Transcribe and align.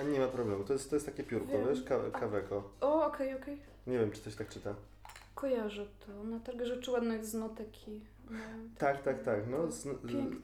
A 0.00 0.02
nie 0.02 0.18
ma 0.20 0.26
problemu, 0.28 0.64
to 0.64 0.72
jest, 0.72 0.90
to 0.90 0.96
jest 0.96 1.06
takie 1.06 1.22
piórko, 1.22 1.52
Wiem. 1.52 1.68
wiesz, 1.68 1.82
Ka 1.84 2.10
kaweko. 2.20 2.70
O, 2.80 3.06
okej, 3.06 3.34
okej. 3.34 3.58
Nie 3.86 3.98
wiem, 3.98 4.10
czy 4.10 4.20
coś 4.20 4.34
tak 4.36 4.48
czyta. 4.48 4.74
Kojarzę 5.34 5.86
to. 6.06 6.24
Na 6.24 6.40
targach 6.40 6.66
rzeczy 6.66 6.90
ładnych 6.90 7.26
z 7.26 7.34
noteki. 7.34 8.00
No, 8.30 8.38
Tak, 8.78 9.02
tak, 9.02 9.22
tak, 9.22 9.40
no. 9.50 9.70
Z, 9.70 9.82
Piękne. 9.84 10.40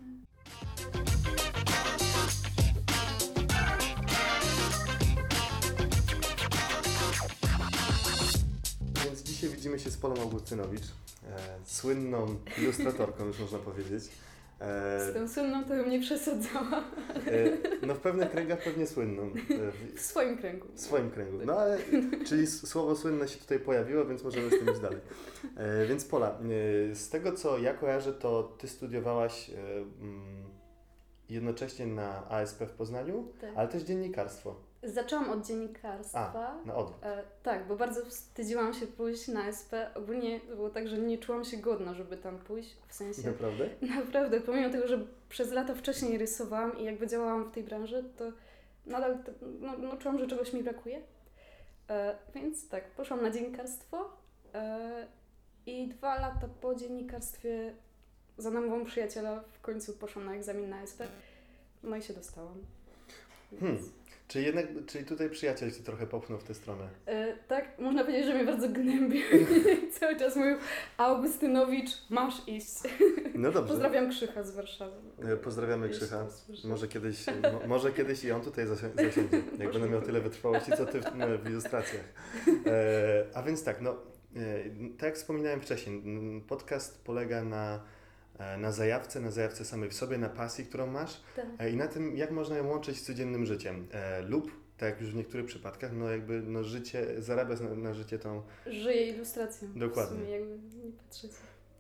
Więc 9.05 9.23
dzisiaj 9.23 9.51
widzimy 9.51 9.79
się 9.79 9.91
z 9.91 9.97
Polą 9.97 10.21
Augustynowicz, 10.23 10.83
e, 10.83 11.37
słynną 11.65 12.37
ilustratorką, 12.59 13.25
już 13.25 13.39
można 13.39 13.59
powiedzieć. 13.59 14.05
E, 14.61 15.11
Z 15.11 15.15
tą 15.15 15.29
słynną 15.29 15.65
to 15.65 15.69
bym 15.69 15.91
nie 15.91 16.01
przesadzała. 16.01 16.85
e, 17.83 17.87
no 17.87 17.95
w 17.95 17.99
pewnych 17.99 18.31
kręgach 18.31 18.65
pewnie 18.65 18.87
słynną. 18.87 19.23
E, 19.23 19.97
w, 19.97 20.01
swoim 20.01 20.39
kręgu. 20.39 20.67
w 20.75 20.81
swoim 20.81 21.11
kręgu. 21.11 21.39
No 21.47 21.53
ale, 21.59 21.79
czyli 22.27 22.47
słowo 22.47 22.97
słynne 22.97 23.29
się 23.29 23.39
tutaj 23.39 23.59
pojawiło, 23.61 24.05
więc 24.05 24.25
możemy 24.25 24.49
z 24.51 24.59
tym 24.59 24.71
iść 24.71 24.81
dalej. 24.81 24.99
Więc 25.89 26.05
Pola, 26.05 26.39
z 26.93 27.09
tego 27.09 27.33
co 27.33 27.59
ja 27.59 27.75
kojarzę, 27.75 28.13
to 28.13 28.43
Ty 28.59 28.69
studiowałaś 28.69 29.51
jednocześnie 31.29 31.87
na 31.87 32.29
ASP 32.31 32.63
w 32.63 32.71
Poznaniu, 32.73 33.29
Tak. 33.41 33.51
ale 33.57 33.69
też 33.69 33.83
dziennikarstwo. 33.83 34.61
Zaczęłam 34.87 35.31
od 35.31 35.47
dziennikarstwa. 35.47 36.61
Na 36.65 36.75
odwrót. 36.75 37.05
E, 37.05 37.23
tak, 37.43 37.69
bo 37.69 37.77
bardzo 37.77 38.05
wstydziłam 38.05 38.75
się 38.75 38.87
pójść 38.87 39.29
na 39.29 39.49
SP. 39.59 39.73
Ogólnie 39.95 40.41
było 40.41 40.71
tak, 40.71 40.89
że 40.89 40.99
nie 40.99 41.19
czułam 41.19 41.45
się 41.45 41.57
godna, 41.57 41.95
żeby 41.95 42.17
tam 42.17 42.39
pójść. 42.39 42.77
W 42.89 42.95
sensie, 42.95 43.23
Naprawdę? 43.31 43.69
naprawdę, 43.81 44.41
pomimo 44.41 44.71
tego, 44.71 44.89
że 44.89 45.07
przez 45.29 45.53
lata 45.53 45.75
wcześniej 45.75 46.19
rysowałam 46.19 46.79
i 46.79 46.85
jakby 46.85 47.07
działałam 47.07 47.45
w 47.45 47.51
tej 47.51 47.63
branży, 47.63 48.05
to 48.17 48.25
nadal 48.87 49.19
no, 49.61 49.79
no, 49.79 49.97
czułam, 49.97 50.19
że 50.19 50.27
czegoś 50.27 50.53
mi 50.53 50.63
brakuje. 50.63 51.01
E, 51.91 52.17
więc 52.35 52.69
tak, 52.69 52.91
poszłam 52.91 53.23
na 53.23 53.31
dziennikarstwo 53.31 54.17
e, 54.55 55.07
i 55.67 55.89
dwa 55.89 56.21
lata 56.21 56.49
po 56.61 56.75
dziennikarstwie 56.75 57.75
za 58.39 58.51
namową 58.51 58.85
przyjaciela 58.85 59.45
w 59.53 59.61
końcu 59.61 59.93
poszłam 59.93 60.25
na 60.27 60.35
egzamin 60.35 60.69
na 60.69 60.83
SP. 60.91 61.01
No 61.83 61.97
i 61.97 62.03
się 62.03 62.15
dostałam. 62.15 62.63
Hmm. 63.61 63.79
Czyli 64.29 64.45
jednak, 64.47 64.67
czyli 64.87 65.05
tutaj 65.05 65.31
przyjaciel 65.31 65.73
Cię 65.73 65.83
trochę 65.83 66.07
popchnął 66.07 66.39
w 66.39 66.45
tę 66.45 66.55
stronę. 66.55 66.89
E, 67.07 67.37
tak, 67.49 67.79
można 67.79 68.05
powiedzieć, 68.05 68.27
że 68.27 68.35
mnie 68.35 68.45
bardzo 68.45 68.69
gnębił. 68.69 69.23
Cały 70.01 70.17
czas 70.17 70.37
mówił, 70.37 70.57
Augustynowicz, 70.97 71.91
masz 72.11 72.49
iść. 72.49 72.75
No 73.35 73.53
dobrze. 73.53 73.69
Pozdrawiam 73.73 74.11
Krzycha 74.11 74.43
z 74.43 74.51
Warszawy. 74.55 74.97
E, 75.33 75.37
Pozdrawiamy 75.37 75.87
Jeśli 75.87 76.01
Krzycha. 76.01 76.27
Może 76.65 76.89
kiedyś, 76.89 77.27
mo, 77.27 77.67
może 77.69 77.93
kiedyś 77.93 78.25
i 78.25 78.33
on 78.33 78.41
tutaj 78.41 78.67
zasi- 78.67 79.05
zasiądzie, 79.05 79.43
jak 79.59 79.73
będę 79.73 79.89
miał 79.89 80.03
tyle 80.03 80.21
wytrwałości, 80.21 80.73
co 80.77 80.87
ty 80.87 81.01
w, 81.01 81.05
no, 81.17 81.27
w 81.39 81.51
ilustracjach. 81.51 82.05
E, 82.67 83.25
a 83.35 83.43
więc 83.43 83.65
tak, 83.65 83.81
no, 83.81 83.91
e, 83.91 84.65
tak 84.99 85.03
jak 85.03 85.17
wspominałem 85.17 85.61
wcześniej, 85.61 86.03
podcast 86.49 87.05
polega 87.05 87.45
na, 87.45 87.75
e, 87.75 87.81
na 88.59 88.73
zajawce, 88.73 89.21
na 89.21 89.31
zajawce 89.31 89.65
samej 89.65 89.91
w 89.91 89.95
sobie, 89.95 90.19
na 90.19 90.29
pasji, 90.29 90.67
którą 90.67 90.87
masz 90.87 91.21
Tak. 91.37 91.47
e, 91.59 91.71
i 91.71 91.77
na 91.77 91.89
tym, 91.89 92.17
jak 92.17 92.31
można 92.31 92.57
ją 92.57 92.69
łączyć 92.69 92.99
z 92.99 93.03
codziennym 93.03 93.47
życiem. 93.47 93.87
E, 93.93 94.23
lub, 94.23 94.51
tak 94.77 94.91
jak 94.91 95.01
już 95.01 95.11
w 95.11 95.15
niektórych 95.15 95.47
przypadkach, 95.47 95.93
no 95.93 96.11
jakby 96.11 96.43
no, 96.43 96.65
życie, 96.65 97.23
zarabiać 97.23 97.61
na, 97.61 97.75
na 97.75 97.95
życie 97.95 98.19
tą 98.19 98.43
Żyję 98.67 99.09
ilustracją. 99.09 99.69
Dokładnie. 99.77 100.17
W 100.17 100.21
sumie 100.21 100.31
jakby 100.31 100.59
nie 100.85 100.93
patrzeć. 100.93 101.31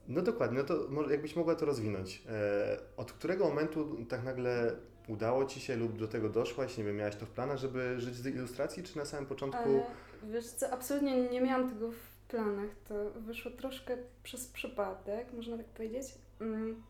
No 0.09 0.23
dokładnie, 0.23 0.59
no 0.59 0.65
to 0.65 0.87
może 0.89 1.11
jakbyś 1.11 1.37
mogła 1.37 1.55
to 1.55 1.67
rozwinąć. 1.67 2.23
E, 2.29 2.79
od 2.97 3.13
którego 3.13 3.49
momentu 3.49 4.05
tak 4.09 4.25
nagle 4.25 4.77
udało 5.09 5.45
Ci 5.45 5.61
się 5.61 5.77
lub 5.77 5.99
do 5.99 6.09
tego 6.09 6.29
doszłaś, 6.29 6.79
nie 6.79 6.85
wiem, 6.85 6.97
miałaś 6.97 7.17
to 7.17 7.27
w 7.27 7.31
planach, 7.31 7.59
żeby 7.59 8.01
żyć 8.01 8.15
z 8.15 8.27
ilustracji, 8.27 8.83
czy 8.83 8.99
na 8.99 9.05
samym 9.05 9.27
początku... 9.27 9.69
Ale 10.23 10.33
wiesz 10.33 10.47
co, 10.47 10.71
absolutnie 10.71 11.29
nie 11.29 11.41
miałam 11.41 11.71
tego 11.71 11.91
w 11.91 12.29
planach. 12.29 12.71
To 12.89 13.11
wyszło 13.11 13.51
troszkę 13.51 13.97
przez 14.23 14.47
przypadek, 14.47 15.33
można 15.33 15.57
tak 15.57 15.67
powiedzieć. 15.67 16.07
Mm, 16.41 16.83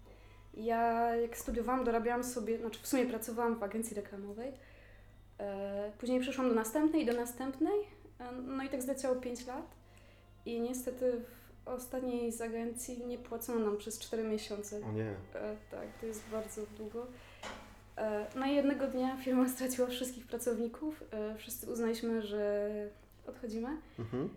Ja 0.54 1.16
jak 1.16 1.36
studiowałam, 1.36 1.84
dorabiałam 1.84 2.24
sobie, 2.24 2.58
znaczy 2.58 2.80
w 2.82 2.86
sumie 2.86 3.06
pracowałam 3.06 3.54
w 3.58 3.62
agencji 3.62 3.96
reklamowej. 3.96 4.52
E, 5.40 5.92
Później 5.98 6.20
przeszłam 6.20 6.48
do 6.48 6.54
następnej 6.54 7.02
i 7.02 7.06
do 7.06 7.12
następnej. 7.12 7.78
E, 8.20 8.32
No 8.32 8.62
i 8.64 8.68
tak 8.68 8.82
zleciało 8.82 9.16
5 9.16 9.46
lat. 9.46 9.66
I 10.46 10.60
niestety 10.60 11.20
w 11.20 11.68
ostatniej 11.68 12.32
z 12.32 12.40
agencji 12.40 13.06
nie 13.06 13.18
płacono 13.18 13.60
nam 13.60 13.76
przez 13.76 13.98
4 13.98 14.24
miesiące. 14.24 14.80
O 14.86 14.92
nie, 14.92 15.10
E, 15.34 15.56
tak, 15.70 15.86
to 16.00 16.06
jest 16.06 16.22
bardzo 16.32 16.62
długo. 16.78 17.06
No 18.36 18.46
i 18.46 18.54
jednego 18.54 18.86
dnia 18.86 19.16
firma 19.16 19.48
straciła 19.54 19.88
wszystkich 19.88 20.26
pracowników. 20.26 21.04
Wszyscy 21.38 21.70
uznaliśmy, 21.72 22.22
że 22.22 22.70
odchodzimy. 23.26 23.68
mhm. 23.98 24.28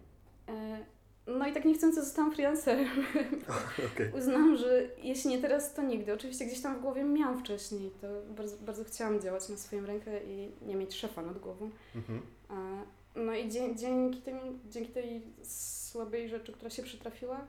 No 1.38 1.48
i 1.48 1.54
tak 1.54 1.66
niechcący 1.66 2.04
zostałam 2.06 2.32
freelancerem. 2.34 2.88
okej. 3.94 4.12
Uznałam, 4.18 4.58
że 4.58 4.90
jeśli 5.04 5.30
nie 5.30 5.42
teraz, 5.42 5.74
to 5.74 5.82
nigdy. 5.82 6.14
Oczywiście 6.14 6.46
gdzieś 6.46 6.62
tam 6.62 6.78
w 6.78 6.82
głowie 6.82 7.04
miałam 7.04 7.40
wcześniej. 7.40 7.92
To 8.02 8.08
bardzo, 8.36 8.58
bardzo 8.58 8.84
chciałam 8.84 9.22
działać 9.22 9.50
na 9.50 9.58
swoją 9.58 9.86
rękę 9.86 10.24
i 10.24 10.52
nie 10.62 10.76
mieć 10.76 10.96
szefa 10.96 11.22
nad 11.22 11.40
głową. 11.40 11.70
Mhm. 11.96 12.22
E, 12.50 12.84
No 13.16 13.34
i 13.36 13.50
dzie- 13.50 13.76
dzięki, 13.76 14.22
tym, 14.22 14.38
dzięki 14.70 14.92
tej 14.92 15.22
słabej 15.44 16.30
rzeczy, 16.30 16.52
która 16.54 16.70
się 16.70 16.84
przytrafiła, 16.84 17.42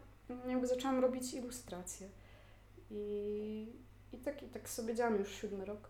jakby 0.48 0.66
zaczęłam 0.66 1.00
robić 1.00 1.34
ilustracje. 1.34 2.08
I, 2.90 3.66
i, 4.12 4.18
tak, 4.18 4.42
i 4.42 4.46
tak 4.46 4.68
sobie 4.68 4.94
działam 4.94 5.18
już 5.18 5.34
siódmy 5.34 5.64
rok. 5.64 5.88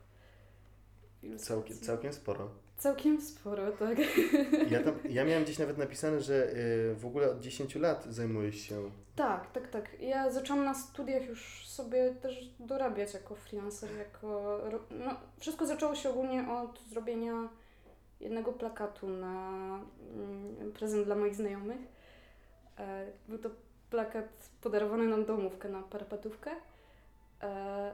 Całkiem 1.86 2.12
sporo. 2.12 2.50
Całkiem 2.80 3.20
sporo, 3.20 3.72
tak. 3.72 3.98
Ja, 4.70 4.82
tam, 4.82 4.94
ja 5.08 5.24
miałem 5.24 5.44
gdzieś 5.44 5.58
nawet 5.58 5.78
napisane, 5.78 6.20
że 6.20 6.52
y, 6.54 6.94
w 6.94 7.06
ogóle 7.06 7.30
od 7.30 7.40
10 7.40 7.74
lat 7.74 8.04
zajmujesz 8.04 8.56
się... 8.56 8.90
Tak, 9.16 9.52
tak, 9.52 9.68
tak. 9.68 10.00
Ja 10.00 10.30
zaczęłam 10.30 10.64
na 10.64 10.74
studiach 10.74 11.28
już 11.28 11.68
sobie 11.68 12.14
też 12.14 12.50
dorabiać 12.60 13.14
jako 13.14 13.34
freelancer, 13.34 13.90
jako... 13.98 14.58
No, 14.90 15.16
wszystko 15.38 15.66
zaczęło 15.66 15.94
się 15.94 16.10
ogólnie 16.10 16.50
od 16.50 16.80
zrobienia 16.80 17.48
jednego 18.20 18.52
plakatu 18.52 19.08
na 19.08 19.48
mm, 20.14 20.72
prezent 20.72 21.04
dla 21.04 21.16
moich 21.16 21.34
znajomych. 21.34 21.80
E, 22.78 23.06
Był 23.28 23.38
to 23.38 23.50
plakat 23.90 24.50
podarowany 24.60 25.06
nam 25.06 25.24
domówkę 25.24 25.68
na 25.68 25.82
parapetówkę. 25.82 26.50
E, 27.42 27.92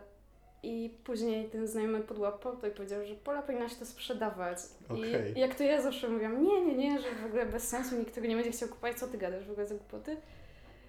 I 0.67 0.91
później 1.05 1.49
ten 1.51 1.67
znajomy 1.67 2.01
podłapał 2.01 2.57
to 2.57 2.67
i 2.67 2.71
powiedział, 2.71 3.05
że 3.07 3.15
Pola 3.15 3.43
powinnaś 3.43 3.75
to 3.75 3.87
sprzedawać. 3.87 4.59
Okej. 4.89 5.33
I 5.37 5.41
jak 5.41 5.55
to 5.55 5.63
ja 5.63 5.83
zawsze 5.83 6.09
mówiłam, 6.09 6.43
nie, 6.45 6.61
nie, 6.67 6.75
nie, 6.75 7.01
że 7.01 7.09
w 7.23 7.27
ogóle 7.27 7.47
bez 7.47 7.69
sensu, 7.69 7.97
nikt 7.99 8.15
tego 8.15 8.27
nie 8.27 8.37
będzie 8.37 8.51
chciał 8.51 8.69
kupować, 8.69 8.99
co 8.99 9.07
ty 9.09 9.19
gadasz 9.19 9.45
w 9.47 9.51
ogóle 9.51 9.67
za 9.67 9.75
głupoty. 9.75 10.17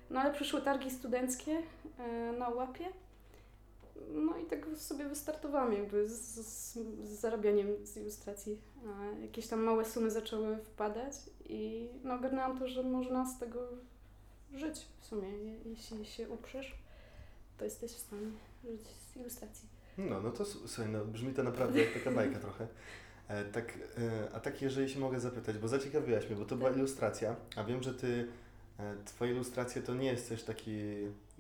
No 0.10 0.20
ale 0.20 0.34
przyszły 0.34 0.62
targi 0.62 0.92
studenckie 0.92 1.62
e, 2.00 2.32
na 2.32 2.50
łapie. 2.50 2.86
No 4.10 4.38
i 4.38 4.46
tak 4.46 4.66
sobie 4.78 5.06
wystartowałam 5.06 5.74
jakby 5.74 6.10
z, 6.10 6.22
z, 6.36 6.74
z 7.04 7.10
zarabianiem 7.20 7.68
z 7.86 7.98
ilustracji. 7.98 8.58
E, 9.18 9.22
jakieś 9.22 9.48
tam 9.48 9.60
małe 9.64 9.86
sumy 9.86 10.12
zaczęły 10.12 10.58
wpadać 10.58 11.14
i 11.50 11.90
no 12.04 12.14
ogarnęłam 12.14 12.60
to, 12.60 12.68
że 12.68 12.84
można 12.84 13.26
z 13.26 13.40
tego 13.40 13.60
żyć 14.54 14.86
w 15.00 15.06
sumie. 15.06 15.30
Je- 15.30 15.58
Jeśli 15.66 16.06
się 16.06 16.30
uprzesz, 16.30 16.76
to 17.58 17.66
jesteś 17.66 17.92
w 17.92 18.00
stanie 18.00 18.28
żyć 18.64 18.82
z 18.88 19.18
ilustracji. 19.18 19.70
No, 19.98 20.22
no 20.22 20.32
to 20.32 20.46
słuchaj, 20.46 20.90
no, 20.92 21.06
brzmi 21.06 21.34
to 21.34 21.44
naprawdę 21.44 21.80
jak 21.80 21.94
taka 21.94 22.12
bajka 22.12 22.40
trochę. 22.40 22.68
E, 23.28 23.46
tak, 23.46 23.74
e, 23.98 24.30
a 24.34 24.40
tak 24.40 24.62
jeżeli 24.62 24.90
się 24.90 25.00
mogę 25.00 25.20
zapytać, 25.20 25.58
bo 25.58 25.68
zaciekawiłaś 25.68 26.28
mnie, 26.28 26.36
bo 26.36 26.46
to 26.46 26.56
była 26.56 26.70
Tak. 26.70 26.78
ilustracja, 26.80 27.36
a 27.56 27.64
wiem, 27.64 27.84
że 27.84 27.94
ty, 27.94 28.28
e, 28.80 28.96
twoje 29.06 29.32
ilustracje 29.32 29.82
to 29.82 29.96
nie 29.96 30.08
jest 30.08 30.30
też 30.30 30.44
taki, 30.44 30.80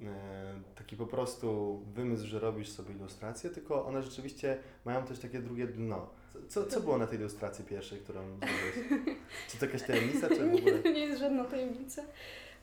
e, 0.03 0.59
taki 0.75 0.95
po 0.95 1.05
prostu 1.07 1.77
wymysł, 1.93 2.27
że 2.27 2.39
robisz 2.39 2.69
sobie 2.69 2.95
ilustrację, 2.95 3.49
tylko 3.49 3.85
one 3.85 4.03
rzeczywiście 4.03 4.57
mają 4.85 5.03
też 5.05 5.19
takie 5.19 5.39
drugie 5.39 5.67
dno. 5.67 6.09
Co, 6.49 6.65
co, 6.65 6.79
było 6.81 6.97
na 6.97 7.07
tej 7.07 7.19
ilustracji 7.19 7.65
pierwszej, 7.65 7.99
którą 7.99 8.21
zrobiłeś? 8.39 9.15
Czy 9.49 9.57
to 9.57 9.65
jakaś 9.65 9.83
tajemnica, 9.83 10.29
czy 10.29 10.35
w 10.35 10.55
ogóle? 10.55 10.79
Nie, 10.83 10.93
nie 10.97 10.99
jest 10.99 11.19
żadna 11.19 11.45
tajemnica. 11.45 12.01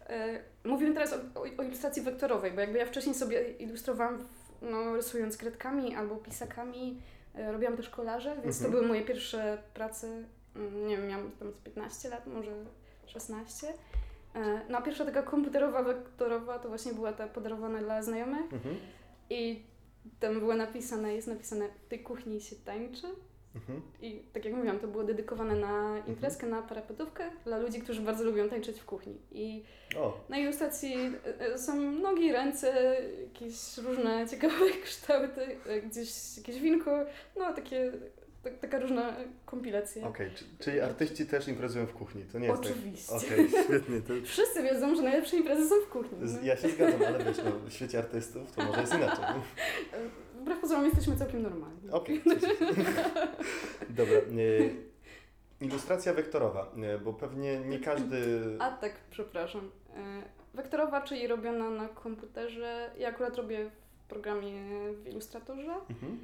E, 0.09 0.41
Mówimy 0.65 0.95
teraz 0.95 1.13
o, 1.35 1.41
o, 1.41 1.63
ilustracji 1.63 2.03
wektorowej, 2.03 2.53
bo 2.53 2.61
jakby 2.61 2.79
ja 2.79 2.87
wcześniej 2.87 3.15
sobie 3.15 3.51
ilustrowałam 3.51 4.19
no, 4.63 4.97
rysując 4.97 5.37
kredkami 5.37 5.95
albo 5.95 6.17
pisakami, 6.17 7.01
e, 7.35 7.53
robiłam 7.53 7.77
też 7.77 7.89
kolarze, 7.91 8.37
więc 8.45 8.59
to 8.59 8.65
Mhm. 8.65 8.73
były 8.73 8.87
moje 8.89 9.03
pierwsze 9.03 9.59
prace, 9.75 10.07
mm, 10.57 10.87
nie 10.87 10.97
wiem, 10.97 11.09
miałam 11.09 11.31
tam 11.31 11.53
z 11.53 11.59
15 11.59 12.09
lat, 12.09 12.27
może 12.27 12.51
16. 13.07 13.69
E, 14.35 14.61
No 14.69 14.79
a 14.79 14.83
pierwsza 14.83 15.05
taka 15.05 15.23
komputerowa, 15.23 15.83
wektorowa 15.83 16.59
to 16.59 16.69
właśnie 16.69 16.95
była 16.95 17.13
ta 17.13 17.27
podarowana 17.27 17.79
dla 17.79 18.03
znajomych 18.03 18.53
Mhm. 18.53 18.77
i 19.31 19.63
tam 20.21 20.39
było 20.41 20.55
napisane, 20.55 21.15
jest 21.15 21.29
napisane 21.29 21.69
w 21.87 21.89
tej 21.89 22.03
kuchni 22.03 22.41
się 22.41 22.57
tańczy. 22.57 23.07
Mhm. 23.55 23.81
I 24.03 24.23
tak 24.33 24.45
jak 24.45 24.55
mówiłam, 24.55 24.79
to 24.79 24.89
było 24.89 25.05
dedykowane 25.05 25.55
na 25.55 25.99
imprezkę, 26.09 26.47
na 26.47 26.63
parapetówkę 26.63 27.31
dla 27.45 27.59
ludzi, 27.59 27.81
którzy 27.81 28.01
bardzo 28.01 28.25
lubią 28.25 28.49
tańczyć 28.49 28.81
w 28.81 28.85
kuchni. 28.85 29.17
I 29.33 29.63
O, 29.97 30.21
na 30.29 30.39
ilustracji 30.39 30.95
e, 30.95 31.41
e, 31.55 31.59
są 31.59 31.77
nogi, 31.93 32.33
ręce, 32.33 32.97
jakieś 33.25 33.79
różne 33.79 34.29
ciekawe 34.29 34.55
kształty, 34.85 35.41
e, 35.67 35.81
gdzieś 35.81 36.37
jakieś 36.37 36.61
winko, 36.61 37.05
no 37.37 37.53
takie 37.53 37.93
tak, 38.45 38.59
taka 38.59 38.79
różna 38.79 39.17
kompilacja. 39.47 40.07
Okej, 40.09 40.31
czy- 40.35 40.45
czyli 40.65 40.81
artyści 40.81 41.27
też 41.27 41.49
imprezują 41.49 41.87
w 41.87 41.93
kuchni, 41.93 42.23
to 42.33 42.39
nie 42.39 42.47
jest 42.47 42.61
Oczywiście. 42.61 43.13
tak? 43.13 43.23
Okej, 43.23 43.49
świetnie. 43.65 44.01
To, 44.01 44.13
Wszyscy 44.27 44.63
wiedzą, 44.63 44.97
że 44.97 45.03
najlepsze 45.03 45.37
imprezy 45.37 45.69
są 45.69 45.75
w 45.81 45.89
kuchni. 45.89 46.19
no. 46.21 46.27
ja 46.43 46.57
się 46.57 46.69
zgadzam, 46.69 47.03
ale 47.07 47.25
wiesz, 47.25 47.37
no, 47.45 47.51
w 47.69 47.73
świecie 47.73 47.99
artystów 47.99 48.53
to 48.53 48.65
może 48.65 48.81
jest 48.81 48.95
inaczej. 48.95 49.25
Wbrew 50.45 50.61
pozorom 50.61 50.85
jesteśmy 50.85 51.17
całkiem 51.17 51.43
normalni. 51.43 51.91
Okej, 51.91 52.23
się. 52.23 52.31
Dobra. 53.91 54.17
e, 54.17 55.65
Ilustracja 55.65 56.15
wektorowa, 56.15 56.73
e, 56.83 56.99
bo 56.99 57.13
pewnie 57.13 57.59
nie 57.61 57.79
każdy... 57.79 58.17
A 58.59 58.71
tak, 58.71 58.93
przepraszam. 59.11 59.71
E, 59.97 60.23
Wektorowa, 60.55 61.01
czyli 61.03 61.27
robiona 61.27 61.71
na 61.71 61.89
komputerze. 61.89 62.91
Ja 62.99 63.09
akurat 63.09 63.37
robię 63.37 63.71
w 64.05 64.09
programie 64.09 64.63
w 64.93 65.07
Illustratorze, 65.09 65.75
Mhm. 65.91 66.19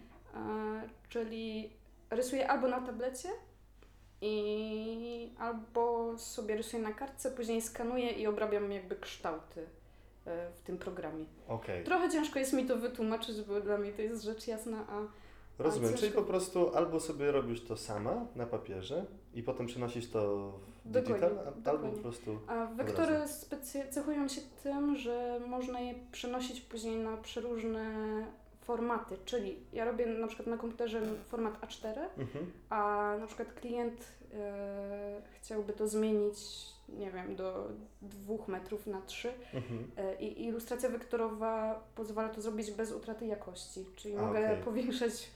czyli 1.08 1.70
rysuję 2.10 2.48
albo 2.50 2.68
na 2.68 2.80
tablecie 2.80 3.28
i 4.20 5.32
albo 5.38 6.14
sobie 6.18 6.56
rysuję 6.56 6.82
na 6.82 6.92
kartce, 6.92 7.30
później 7.30 7.62
skanuję 7.62 8.10
i 8.10 8.26
obrabiam 8.26 8.72
jakby 8.72 8.96
kształty 8.96 9.66
w 10.26 10.60
tym 10.64 10.78
programie. 10.78 11.24
Okej, 11.48 11.84
Trochę 11.84 12.10
ciężko 12.10 12.38
jest 12.38 12.52
mi 12.52 12.66
to 12.66 12.76
wytłumaczyć, 12.76 13.42
bo 13.42 13.60
dla 13.60 13.78
mnie 13.78 13.92
to 13.92 14.02
jest 14.02 14.22
rzecz 14.24 14.46
jasna, 14.46 14.84
a 14.88 15.00
rozumiem. 15.62 15.94
Czyli 15.94 16.12
po 16.12 16.22
prostu 16.22 16.76
albo 16.76 17.00
sobie 17.00 17.32
robisz 17.32 17.64
to 17.64 17.76
sama 17.76 18.26
na 18.36 18.46
papierze 18.46 19.04
i 19.34 19.42
potem 19.42 19.66
przenosisz 19.66 20.10
to 20.10 20.52
w 20.84 20.90
Dokładnie, 20.90 21.14
digital, 21.28 21.38
a- 21.38 21.46
albo 21.48 21.60
dokładnie. 21.60 21.90
po 21.90 22.02
prostu... 22.02 22.38
A 22.46 22.66
wektory 22.66 23.14
specy- 23.28 23.88
cechują 23.90 24.28
się 24.28 24.40
tym, 24.62 24.96
że 24.96 25.40
można 25.46 25.80
je 25.80 25.94
przenosić 26.12 26.60
później 26.60 26.96
na 26.96 27.16
przeróżne 27.16 27.84
formaty, 28.70 29.16
czyli 29.24 29.56
ja 29.72 29.84
robię 29.84 30.06
na 30.06 30.26
przykład 30.26 30.46
na 30.48 30.56
komputerze 30.56 31.00
format 31.28 31.60
A4, 31.60 31.98
Mhm. 32.18 32.52
a 32.70 33.14
na 33.20 33.26
przykład 33.26 33.52
klient 33.52 34.06
e, 34.34 35.22
chciałby 35.40 35.72
to 35.72 35.88
zmienić, 35.88 36.36
nie 36.88 37.10
wiem, 37.10 37.36
do 37.36 37.68
dwóch 38.02 38.48
metrów 38.48 38.86
na 38.86 39.00
trzy 39.02 39.32
Mhm. 39.54 39.90
e, 39.96 40.14
i 40.22 40.44
ilustracja 40.44 40.88
wektorowa 40.88 41.80
pozwala 41.94 42.28
to 42.28 42.40
zrobić 42.40 42.70
bez 42.70 42.92
utraty 42.92 43.26
jakości, 43.26 43.84
czyli 43.96 44.16
A, 44.16 44.22
mogę 44.26 44.46
okej. 44.52 44.64
powiększać, 44.64 45.30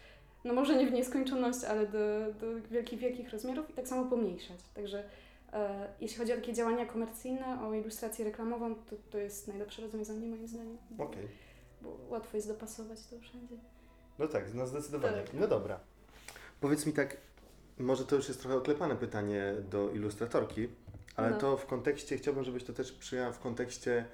no 0.45 0.55
może 0.55 0.77
nie 0.77 0.87
w 0.87 0.93
nieskończoność, 0.93 1.65
ale 1.65 1.87
do, 1.87 1.99
do 2.41 2.47
wielkich, 2.71 2.99
wielkich 2.99 3.31
rozmiarów 3.31 3.71
i 3.71 3.73
tak 3.73 3.89
samo 3.89 4.05
pomniejszać, 4.11 4.59
także 4.75 5.05
e, 5.53 5.89
jeśli 6.01 6.19
chodzi 6.19 6.33
o 6.33 6.37
takie 6.37 6.53
działania 6.53 6.87
komercyjne, 6.87 7.67
o 7.67 7.75
ilustrację 7.75 8.25
reklamową, 8.25 8.75
to 8.75 8.97
to 9.11 9.19
jest 9.19 9.49
najlepsze 9.49 9.83
rozwiązanie 9.83 10.27
moim 10.29 10.49
zdaniem, 10.49 10.79
Okej. 10.99 11.29
Bo 11.85 11.97
łatwo 12.09 12.37
jest 12.37 12.49
dopasować 12.49 13.07
to 13.07 13.21
wszędzie. 13.21 13.57
No 14.19 14.29
tak, 14.29 14.55
no 14.55 14.67
zdecydowanie. 14.67 15.17
Tak. 15.23 15.35
No 15.35 15.49
dobra. 15.49 15.81
Powiedz 16.61 16.87
mi 16.87 16.93
tak, 16.93 17.17
może 17.79 18.05
to 18.05 18.17
już 18.17 18.29
jest 18.29 18.41
trochę 18.41 18.57
oklepane 18.57 18.97
pytanie 18.97 19.55
do 19.71 19.91
ilustratorki, 19.91 20.69
ale 21.17 21.31
No. 21.31 21.39
to 21.39 21.57
w 21.57 21.67
kontekście, 21.67 22.17
chciałbym, 22.19 22.45
żebyś 22.45 22.65
to 22.65 22.73
też 22.73 22.93
przyjęła 22.93 23.33
w 23.33 23.39
kontekście 23.39 24.05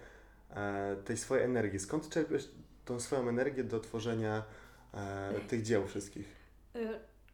e, 0.50 0.96
tej 1.04 1.16
swojej 1.16 1.44
energii. 1.44 1.78
Skąd 1.80 2.08
czerpiesz 2.08 2.48
tą 2.84 3.00
swoją 3.00 3.28
energię 3.28 3.64
do 3.64 3.80
tworzenia 3.80 4.42
e, 4.94 5.32
tych 5.48 5.62
dzieł 5.62 5.86
wszystkich? 5.86 6.36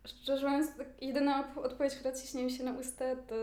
Szczerze 0.06 0.50
mówiąc, 0.50 0.76
tak 0.79 0.87
jedyna 1.00 1.55
odpowiedź, 1.56 1.94
która 1.94 2.14
ciśnie 2.14 2.50
się 2.50 2.64
na 2.64 2.73
usta, 2.73 3.17
to 3.17 3.35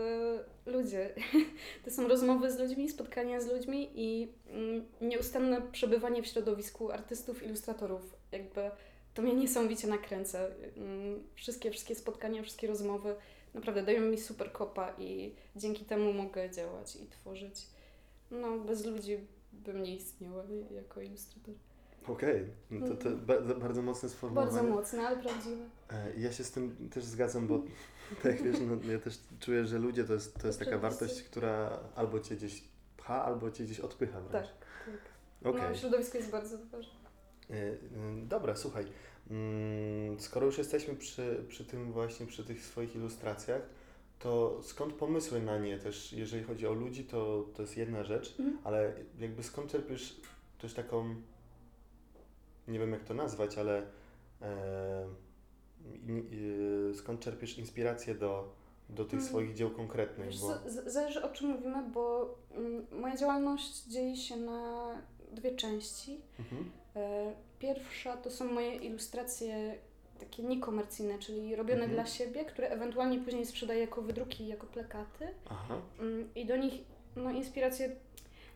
ludzie. 0.66 1.14
To 1.84 1.90
są 1.90 2.08
rozmowy 2.08 2.50
z 2.50 2.58
ludźmi, 2.58 2.88
spotkania 2.88 3.40
z 3.40 3.46
ludźmi 3.46 3.90
i 3.94 4.28
mm, 4.50 4.84
nieustanne 5.00 5.62
przebywanie 5.72 6.22
w 6.22 6.26
środowisku 6.26 6.90
artystów, 6.90 7.42
ilustratorów. 7.42 8.16
Jakby 8.32 8.70
to 9.14 9.22
mnie 9.22 9.34
niesamowicie 9.34 9.88
nakręca. 9.88 10.38
Mm, 10.76 11.22
Wszystkie, 11.34 11.70
wszystkie 11.70 11.94
spotkania, 11.94 12.42
wszystkie 12.42 12.66
rozmowy 12.66 13.14
naprawdę 13.54 13.82
dają 13.82 14.00
mi 14.00 14.18
super 14.18 14.52
kopa 14.52 14.94
i 14.98 15.34
dzięki 15.56 15.84
temu 15.84 16.12
mogę 16.12 16.50
działać 16.50 16.96
i 16.96 17.06
tworzyć. 17.06 17.66
No, 18.30 18.58
bez 18.58 18.84
ludzi 18.84 19.18
bym 19.52 19.82
nie 19.82 19.96
istniała 19.96 20.44
jako 20.70 21.00
ilustrator. 21.00 21.54
Okej, 22.08 22.46
no 22.70 22.88
to, 22.88 22.94
to 22.96 23.10
ba- 23.16 23.40
bardzo 23.40 23.82
mocne 23.82 24.08
sformułowanie. 24.08 24.52
Bardzo 24.56 24.68
mocne, 24.74 25.06
ale 25.08 25.16
prawdziwe. 25.16 25.64
E, 25.90 26.12
Ja 26.16 26.32
się 26.32 26.44
z 26.44 26.50
tym 26.50 26.88
też 26.94 27.04
zgadzam, 27.04 27.46
bo 27.46 27.62
tak 28.22 28.42
wiesz, 28.42 28.56
no, 28.60 28.92
ja 28.92 28.98
też 28.98 29.18
czuję, 29.40 29.66
że 29.66 29.78
ludzie 29.78 30.04
to 30.04 30.12
jest, 30.14 30.38
to 30.40 30.46
jest 30.46 30.58
taka 30.58 30.78
wartość, 30.78 31.22
która 31.22 31.78
albo 31.94 32.20
cię 32.20 32.36
gdzieś 32.36 32.64
pcha, 32.96 33.24
albo 33.24 33.50
cię 33.50 33.64
gdzieś 33.64 33.80
odpycha 33.80 34.20
Tak, 34.20 34.30
wręcz. 34.30 34.46
tak. 34.46 35.50
Okej. 35.50 35.62
No, 35.70 35.74
środowisko 35.76 36.18
jest 36.18 36.30
bardzo 36.30 36.58
ważne. 36.72 36.92
E, 37.50 37.54
y, 37.54 37.78
Dobra, 38.28 38.56
słuchaj. 38.56 38.86
Mm, 39.30 40.20
Skoro 40.20 40.46
już 40.46 40.58
jesteśmy 40.58 40.94
przy, 40.94 41.44
przy 41.48 41.64
tym 41.64 41.92
właśnie, 41.92 42.26
przy 42.26 42.44
tych 42.44 42.64
swoich 42.64 42.96
ilustracjach, 42.96 43.62
to 44.18 44.60
skąd 44.62 44.92
pomysły 44.94 45.42
na 45.42 45.58
nie 45.58 45.78
też, 45.78 46.12
jeżeli 46.12 46.44
chodzi 46.44 46.66
o 46.66 46.72
ludzi, 46.72 47.04
to, 47.04 47.44
to 47.54 47.62
jest 47.62 47.76
jedna 47.76 48.04
rzecz, 48.04 48.34
Mhm. 48.38 48.58
ale 48.64 48.92
jakby 49.18 49.42
skąd 49.42 49.70
czerpiesz 49.72 50.20
też 50.58 50.74
taką, 50.74 51.14
nie 52.68 52.78
wiem 52.78 52.92
jak 52.92 53.04
to 53.04 53.14
nazwać, 53.14 53.58
ale 53.58 53.82
e, 54.42 55.06
y, 56.90 56.94
skąd 56.94 57.20
czerpiesz 57.20 57.58
inspirację 57.58 58.14
do, 58.14 58.54
do 58.88 59.04
tych 59.04 59.18
Mm. 59.18 59.28
swoich 59.28 59.54
dzieł 59.54 59.70
konkretnych? 59.70 60.26
Wiesz 60.28 60.40
Bo, 60.40 60.54
zależy 60.86 61.22
o 61.22 61.28
czym 61.28 61.48
mówimy, 61.50 61.82
bo 61.92 62.34
mm, 62.54 62.86
moja 62.92 63.16
działalność 63.16 63.84
dzieje 63.84 64.16
się 64.16 64.36
na 64.36 64.88
dwie 65.32 65.56
części. 65.56 66.20
mhm. 66.38 66.70
E, 66.96 67.32
Pierwsza 67.58 68.16
to 68.16 68.30
są 68.30 68.52
moje 68.52 68.74
ilustracje 68.76 69.74
takie 70.20 70.42
niekomercyjne, 70.42 71.18
czyli 71.18 71.56
robione 71.56 71.80
Mhm. 71.84 71.92
dla 71.92 72.06
siebie, 72.06 72.44
które 72.44 72.68
ewentualnie 72.68 73.18
później 73.20 73.46
sprzedaję 73.46 73.80
jako 73.80 74.02
wydruki, 74.02 74.46
jako 74.46 74.66
plakaty. 74.66 75.28
Aha. 75.50 75.80
Mm, 76.00 76.28
I 76.34 76.46
do 76.46 76.56
nich 76.56 76.74
no, 77.16 77.30
inspirację 77.30 77.96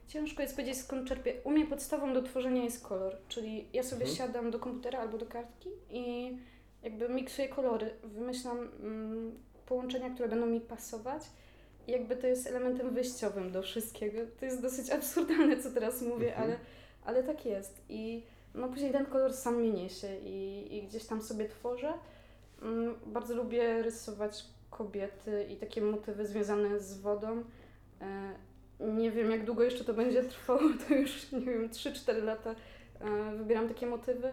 ciężko 0.08 0.42
jest 0.42 0.54
powiedzieć 0.56 0.76
skąd 0.78 1.08
czerpię. 1.08 1.34
U 1.44 1.50
mnie 1.50 1.66
podstawą 1.66 2.12
do 2.12 2.22
tworzenia 2.22 2.64
jest 2.64 2.86
kolor, 2.86 3.16
czyli 3.28 3.68
ja 3.72 3.82
sobie 3.82 4.06
Mhm. 4.06 4.16
siadam 4.16 4.50
do 4.50 4.58
komputera 4.58 4.98
albo 4.98 5.18
do 5.18 5.26
kartki 5.26 5.68
i 5.90 6.36
jakby 6.82 7.08
miksuję 7.08 7.48
kolory, 7.48 7.90
wymyślam 8.04 8.58
mm, 8.80 9.38
połączenia, 9.66 10.10
które 10.10 10.28
będą 10.28 10.46
mi 10.46 10.60
pasować. 10.60 11.22
I 11.86 11.90
jakby 11.92 12.16
to 12.16 12.26
jest 12.26 12.46
elementem 12.46 12.94
wyjściowym 12.94 13.52
do 13.52 13.62
wszystkiego. 13.62 14.18
To 14.40 14.44
jest 14.44 14.62
dosyć 14.62 14.90
absurdalne, 14.98 15.56
co 15.62 15.70
teraz 15.70 16.02
mówię, 16.02 16.28
Mhm. 16.28 16.44
ale, 16.50 16.58
ale 17.04 17.22
tak 17.22 17.46
jest. 17.46 17.82
I 17.88 18.22
no 18.54 18.68
później 18.68 18.92
ten 18.92 19.06
kolor 19.06 19.32
sam 19.32 19.56
mnie 19.56 19.70
niesie 19.70 20.16
i, 20.24 20.66
i 20.76 20.82
gdzieś 20.82 21.04
tam 21.06 21.22
sobie 21.22 21.48
tworzę. 21.48 21.92
Mm, 22.62 22.94
Bardzo 23.06 23.34
lubię 23.34 23.82
rysować 23.82 24.44
kobiety 24.70 25.46
i 25.50 25.56
takie 25.56 25.82
motywy 25.82 26.26
związane 26.26 26.80
z 26.80 27.00
wodą. 27.00 27.42
E, 28.80 28.84
Nie 28.86 29.10
wiem, 29.10 29.30
jak 29.30 29.44
długo 29.44 29.62
jeszcze 29.62 29.84
to 29.84 29.94
będzie 29.94 30.22
trwało, 30.24 30.60
to 30.88 30.94
już 30.94 31.32
nie 31.32 31.40
wiem, 31.40 31.68
3-4 31.68 32.22
lata 32.24 32.54
e, 33.00 33.36
wybieram 33.36 33.68
takie 33.68 33.86
motywy. 33.86 34.28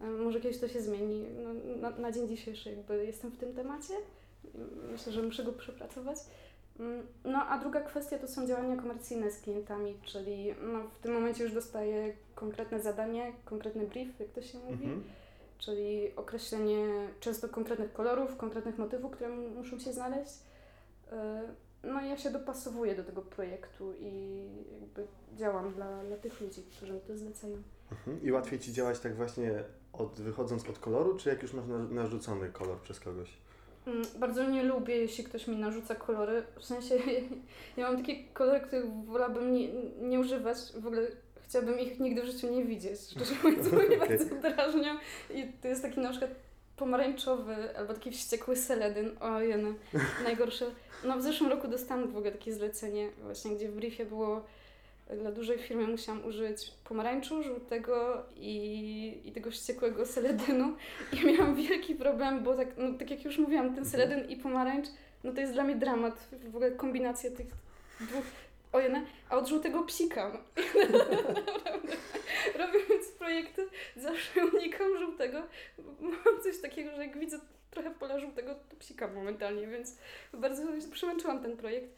E, 0.00 0.04
Może 0.06 0.40
kiedyś 0.40 0.58
to 0.60 0.68
się 0.68 0.82
zmieni. 0.82 1.24
No, 1.42 1.50
na, 1.80 1.90
na 1.98 2.12
dzień 2.12 2.28
dzisiejszy 2.28 2.70
jakby 2.70 3.06
jestem 3.06 3.30
w 3.30 3.36
tym 3.38 3.54
temacie. 3.54 3.94
Myślę, 4.92 5.12
że 5.12 5.22
muszę 5.22 5.44
go 5.44 5.52
przepracować. 5.52 6.18
Mm, 6.80 7.06
No 7.24 7.46
a 7.46 7.58
druga 7.58 7.80
kwestia 7.80 8.18
to 8.18 8.28
są 8.28 8.46
działania 8.46 8.76
komercyjne 8.76 9.30
z 9.30 9.40
klientami, 9.40 9.94
czyli 10.04 10.54
no, 10.62 10.78
w 10.88 10.98
tym 10.98 11.12
momencie 11.14 11.44
już 11.44 11.52
dostaję 11.52 12.12
konkretne 12.34 12.80
zadanie, 12.80 13.32
konkretny 13.44 13.86
brief, 13.86 14.20
jak 14.20 14.28
to 14.28 14.42
się 14.42 14.58
mówi 14.58 14.72
Mhm. 14.84 15.02
czyli 15.58 16.16
określenie 16.16 16.86
często 17.20 17.48
konkretnych 17.48 17.92
kolorów, 17.92 18.36
konkretnych 18.36 18.78
motywów, 18.78 19.12
które 19.12 19.28
muszą 19.28 19.78
się 19.78 19.92
znaleźć. 19.92 20.32
No 21.86 22.00
ja 22.02 22.16
się 22.16 22.30
dopasowuję 22.30 22.94
do 22.94 23.04
tego 23.04 23.22
projektu 23.22 23.92
i 24.00 24.38
jakby 24.80 25.06
działam 25.36 25.72
dla, 25.72 26.04
dla 26.04 26.16
tych 26.16 26.40
ludzi, 26.40 26.62
którzy 26.76 26.92
mi 26.92 27.00
to 27.00 27.16
zlecają. 27.16 27.62
Mhm. 27.92 28.22
I 28.22 28.32
łatwiej 28.32 28.58
Ci 28.58 28.72
działać 28.72 28.98
tak 29.00 29.14
właśnie 29.16 29.64
od, 29.92 30.20
wychodząc 30.20 30.68
od 30.68 30.78
koloru, 30.78 31.16
czy 31.16 31.28
jak 31.28 31.42
już 31.42 31.52
masz 31.52 31.66
na- 31.66 31.78
narzucony 31.84 32.48
kolor 32.48 32.78
przez 32.80 33.00
kogoś? 33.00 33.30
Mm, 33.86 34.02
Bardzo 34.18 34.50
nie 34.50 34.62
lubię, 34.62 34.96
jeśli 34.96 35.24
ktoś 35.24 35.46
mi 35.48 35.56
narzuca 35.56 35.94
kolory. 35.94 36.42
W 36.58 36.64
sensie 36.64 36.94
ja 37.76 37.88
mam 37.92 37.96
takie 37.96 38.24
kolory, 38.24 38.60
których 38.60 38.92
wolałabym 39.04 39.52
nie, 39.52 39.68
nie 40.00 40.20
używać. 40.20 40.56
W 40.80 40.86
ogóle 40.86 41.02
chciałabym 41.42 41.78
ich 41.78 42.00
nigdy 42.00 42.22
w 42.22 42.26
życiu 42.26 42.50
nie 42.50 42.64
widzieć. 42.64 43.00
Szczerze 43.00 43.34
mówiąc, 43.44 43.68
bo 43.68 43.76
mnie 43.76 43.96
bardzo 43.96 44.34
drażnią. 44.50 44.94
I 45.34 45.52
to 45.62 45.68
jest 45.68 45.82
taki 45.82 46.00
na 46.00 46.10
przykład 46.10 46.30
pomarańczowy 46.76 47.76
albo 47.78 47.94
taki 47.94 48.10
wściekły 48.10 48.56
seledyn. 48.56 49.10
O 49.20 49.40
jene, 49.40 49.74
najgorsze. 50.24 50.66
No 51.04 51.18
w 51.18 51.22
zeszłym 51.22 51.50
roku 51.50 51.68
dostałam 51.68 52.12
w 52.12 52.16
ogóle 52.16 52.32
takie 52.32 52.52
zlecenie 52.52 53.10
właśnie, 53.22 53.56
gdzie 53.56 53.68
w 53.68 53.74
briefie 53.74 54.04
było 54.06 54.44
dla 55.10 55.32
dużej 55.32 55.58
firmy 55.58 55.86
musiałam 55.86 56.24
użyć 56.24 56.70
pomarańczu, 56.84 57.42
żółtego 57.42 58.22
i, 58.36 59.20
i 59.24 59.32
tego 59.32 59.50
wściekłego 59.50 60.06
seledynu. 60.06 60.76
I 61.12 61.26
miałam 61.26 61.54
wielki 61.54 61.94
problem, 61.94 62.44
bo 62.44 62.56
tak, 62.56 62.68
no, 62.76 62.98
tak 62.98 63.10
jak 63.10 63.24
już 63.24 63.38
mówiłam, 63.38 63.74
ten 63.74 63.84
seledyn 63.84 64.28
i 64.28 64.36
pomarańcz, 64.36 64.86
no 65.24 65.32
to 65.32 65.40
jest 65.40 65.52
dla 65.52 65.64
mnie 65.64 65.76
dramat. 65.76 66.28
W 66.44 66.56
ogóle 66.56 66.70
kombinacja 66.70 67.30
tych 67.30 67.46
dwóch. 68.00 68.24
Ojene, 68.72 69.02
a 69.30 69.36
od 69.36 69.48
żółtego 69.48 69.82
psika. 69.82 70.32
No. 70.32 70.62
Naprawdę. 70.98 71.92
Robiąc 72.58 72.83
projekty, 73.24 73.68
zawsze 73.96 74.46
unikam 74.46 74.98
żółtego. 74.98 75.42
Mam 76.00 76.42
coś 76.42 76.60
takiego, 76.60 76.90
że 76.96 77.06
jak 77.06 77.18
widzę 77.18 77.38
trochę 77.70 77.90
pola 77.90 78.18
żółtego 78.18 78.54
psika 78.78 79.08
momentalnie, 79.08 79.66
więc 79.66 79.98
bardzo 80.32 80.62
przemęczyłam 80.92 81.42
ten 81.42 81.56
projekt. 81.56 81.90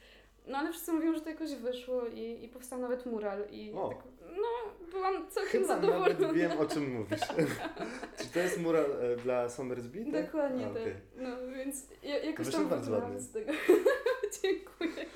No 0.47 0.59
ale 0.59 0.71
wszyscy 0.71 0.93
mówią, 0.93 1.15
że 1.15 1.21
to 1.21 1.29
jakoś 1.29 1.55
wyszło 1.55 2.07
i, 2.07 2.45
i 2.45 2.49
powstał 2.49 2.79
nawet 2.79 3.07
mural 3.07 3.45
i 3.51 3.73
O. 3.73 3.89
tak, 3.89 3.99
no 4.37 4.75
byłam 4.91 5.31
całkiem 5.31 5.63
Chyba 5.63 5.67
zadowolona. 5.67 6.09
nawet 6.09 6.33
wiem, 6.37 6.59
o 6.59 6.67
czym 6.67 6.95
mówisz. 6.95 7.21
Czy 8.19 8.27
to 8.35 8.39
jest 8.39 8.61
mural 8.61 8.85
e, 9.01 9.17
dla 9.17 9.49
Somersby? 9.49 10.05
Tak? 10.13 10.25
Dokładnie 10.27 10.67
A, 10.67 10.71
tak. 10.71 10.83
No 11.17 11.29
więc 11.57 11.87
ja, 12.03 12.19
jakoś 12.19 12.47
wyszedł 12.47 12.63
tam 12.63 12.71
bardzo 12.71 12.93
ładny. 12.93 13.21
z 13.21 13.31
tego. 13.31 13.53
Dziękuję. 14.43 15.07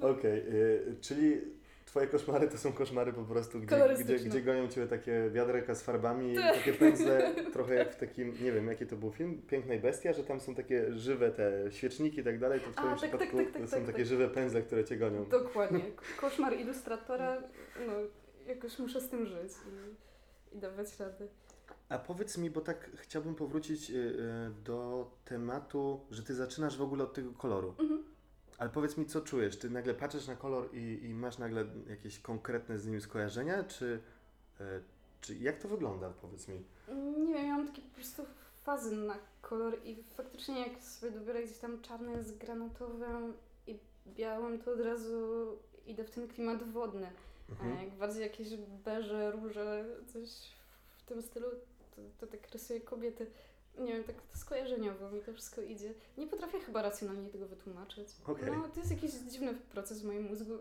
Okej, 0.00 0.38
y, 0.38 0.96
czyli 1.00 1.40
twoje 1.96 2.08
koszmary 2.08 2.48
to 2.48 2.58
są 2.58 2.72
koszmary 2.72 3.12
po 3.12 3.24
prostu, 3.24 3.60
gdzie, 3.60 3.94
gdzie, 4.04 4.18
gdzie 4.18 4.42
gonią 4.42 4.68
cię 4.68 4.86
takie 4.86 5.30
wiaderka 5.30 5.74
z 5.74 5.82
farbami, 5.82 6.34
Tak. 6.34 6.54
takie 6.54 6.72
pędzle, 6.72 7.34
trochę 7.52 7.74
jak 7.74 7.92
w 7.92 7.96
takim, 7.96 8.34
nie 8.42 8.52
wiem 8.52 8.68
jaki 8.68 8.86
to 8.86 8.96
był 8.96 9.10
film, 9.10 9.42
Piękna 9.42 9.74
i 9.74 9.78
Bestia, 9.78 10.12
że 10.12 10.24
tam 10.24 10.40
są 10.40 10.54
takie 10.54 10.92
żywe 10.92 11.30
te 11.30 11.72
świeczniki 11.72 12.20
i 12.20 12.24
tak 12.24 12.38
dalej, 12.38 12.60
to 12.60 12.66
w 12.66 12.78
A, 12.78 12.80
twoim 12.80 12.90
tak, 12.90 13.00
tak, 13.00 13.10
przypadku 13.10 13.36
tak, 13.36 13.52
tak, 13.52 13.62
to 13.62 13.68
są 13.68 13.76
tak, 13.76 13.86
takie 13.86 13.98
tak. 13.98 14.06
żywe 14.06 14.28
pędzle, 14.28 14.62
które 14.62 14.84
cię 14.84 14.96
gonią. 14.96 15.24
Dokładnie. 15.24 15.80
Koszmar 16.20 16.56
ilustratora, 16.56 17.42
no 17.86 17.92
jakoś 18.46 18.78
muszę 18.78 19.00
z 19.00 19.08
tym 19.08 19.26
żyć 19.26 19.52
i, 20.52 20.56
i 20.56 20.58
dawać 20.58 20.98
radę. 21.00 21.26
A 21.88 21.98
powiedz 21.98 22.38
mi, 22.38 22.50
bo 22.50 22.60
tak 22.60 22.90
chciałbym 22.94 23.34
powrócić 23.34 23.90
y, 23.90 23.94
y, 23.94 24.14
do 24.64 25.10
tematu, 25.24 26.00
że 26.10 26.22
ty 26.22 26.34
zaczynasz 26.34 26.76
w 26.76 26.82
ogóle 26.82 27.04
od 27.04 27.14
tego 27.14 27.32
koloru. 27.32 27.74
Mhm. 27.78 28.04
Ale 28.58 28.70
powiedz 28.70 28.96
mi, 28.96 29.06
co 29.06 29.20
czujesz? 29.20 29.58
Ty 29.58 29.70
nagle 29.70 29.94
patrzysz 29.94 30.26
na 30.26 30.36
kolor 30.36 30.74
i, 30.74 31.04
i 31.04 31.14
masz 31.14 31.38
nagle 31.38 31.64
jakieś 31.88 32.18
konkretne 32.18 32.78
z 32.78 32.86
nim 32.86 33.00
skojarzenia, 33.00 33.64
czy, 33.64 34.00
y, 34.60 34.64
czy 35.20 35.34
jak 35.34 35.58
to 35.58 35.68
wygląda, 35.68 36.10
powiedz 36.10 36.48
mi? 36.48 36.64
Nie 37.26 37.34
wiem, 37.34 37.46
ja 37.46 37.56
mam 37.56 37.66
takie 37.66 37.82
po 37.82 37.94
prostu 37.94 38.22
fazy 38.64 38.96
na 38.96 39.18
kolor 39.42 39.78
i 39.84 40.02
faktycznie 40.02 40.60
jak 40.60 40.82
sobie 40.82 41.12
dobiorę 41.12 41.42
gdzieś 41.42 41.58
tam 41.58 41.80
czarny 41.82 42.24
z 42.24 42.38
granatowym 42.38 43.32
i 43.66 43.78
białym, 44.06 44.58
to 44.58 44.72
od 44.72 44.80
razu 44.80 45.46
idę 45.86 46.04
w 46.04 46.10
ten 46.10 46.28
klimat 46.28 46.62
wodny. 46.62 47.10
Mhm. 47.50 47.72
A 47.72 47.82
jak 47.82 47.94
bardziej 47.94 48.22
jakieś 48.22 48.48
beże, 48.84 49.32
róże, 49.32 49.84
coś 50.06 50.28
w 50.96 51.02
tym 51.02 51.22
stylu, 51.22 51.46
to, 51.96 52.02
to 52.18 52.26
tak 52.26 52.50
rysuję 52.52 52.80
kobiety. 52.80 53.26
Nie 53.78 53.92
wiem, 53.92 54.04
tak 54.04 54.16
to 54.32 54.38
skojarzeniowo 54.38 55.10
mi 55.10 55.20
to 55.20 55.32
wszystko 55.32 55.62
idzie. 55.62 55.94
Nie 56.18 56.26
potrafię 56.26 56.60
chyba 56.60 56.82
racjonalnie 56.82 57.28
tego 57.28 57.46
wytłumaczyć. 57.46 58.08
Okej. 58.26 58.52
No, 58.52 58.68
to 58.68 58.80
jest 58.80 58.90
jakiś 58.90 59.10
dziwny 59.10 59.54
proces 59.54 60.02
w 60.02 60.04
moim 60.04 60.22
mózgu. 60.22 60.52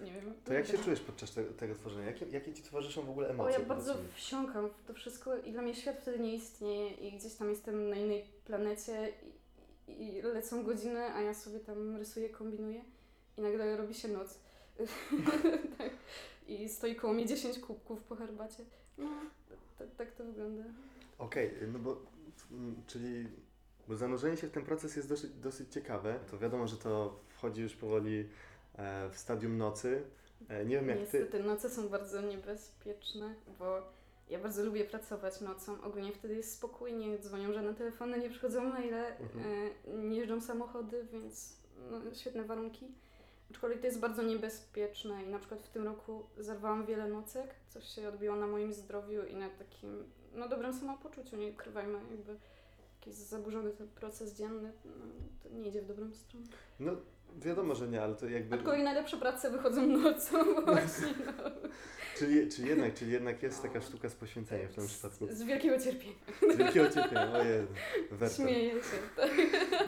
Nie 0.00 0.12
wiem. 0.12 0.34
To 0.44 0.52
jak 0.52 0.66
się 0.66 0.78
czujesz 0.78 1.00
podczas 1.00 1.34
te, 1.34 1.44
tego 1.44 1.74
tworzenia? 1.74 2.06
Jakie, 2.06 2.26
jakie 2.26 2.52
ci 2.54 2.62
towarzyszą 2.62 3.02
w 3.02 3.10
ogóle 3.10 3.28
O, 3.28 3.30
emocje? 3.30 3.52
ja 3.52 3.66
powiedz 3.66 3.68
bardzo 3.86 4.02
wsiąkam 4.14 4.70
w 4.70 4.86
to 4.86 4.94
wszystko 4.94 5.36
i 5.36 5.52
dla 5.52 5.62
mnie 5.62 5.74
świat 5.74 5.96
wtedy 5.98 6.18
nie 6.18 6.34
istnieje 6.34 6.90
i 6.90 7.12
gdzieś 7.18 7.34
tam 7.34 7.50
jestem 7.50 7.88
na 7.90 7.96
innej 7.96 8.24
planecie 8.44 9.12
i, 9.88 9.92
i 9.92 10.22
lecą 10.22 10.64
godziny, 10.64 11.00
a 11.00 11.20
ja 11.20 11.34
sobie 11.34 11.60
tam 11.60 11.96
rysuję, 11.96 12.30
kombinuję 12.30 12.84
i 13.38 13.40
nagle 13.40 13.76
robi 13.76 13.94
się 13.94 14.08
noc. 14.08 14.38
tak. 15.78 15.90
I 16.48 16.68
stoi 16.68 16.94
koło 16.94 17.12
mnie 17.12 17.26
10 17.26 17.58
kubków 17.58 18.02
po 18.02 18.16
herbacie. 18.16 18.64
No, 18.98 19.10
tak, 19.78 19.88
tak 19.96 20.12
to 20.12 20.24
wygląda. 20.24 20.64
Okej, 21.18 21.50
no 21.72 21.78
bo, 21.78 21.96
czyli, 22.86 23.28
bo 23.88 23.96
zanurzenie 23.96 24.36
się 24.36 24.46
w 24.46 24.50
ten 24.50 24.64
proces 24.64 24.96
jest 24.96 25.08
dosyć, 25.08 25.30
dosyć 25.32 25.72
ciekawe. 25.72 26.20
To 26.30 26.38
wiadomo, 26.38 26.66
że 26.66 26.76
to 26.76 27.20
wchodzi 27.28 27.62
już 27.62 27.74
powoli 27.76 28.28
e, 28.74 29.08
w 29.10 29.18
stadium 29.18 29.56
nocy. 29.58 30.02
E, 30.48 30.64
nie 30.64 30.76
wiem 30.76 30.88
jak 30.88 30.98
ty... 30.98 31.02
Niestety 31.02 31.42
noce 31.42 31.70
są 31.70 31.88
bardzo 31.88 32.20
niebezpieczne, 32.20 33.34
bo 33.58 33.82
ja 34.30 34.38
bardzo 34.38 34.64
lubię 34.64 34.84
pracować 34.84 35.40
nocą. 35.40 35.82
Ogólnie 35.82 36.12
wtedy 36.12 36.34
jest 36.34 36.52
spokój, 36.54 36.92
nie 36.92 37.18
dzwonią 37.18 37.52
żadne 37.52 37.74
telefony, 37.74 38.18
nie 38.18 38.30
przychodzą 38.30 38.64
maile, 38.64 38.94
Mhm. 39.20 39.44
e, 39.86 40.08
nie 40.08 40.16
jeżdżą 40.16 40.40
samochody, 40.40 41.06
więc 41.12 41.56
no, 41.90 42.14
świetne 42.14 42.44
warunki. 42.44 42.86
Aczkolwiek 43.50 43.80
to 43.80 43.86
jest 43.86 43.98
bardzo 44.00 44.22
niebezpieczne 44.22 45.24
i 45.24 45.28
na 45.28 45.38
przykład 45.38 45.60
w 45.60 45.68
tym 45.68 45.84
roku 45.84 46.26
zerwałam 46.38 46.86
wiele 46.86 47.08
nocek, 47.08 47.54
coś 47.68 47.84
się 47.84 48.08
odbiło 48.08 48.36
na 48.36 48.46
moim 48.46 48.72
zdrowiu 48.72 49.22
i 49.24 49.36
na 49.36 49.48
takim 49.50 50.04
no, 50.34 50.48
dobrym 50.48 50.74
samopoczuciu, 50.74 51.36
nie 51.36 51.48
ukrywajmy, 51.50 51.98
jakby 52.10 52.36
jakiś 53.00 53.14
zaburzony 53.14 53.70
ten 53.70 53.88
proces 53.88 54.34
dzienny, 54.34 54.72
no, 54.84 54.92
to 55.42 55.48
nie 55.56 55.68
idzie 55.68 55.82
w 55.82 55.86
dobrą 55.86 56.12
stronę. 56.12 56.46
No 56.80 56.92
wiadomo, 57.36 57.74
że 57.74 57.88
nie, 57.88 58.02
ale 58.02 58.14
to 58.14 58.26
jakby... 58.28 58.56
Aczkolwiek 58.56 58.84
najlepsze 58.84 59.16
prace 59.16 59.50
wychodzą 59.50 59.86
nocą 59.86 60.54
właśnie, 60.64 61.14
no. 61.26 61.50
Czyli, 62.18 62.48
czyli, 62.48 62.68
jednak, 62.68 62.94
czyli 62.94 63.12
jednak 63.12 63.42
jest 63.42 63.62
taka 63.62 63.80
sztuka 63.80 64.08
z 64.08 64.14
poświęceniem 64.14 64.68
w 64.68 64.74
tym 64.74 64.86
przypadku. 64.86 65.26
Z, 65.26 65.30
z 65.30 65.42
wielkiego 65.42 65.78
cierpienia. 65.78 66.14
Z 66.54 66.56
wielkiego 66.56 66.90
cierpienia, 66.90 67.32
ojej. 67.32 67.66
Śmieję 68.36 68.70
się. 68.70 68.78
Tak. 69.16 69.30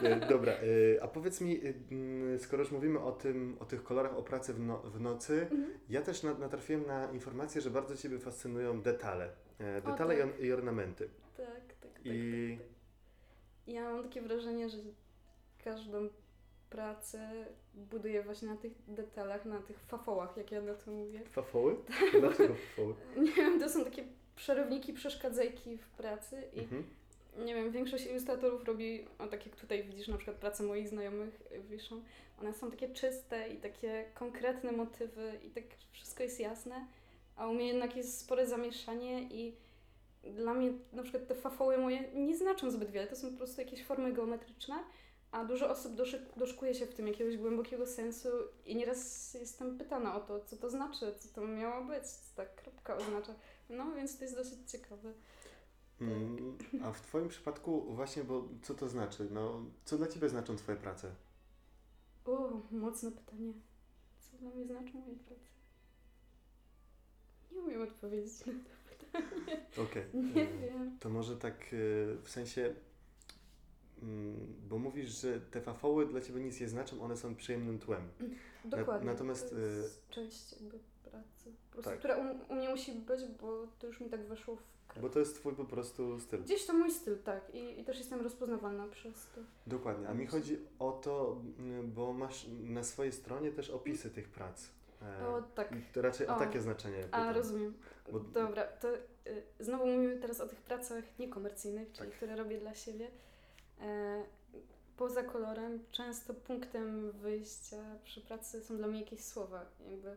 E, 0.03 0.27
Dobra, 0.29 0.53
e, 0.53 1.03
a 1.03 1.07
powiedz 1.07 1.41
mi, 1.41 1.61
e, 1.65 1.73
mm, 1.91 2.39
skoro 2.39 2.63
już 2.63 2.71
mówimy 2.71 2.99
o, 2.99 3.11
tym, 3.11 3.57
o 3.59 3.65
tych 3.65 3.83
kolorach, 3.83 4.17
o 4.17 4.23
pracy 4.23 4.53
w, 4.53 4.59
no, 4.59 4.77
w 4.77 5.01
nocy, 5.01 5.41
Mhm. 5.51 5.65
ja 5.89 6.01
też 6.01 6.23
na, 6.23 6.33
natrafiłem 6.33 6.87
na 6.87 7.11
informację, 7.11 7.61
że 7.61 7.69
bardzo 7.69 7.97
Ciebie 7.97 8.19
fascynują 8.19 8.81
detale. 8.81 9.29
E, 9.59 9.81
detale 9.81 10.15
i, 10.15 10.17
tak. 10.19 10.39
i 10.39 10.53
ornamenty. 10.53 11.09
Tak, 11.37 11.47
tak, 11.81 11.91
tak, 11.93 12.05
I 12.05 12.57
tak, 12.57 12.67
tak. 12.67 12.75
Ja 13.67 13.83
mam 13.93 14.03
takie 14.03 14.21
wrażenie, 14.21 14.69
że 14.69 14.77
każdą 15.63 16.09
pracę 16.69 17.45
buduję 17.73 18.23
właśnie 18.23 18.47
na 18.47 18.55
tych 18.57 18.71
detalach, 18.87 19.45
na 19.45 19.59
tych 19.59 19.79
fafołach, 19.79 20.37
jak 20.37 20.51
ja 20.51 20.61
na 20.61 20.73
to 20.73 20.91
mówię. 20.91 21.19
fafoły? 21.31 21.75
Tak. 21.87 22.21
Dlaczego 22.21 22.55
fafoły? 22.55 22.93
Nie 23.17 23.31
wiem, 23.31 23.59
to 23.59 23.69
są 23.69 23.83
takie 23.83 24.03
przerywniki, 24.35 24.93
przeszkadzajki 24.93 25.77
w 25.77 25.89
pracy 25.89 26.43
i 26.53 26.59
Mhm. 26.59 26.83
nie 27.45 27.55
wiem, 27.55 27.71
większość 27.71 28.05
ilustratorów 28.05 28.63
robi, 28.63 29.05
o 29.19 29.27
tak 29.27 29.45
jak 29.45 29.55
tutaj 29.55 29.83
widzisz 29.83 30.07
na 30.07 30.17
przykład 30.17 30.37
pracę 30.37 30.63
moich 30.63 30.89
znajomych 30.89 31.41
wiszą, 31.69 32.01
one 32.41 32.53
są 32.53 32.71
takie 32.71 32.89
czyste 32.89 33.49
i 33.49 33.57
takie 33.57 34.05
konkretne 34.13 34.71
motywy 34.71 35.39
i 35.43 35.49
tak 35.49 35.63
wszystko 35.91 36.23
jest 36.23 36.39
jasne, 36.39 36.85
a 37.35 37.47
u 37.47 37.53
mnie 37.53 37.67
jednak 37.67 37.95
jest 37.95 38.19
spore 38.19 38.47
zamieszanie 38.47 39.23
i 39.23 39.57
dla 40.23 40.53
mnie 40.53 40.73
na 40.93 41.03
przykład 41.03 41.27
te 41.27 41.35
fafoły 41.35 41.77
moje 41.77 42.11
nie 42.13 42.37
znaczą 42.37 42.71
zbyt 42.71 42.91
wiele, 42.91 43.07
to 43.07 43.15
są 43.15 43.31
po 43.31 43.37
prostu 43.37 43.61
jakieś 43.61 43.83
formy 43.83 44.13
geometryczne, 44.13 44.75
a 45.31 45.45
dużo 45.45 45.69
osób 45.69 45.95
doszy, 45.95 46.25
doszukuje 46.37 46.75
się 46.75 46.85
w 46.85 46.93
tym 46.93 47.07
jakiegoś 47.07 47.37
głębokiego 47.37 47.87
sensu 47.87 48.29
i 48.65 48.75
nieraz 48.75 49.33
jestem 49.33 49.77
pytana 49.77 50.15
o 50.15 50.19
to, 50.19 50.39
co 50.45 50.57
to 50.57 50.69
znaczy, 50.69 51.13
co 51.19 51.29
to 51.29 51.47
miało 51.47 51.85
być, 51.85 52.03
co 52.07 52.35
ta 52.35 52.45
kropka 52.45 52.97
oznacza. 52.97 53.33
No 53.69 53.91
więc 53.95 54.17
to 54.17 54.23
jest 54.23 54.35
dosyć 54.35 54.71
ciekawe. 54.71 55.13
Mm, 56.01 56.57
A 56.83 56.91
w 56.91 57.01
Twoim 57.01 57.29
przypadku 57.29 57.81
właśnie, 57.95 58.23
bo 58.23 58.47
co 58.61 58.73
to 58.73 58.89
znaczy? 58.89 59.27
No, 59.31 59.65
co 59.85 59.97
dla 59.97 60.07
Ciebie 60.07 60.29
znaczą 60.29 60.55
Twoje 60.55 60.77
prace? 60.77 61.11
O, 62.25 62.61
mocne 62.71 63.11
pytanie. 63.11 63.53
Co 64.19 64.37
dla 64.37 64.49
mnie 64.49 64.65
znaczą 64.65 64.99
moje 64.99 65.15
prace? 65.15 65.45
Nie 67.55 67.61
umiem 67.61 67.81
odpowiedzieć 67.81 68.45
na 68.45 68.53
to. 68.53 69.81
Okej. 69.83 70.03
Nie 70.35 70.41
E, 70.41 70.57
wiem. 70.57 70.97
To 70.99 71.09
może 71.09 71.37
tak 71.37 71.53
e, 71.63 71.67
w 72.23 72.29
sensie, 72.29 72.75
mm, 74.03 74.35
bo 74.69 74.77
mówisz, 74.79 75.09
że 75.21 75.39
te 75.41 75.61
fafoły 75.61 76.05
dla 76.07 76.21
Ciebie 76.21 76.41
nic 76.41 76.59
nie 76.59 76.67
znaczą, 76.69 77.01
one 77.01 77.17
są 77.17 77.35
przyjemnym 77.35 77.79
tłem. 77.79 78.01
Dokładnie. 78.65 79.05
natomiast, 79.11 79.49
To 79.49 79.57
jest 79.59 80.09
część 80.09 80.51
jakby 80.51 80.79
pracy. 81.03 81.51
Po 81.69 81.73
prostu, 81.73 81.89
tak. 81.91 81.99
która 81.99 82.17
u, 82.17 82.53
u 82.53 82.55
mnie 82.55 82.69
musi 82.69 82.91
być, 82.91 83.21
bo 83.41 83.67
to 83.79 83.87
już 83.87 83.99
mi 83.99 84.09
tak 84.09 84.27
weszło 84.27 84.55
w 84.55 84.87
krew. 84.87 85.01
Bo 85.01 85.09
to 85.09 85.19
jest 85.19 85.35
Twój 85.35 85.53
po 85.55 85.65
prostu 85.65 86.19
styl. 86.19 86.43
Gdzieś 86.43 86.65
to 86.65 86.73
mój 86.73 86.91
styl, 86.91 87.17
tak. 87.23 87.55
I, 87.55 87.79
I 87.79 87.83
też 87.83 87.97
jestem 87.97 88.21
rozpoznawalna 88.21 88.87
przez 88.87 89.13
to. 89.35 89.41
Dokładnie. 89.67 90.07
A 90.09 90.13
mi 90.13 90.25
chodzi 90.27 90.57
o 90.79 90.91
to, 90.91 91.41
mm, 91.59 91.91
bo 91.91 92.13
masz 92.13 92.47
na 92.63 92.83
swojej 92.83 93.11
stronie 93.13 93.51
też 93.51 93.69
opisy 93.69 94.09
tych 94.11 94.29
prac. 94.29 94.67
E, 95.21 95.27
O, 95.27 95.41
tak. 95.41 95.71
i 95.71 95.81
To 95.93 96.01
raczej 96.01 96.27
o 96.27 96.35
O. 96.35 96.39
takie 96.39 96.61
znaczenie. 96.61 96.99
A, 96.99 97.03
pytam. 97.05 97.35
rozumiem. 97.35 97.73
Bo- 98.11 98.19
Dobra, 98.19 98.63
to 98.63 98.93
y, 98.95 98.99
znowu 99.59 99.85
mówimy 99.85 100.17
teraz 100.17 100.41
o 100.41 100.47
tych 100.47 100.61
pracach 100.61 101.03
niekomercyjnych, 101.19 101.91
czyli 101.91 102.09
Tak. 102.09 102.17
które 102.17 102.35
robię 102.35 102.57
dla 102.57 102.75
siebie. 102.75 103.07
E, 103.81 104.23
poza 104.97 105.23
kolorem 105.23 105.79
często 105.91 106.33
punktem 106.33 107.11
wyjścia 107.11 107.77
przy 108.03 108.21
pracy 108.21 108.61
są 108.63 108.77
dla 108.77 108.87
mnie 108.87 108.99
jakieś 108.99 109.23
słowa. 109.23 109.65
Jakby, 109.89 110.09
e, 110.09 110.15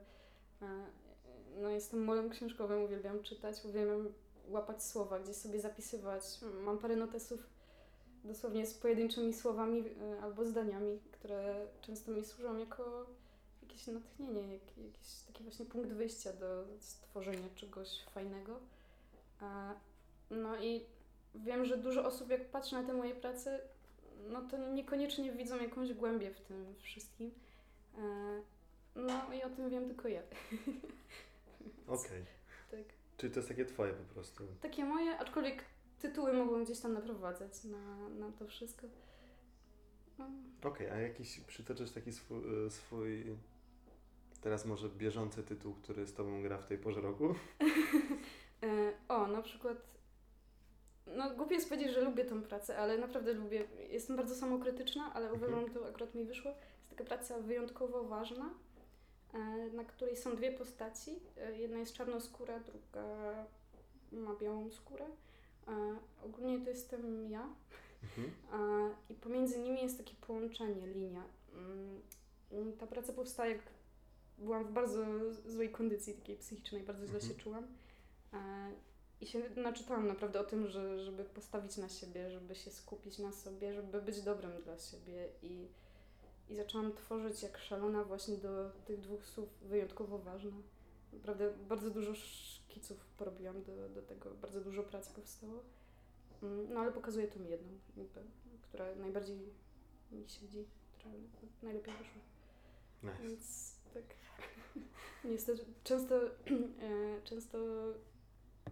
no 1.60 1.68
jestem 1.68 2.04
molem 2.04 2.30
książkowym, 2.30 2.82
uwielbiam 2.82 3.22
czytać, 3.22 3.64
uwielbiam 3.64 4.08
łapać 4.48 4.84
słowa, 4.84 5.20
gdzieś 5.20 5.36
sobie 5.36 5.60
zapisywać. 5.60 6.22
Mam 6.64 6.78
parę 6.78 6.96
notesów 6.96 7.46
dosłownie 8.24 8.66
z 8.66 8.74
pojedynczymi 8.74 9.34
słowami 9.34 9.84
e, 10.18 10.20
albo 10.22 10.44
zdaniami, 10.44 11.00
które 11.12 11.66
często 11.80 12.10
mi 12.12 12.24
służą 12.24 12.56
jako 12.56 13.06
jakieś 13.68 13.86
natchnienie, 13.86 14.52
jak, 14.52 14.62
jakiś 14.78 15.20
taki 15.26 15.42
właśnie 15.42 15.66
punkt 15.66 15.90
wyjścia 15.90 16.32
do 16.32 16.64
stworzenia 16.80 17.48
czegoś 17.54 18.04
fajnego. 18.14 18.60
A, 19.40 19.74
no 20.30 20.56
i 20.62 20.86
wiem, 21.34 21.64
że 21.64 21.78
dużo 21.78 22.04
osób 22.04 22.30
jak 22.30 22.50
patrzy 22.50 22.74
na 22.74 22.82
te 22.82 22.92
moje 22.92 23.14
prace, 23.14 23.60
no 24.28 24.42
to 24.50 24.58
niekoniecznie 24.72 25.32
widzą 25.32 25.56
jakąś 25.56 25.92
głębię 25.92 26.30
w 26.30 26.40
tym 26.40 26.74
wszystkim. 26.78 27.30
No 28.96 29.32
i 29.34 29.42
o 29.42 29.50
tym 29.50 29.70
wiem 29.70 29.86
tylko 29.86 30.08
ja. 30.08 30.20
Okej. 31.86 32.24
Tak. 32.70 32.84
Czyli 33.16 33.32
to 33.32 33.38
jest 33.38 33.48
takie 33.48 33.64
Twoje 33.64 33.92
po 33.92 34.14
prostu. 34.14 34.44
Takie 34.62 34.84
moje, 34.84 35.18
aczkolwiek 35.18 35.64
tytuły 36.00 36.32
mogą 36.32 36.64
gdzieś 36.64 36.80
tam 36.80 36.92
naprowadzać 36.92 37.64
na, 37.64 38.08
na 38.08 38.32
to 38.32 38.46
wszystko. 38.46 38.86
No. 40.18 40.30
Okej, 40.62 40.90
a 40.90 40.96
jakiś 40.96 41.40
przytoczysz 41.40 41.90
taki 41.90 42.12
swój, 42.12 42.66
e, 42.66 42.70
swój 42.70 43.36
teraz 44.40 44.64
może 44.66 44.88
bieżący 44.88 45.42
tytuł, 45.42 45.74
który 45.74 46.06
z 46.06 46.14
Tobą 46.14 46.42
gra 46.42 46.58
w 46.58 46.66
tej 46.66 46.78
porze 46.78 47.00
roku? 47.00 47.34
E, 48.62 48.92
o, 49.08 49.26
na 49.26 49.42
przykład. 49.42 49.76
No, 51.06 51.30
głupie 51.36 51.54
jest 51.54 51.68
powiedzieć, 51.68 51.94
że 51.94 52.00
lubię 52.00 52.24
tą 52.24 52.42
pracę, 52.42 52.78
ale 52.78 52.98
naprawdę 52.98 53.32
lubię. 53.32 53.64
Jestem 53.90 54.16
bardzo 54.16 54.34
samokrytyczna, 54.34 55.14
ale 55.14 55.30
Mhm. 55.30 55.42
uważam, 55.52 55.68
że 55.68 55.74
to 55.80 55.88
akurat 55.88 56.14
mi 56.14 56.24
wyszło. 56.24 56.50
Jest 56.50 56.90
taka 56.90 57.04
praca 57.04 57.38
wyjątkowo 57.40 58.04
ważna, 58.04 58.50
e, 59.34 59.38
na 59.72 59.84
której 59.84 60.16
są 60.16 60.36
dwie 60.36 60.52
postaci. 60.52 61.20
E, 61.36 61.58
Jedna 61.58 61.78
jest 61.78 61.92
czarnoskóra, 61.92 62.60
druga 62.60 63.04
ma 64.12 64.34
białą 64.40 64.70
skórę. 64.70 65.04
Ogólnie 66.24 66.60
to 66.64 66.70
jestem 66.70 67.30
ja. 67.30 67.46
Mhm. 68.02 68.30
I 69.10 69.14
pomiędzy 69.14 69.58
nimi 69.58 69.82
jest 69.82 69.98
takie 69.98 70.14
połączenie, 70.26 70.86
linia. 70.86 71.22
Mm, 72.52 72.72
Ta 72.78 72.86
praca 72.86 73.12
powstała, 73.12 73.48
jak 73.48 73.58
byłam 74.38 74.64
w 74.64 74.72
bardzo 74.72 75.04
złej 75.46 75.70
kondycji 75.70 76.14
takiej 76.14 76.36
psychicznej, 76.36 76.82
bardzo 76.82 77.06
źle 77.06 77.18
Mhm. 77.18 77.32
się 77.34 77.40
czułam. 77.40 77.66
E, 78.32 78.72
I 79.20 79.26
się 79.26 79.50
naczytałam 79.56 80.06
naprawdę 80.08 80.40
o 80.40 80.44
tym, 80.44 80.68
że, 80.68 81.04
żeby 81.04 81.24
postawić 81.24 81.76
na 81.76 81.88
siebie, 81.88 82.30
żeby 82.30 82.54
się 82.54 82.70
skupić 82.70 83.18
na 83.18 83.32
sobie, 83.32 83.74
żeby 83.74 84.02
być 84.02 84.22
dobrym 84.22 84.62
dla 84.62 84.78
siebie. 84.78 85.28
I, 85.42 85.68
i 86.48 86.56
zaczęłam 86.56 86.92
tworzyć 86.92 87.42
jak 87.42 87.58
szalona 87.58 88.04
właśnie 88.04 88.36
do 88.36 88.70
tych 88.84 89.00
dwóch 89.00 89.26
słów 89.26 89.48
wyjątkowo 89.62 90.18
ważna. 90.18 90.56
Naprawdę 91.12 91.52
bardzo 91.68 91.90
dużo 91.90 92.14
szkiców 92.14 93.06
porobiłam 93.18 93.62
do, 93.62 93.88
do 93.88 94.02
tego, 94.02 94.30
bardzo 94.30 94.60
dużo 94.60 94.82
pracy 94.82 95.10
powstało. 95.14 95.62
Mm, 96.42 96.72
No 96.72 96.80
ale 96.80 96.92
pokazuję 96.92 97.28
tą 97.28 97.44
jedną, 97.44 97.72
jakby, 97.96 98.20
która 98.62 98.94
najbardziej 98.94 99.36
mi 100.12 100.28
siedzi, 100.28 100.64
która 100.92 101.14
najlepiej 101.62 101.94
wyszła. 101.94 102.20
Nice. 103.02 103.22
Więc 103.22 103.74
tak. 103.94 104.02
Niestety 105.32 105.64
często, 105.84 106.14
e, 106.26 107.22
często 107.24 107.58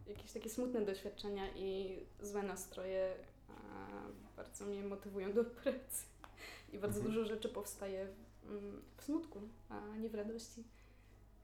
jakieś 0.06 0.32
takie 0.32 0.50
smutne 0.50 0.84
doświadczenia 0.84 1.44
i 1.56 2.00
złe 2.22 2.42
nastroje 2.42 3.14
e, 3.48 3.52
bardzo 4.36 4.66
mnie 4.66 4.82
motywują 4.84 5.32
do 5.32 5.44
pracy. 5.44 6.06
I 6.72 6.78
bardzo 6.78 7.00
Mhm. 7.00 7.14
dużo 7.14 7.28
rzeczy 7.28 7.48
powstaje 7.48 8.06
w, 8.42 8.50
mm, 8.50 8.82
w 8.96 9.02
smutku, 9.04 9.40
a 9.68 9.96
nie 9.96 10.08
w 10.08 10.14
radości. 10.14 10.64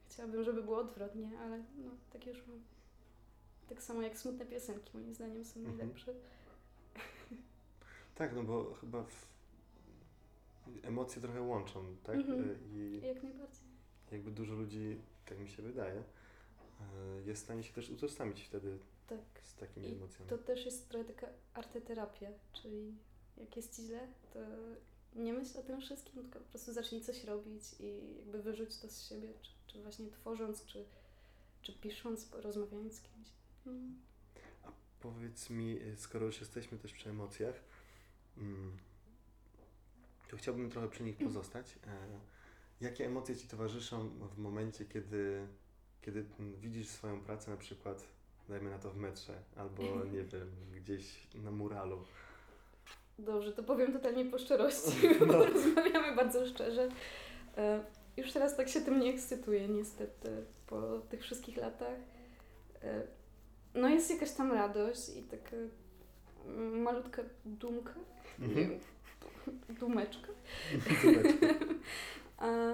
Chciałabym, 0.08 0.44
żeby 0.44 0.62
było 0.62 0.78
odwrotnie, 0.78 1.30
ale 1.40 1.58
no, 1.58 1.90
tak 2.12 2.26
już 2.26 2.46
mam. 2.46 2.60
Tak 3.68 3.82
samo 3.82 4.02
jak 4.02 4.18
smutne 4.18 4.46
piosenki, 4.46 4.90
moim 4.98 5.14
zdaniem, 5.14 5.44
są 5.44 5.60
Mhm. 5.60 5.78
najlepsze. 5.78 6.14
Tak, 8.14 8.34
no 8.34 8.42
bo 8.42 8.74
chyba 8.74 9.02
w... 9.02 9.31
emocje 10.82 11.22
trochę 11.22 11.40
łączą, 11.42 11.96
tak? 12.02 12.16
Mhm. 12.16 12.50
E, 12.50 12.76
I 12.76 13.00
Jak 13.06 13.22
najbardziej. 13.22 13.64
jakby 14.12 14.30
dużo 14.30 14.54
ludzi, 14.54 15.00
tak 15.26 15.38
mi 15.38 15.48
się 15.48 15.62
wydaje, 15.62 16.02
e, 16.80 17.22
jest 17.26 17.42
w 17.42 17.44
stanie 17.44 17.62
się 17.62 17.72
też 17.72 17.90
utożsamić 17.90 18.42
wtedy 18.42 18.78
Tak. 19.08 19.18
z 19.42 19.54
takimi 19.54 19.88
I 19.88 19.92
emocjami. 19.92 20.30
To 20.30 20.38
też 20.38 20.64
jest 20.64 20.88
trochę 20.88 21.04
taka 21.04 21.26
arteterapia, 21.54 22.28
czyli 22.52 22.94
jak 23.36 23.56
jest 23.56 23.76
ci 23.76 23.82
źle, 23.82 24.08
to 24.32 24.38
nie 25.14 25.32
myśl 25.32 25.58
o 25.58 25.62
tym 25.62 25.80
wszystkim, 25.80 26.22
tylko 26.22 26.38
po 26.38 26.44
prostu 26.44 26.72
zacznij 26.72 27.00
coś 27.00 27.24
robić 27.24 27.62
i 27.80 28.16
jakby 28.18 28.42
wyrzuć 28.42 28.76
to 28.78 28.88
z 28.88 29.08
siebie, 29.08 29.28
czy, 29.42 29.50
czy 29.66 29.82
właśnie 29.82 30.10
tworząc, 30.10 30.64
czy, 30.64 30.84
czy 31.62 31.72
pisząc, 31.72 32.28
rozmawiając 32.32 32.94
z 32.94 33.00
kimś. 33.00 33.28
Mm. 33.66 34.00
Powiedz 35.00 35.50
mi, 35.50 35.82
y, 35.82 35.96
skoro 35.96 36.26
już 36.26 36.40
jesteśmy 36.40 36.78
też 36.78 36.92
przy 36.92 37.10
emocjach, 37.10 37.54
mm, 38.38 38.78
to 40.32 40.36
chciałbym 40.36 40.70
trochę 40.70 40.88
przy 40.88 41.02
nich 41.02 41.16
pozostać. 41.18 41.78
E, 41.86 41.96
Jakie 42.80 43.06
emocje 43.06 43.36
Ci 43.36 43.48
towarzyszą 43.48 44.08
w 44.08 44.38
momencie, 44.38 44.84
kiedy, 44.84 45.46
kiedy 46.02 46.24
widzisz 46.60 46.88
swoją 46.88 47.20
pracę 47.20 47.50
na 47.50 47.56
przykład, 47.56 48.04
dajmy 48.48 48.70
na 48.70 48.78
to 48.78 48.90
w 48.90 48.96
metrze, 48.96 49.42
albo 49.56 49.82
nie 50.12 50.22
wiem, 50.24 50.50
gdzieś 50.76 51.26
na 51.34 51.50
muralu? 51.50 52.04
Dobrze, 53.18 53.52
to 53.52 53.62
powiem 53.62 53.92
totalnie 53.92 54.24
po 54.24 54.38
szczerości, 54.38 54.90
No. 55.20 55.26
bo 55.26 55.46
rozmawiamy 55.46 56.16
bardzo 56.16 56.46
szczerze. 56.46 56.88
E, 57.56 57.84
Już 58.16 58.32
teraz 58.32 58.56
tak 58.56 58.68
się 58.68 58.80
tym 58.80 59.00
nie 59.00 59.10
ekscytuję, 59.14 59.68
niestety, 59.68 60.44
po 60.66 60.98
tych 60.98 61.22
wszystkich 61.22 61.56
latach. 61.56 61.98
E, 62.82 63.02
No 63.74 63.88
jest 63.88 64.10
jakaś 64.10 64.30
tam 64.32 64.52
radość 64.52 65.08
i 65.08 65.22
taka 65.22 65.56
mm, 66.46 66.82
malutka 66.82 67.22
dumka, 67.44 67.94
Mhm. 68.40 68.80
dumeczka. 69.80 70.28
Dumeczka. 71.02 71.46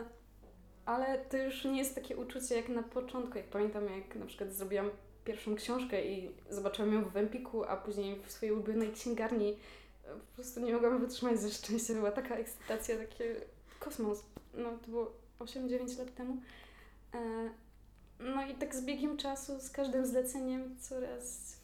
Ale 0.87 1.19
to 1.19 1.37
już 1.37 1.65
nie 1.65 1.79
jest 1.79 1.95
takie 1.95 2.17
uczucie 2.17 2.57
jak 2.57 2.69
na 2.69 2.83
początku. 2.83 3.39
Jak 3.39 3.47
pamiętam, 3.47 3.85
jak 3.85 4.17
na 4.17 4.27
przykład 4.27 4.53
zrobiłam 4.53 4.91
pierwszą 5.25 5.55
książkę 5.57 6.07
i 6.07 6.31
zobaczyłam 6.51 6.93
ją 6.95 7.05
w 7.05 7.17
Empiku, 7.17 7.65
a 7.65 7.77
później 7.77 8.21
w 8.27 8.33
swojej 8.33 8.53
ulubionej 8.55 8.93
księgarni. 8.93 9.57
e, 10.05 10.09
Po 10.11 10.35
prostu 10.35 10.61
nie 10.61 10.73
mogłam 10.73 11.01
wytrzymać 11.01 11.41
ze 11.41 11.51
szczęścia. 11.51 11.95
Była 11.95 12.11
taka 12.13 12.37
ekscytacja, 12.37 12.97
takie 12.97 13.35
kosmos. 13.81 14.25
No 14.55 14.71
to 14.79 14.89
było 14.91 15.13
8-9 15.41 15.99
lat 15.99 16.15
temu. 16.15 16.37
E, 17.15 17.19
No 18.21 18.47
i 18.47 18.55
tak 18.55 18.75
z 18.75 18.85
biegiem 18.85 19.17
czasu, 19.17 19.61
z 19.61 19.71
każdym 19.71 20.07
zleceniem 20.07 20.77
coraz 20.81 21.57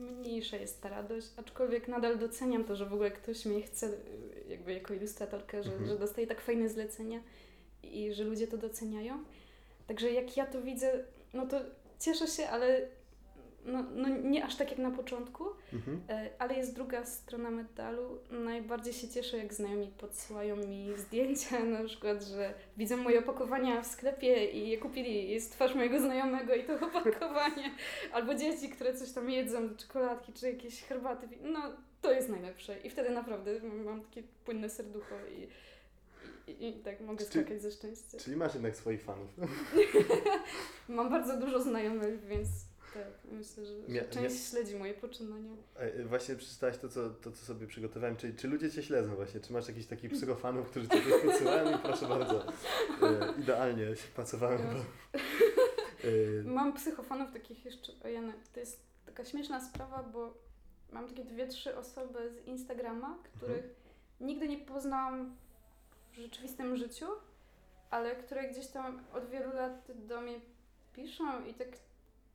mniejsza 0.00 0.56
jest 0.56 0.82
ta 0.82 0.88
radość, 0.88 1.26
aczkolwiek 1.36 1.88
nadal 1.88 2.18
doceniam 2.18 2.64
to, 2.64 2.76
że 2.76 2.86
w 2.86 2.92
ogóle 2.94 3.10
ktoś 3.10 3.46
mnie 3.46 3.62
chce 3.62 3.90
jakby 4.54 4.72
jako 4.74 4.94
ilustratorkę, 4.94 5.62
że, 5.62 5.70
Mhm. 5.70 5.88
że 5.88 5.98
dostaję 5.98 6.26
tak 6.26 6.40
fajne 6.40 6.68
zlecenia 6.68 7.20
i 7.82 8.12
że 8.12 8.24
ludzie 8.24 8.46
to 8.46 8.58
doceniają. 8.58 9.24
Także 9.86 10.10
jak 10.12 10.36
ja 10.36 10.46
to 10.46 10.62
widzę, 10.62 11.04
no 11.34 11.46
to 11.46 11.60
cieszę 12.00 12.26
się, 12.26 12.48
ale 12.48 12.88
no, 13.66 13.82
no 13.94 14.08
nie 14.08 14.44
aż 14.44 14.56
tak 14.56 14.70
jak 14.70 14.78
na 14.78 14.90
początku, 14.90 15.44
Mhm. 15.72 16.00
E, 16.08 16.30
Ale 16.38 16.54
jest 16.54 16.74
druga 16.74 17.04
strona 17.04 17.50
medalu. 17.50 18.18
Najbardziej 18.30 18.92
się 18.92 19.08
cieszę, 19.08 19.38
jak 19.38 19.54
znajomi 19.54 19.92
podsyłają 19.98 20.56
mi 20.56 20.88
zdjęcia, 20.96 21.64
na 21.78 21.84
przykład, 21.84 22.24
że 22.24 22.54
widzą 22.76 22.96
moje 22.96 23.18
opakowania 23.18 23.82
w 23.82 23.86
sklepie 23.86 24.50
i 24.50 24.68
je 24.68 24.78
kupili. 24.78 25.30
Jest 25.30 25.52
twarz 25.52 25.74
mojego 25.74 26.00
znajomego 26.00 26.54
i 26.54 26.64
to 26.64 26.74
opakowanie. 26.74 27.70
Albo 28.14 28.34
dzieci, 28.34 28.68
które 28.68 28.94
coś 28.94 29.12
tam 29.12 29.30
jedzą, 29.30 29.76
czekoladki, 29.76 30.32
czy 30.32 30.46
jakieś 30.52 30.82
herbaty. 30.82 31.28
No, 31.42 31.60
to 32.04 32.12
jest 32.12 32.28
najlepsze. 32.28 32.80
I 32.80 32.90
wtedy 32.90 33.10
naprawdę 33.10 33.60
mam 33.84 34.02
takie 34.02 34.22
płynne 34.44 34.70
serducho 34.70 35.14
i, 35.38 35.48
i, 36.52 36.68
i 36.68 36.72
tak 36.82 37.00
mogę 37.00 37.18
Czy- 37.24 37.30
skakać 37.30 37.62
ze 37.62 37.70
szczęścia. 37.70 38.18
Czyli 38.18 38.36
masz 38.36 38.54
jednak 38.54 38.76
swoich 38.76 39.02
fanów. 39.02 39.30
Mam 40.88 41.10
bardzo 41.10 41.36
dużo 41.40 41.62
znajomych, 41.62 42.24
więc 42.26 42.48
tak, 42.94 43.06
myślę, 43.32 43.66
że, 43.66 43.80
że 43.80 43.86
Mia- 43.88 44.08
część 44.10 44.50
śledzi 44.50 44.74
moje 44.76 44.94
poczynania. 44.94 45.50
E, 45.76 46.04
Właśnie 46.04 46.36
przeczytałaś 46.36 46.78
to 46.78 46.88
co, 46.88 47.10
to, 47.10 47.32
co 47.32 47.44
sobie 47.44 47.66
przygotowałem. 47.66 48.16
Czyli 48.16 48.34
czy 48.34 48.48
ludzie 48.48 48.70
Cię 48.70 48.82
śledzą 48.82 49.14
właśnie? 49.14 49.40
Czy 49.40 49.52
masz 49.52 49.68
jakichś 49.68 49.86
takich 49.86 50.12
psychofanów, 50.12 50.70
którzy 50.70 50.88
Cię 50.88 51.00
podsyłają? 51.26 51.76
I 51.76 51.78
proszę 51.88 52.06
bardzo. 52.08 52.46
E, 53.02 53.34
idealnie 53.40 53.96
się 53.96 54.08
pasowałem, 54.16 54.58
bo... 54.58 54.78
E, 56.08 56.42
Mam 56.58 56.72
psychofanów 56.72 57.32
takich 57.32 57.64
jeszcze, 57.64 57.92
ojej, 58.04 58.18
to 58.54 58.60
jest 58.60 58.80
taka 59.06 59.24
śmieszna 59.24 59.64
sprawa, 59.64 60.02
bo 60.02 60.43
mam 60.94 61.08
takie 61.08 61.24
dwie, 61.24 61.46
trzy 61.46 61.76
osoby 61.76 62.30
z 62.30 62.46
Instagrama, 62.46 63.18
których 63.36 63.64
nigdy 64.20 64.48
nie 64.48 64.58
poznałam 64.58 65.36
w 66.12 66.16
rzeczywistym 66.16 66.76
życiu, 66.76 67.06
ale 67.90 68.16
które 68.16 68.48
gdzieś 68.50 68.66
tam 68.66 69.00
od 69.12 69.26
wielu 69.30 69.52
lat 69.54 69.86
do 69.94 70.20
mnie 70.20 70.40
piszą 70.92 71.44
i 71.44 71.54
tak 71.54 71.68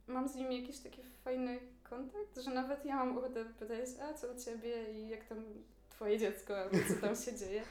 mam 0.08 0.28
z 0.28 0.36
nimi 0.36 0.62
jakiś 0.62 0.80
taki 0.80 1.04
fajny 1.24 1.60
kontakt, 1.84 2.38
że 2.39 2.52
nawet 2.52 2.86
ja 2.86 2.95
mam 2.95 3.17
ochotę 3.17 3.45
pytać, 3.45 3.89
a 4.02 4.13
co 4.13 4.28
u 4.34 4.39
Ciebie 4.39 4.93
i 4.93 5.10
jak 5.10 5.26
tam 5.26 5.43
Twoje 5.89 6.17
dziecko, 6.19 6.58
albo 6.58 6.78
co 6.88 7.02
tam 7.02 7.15
się 7.15 7.36
dzieje, 7.45 7.63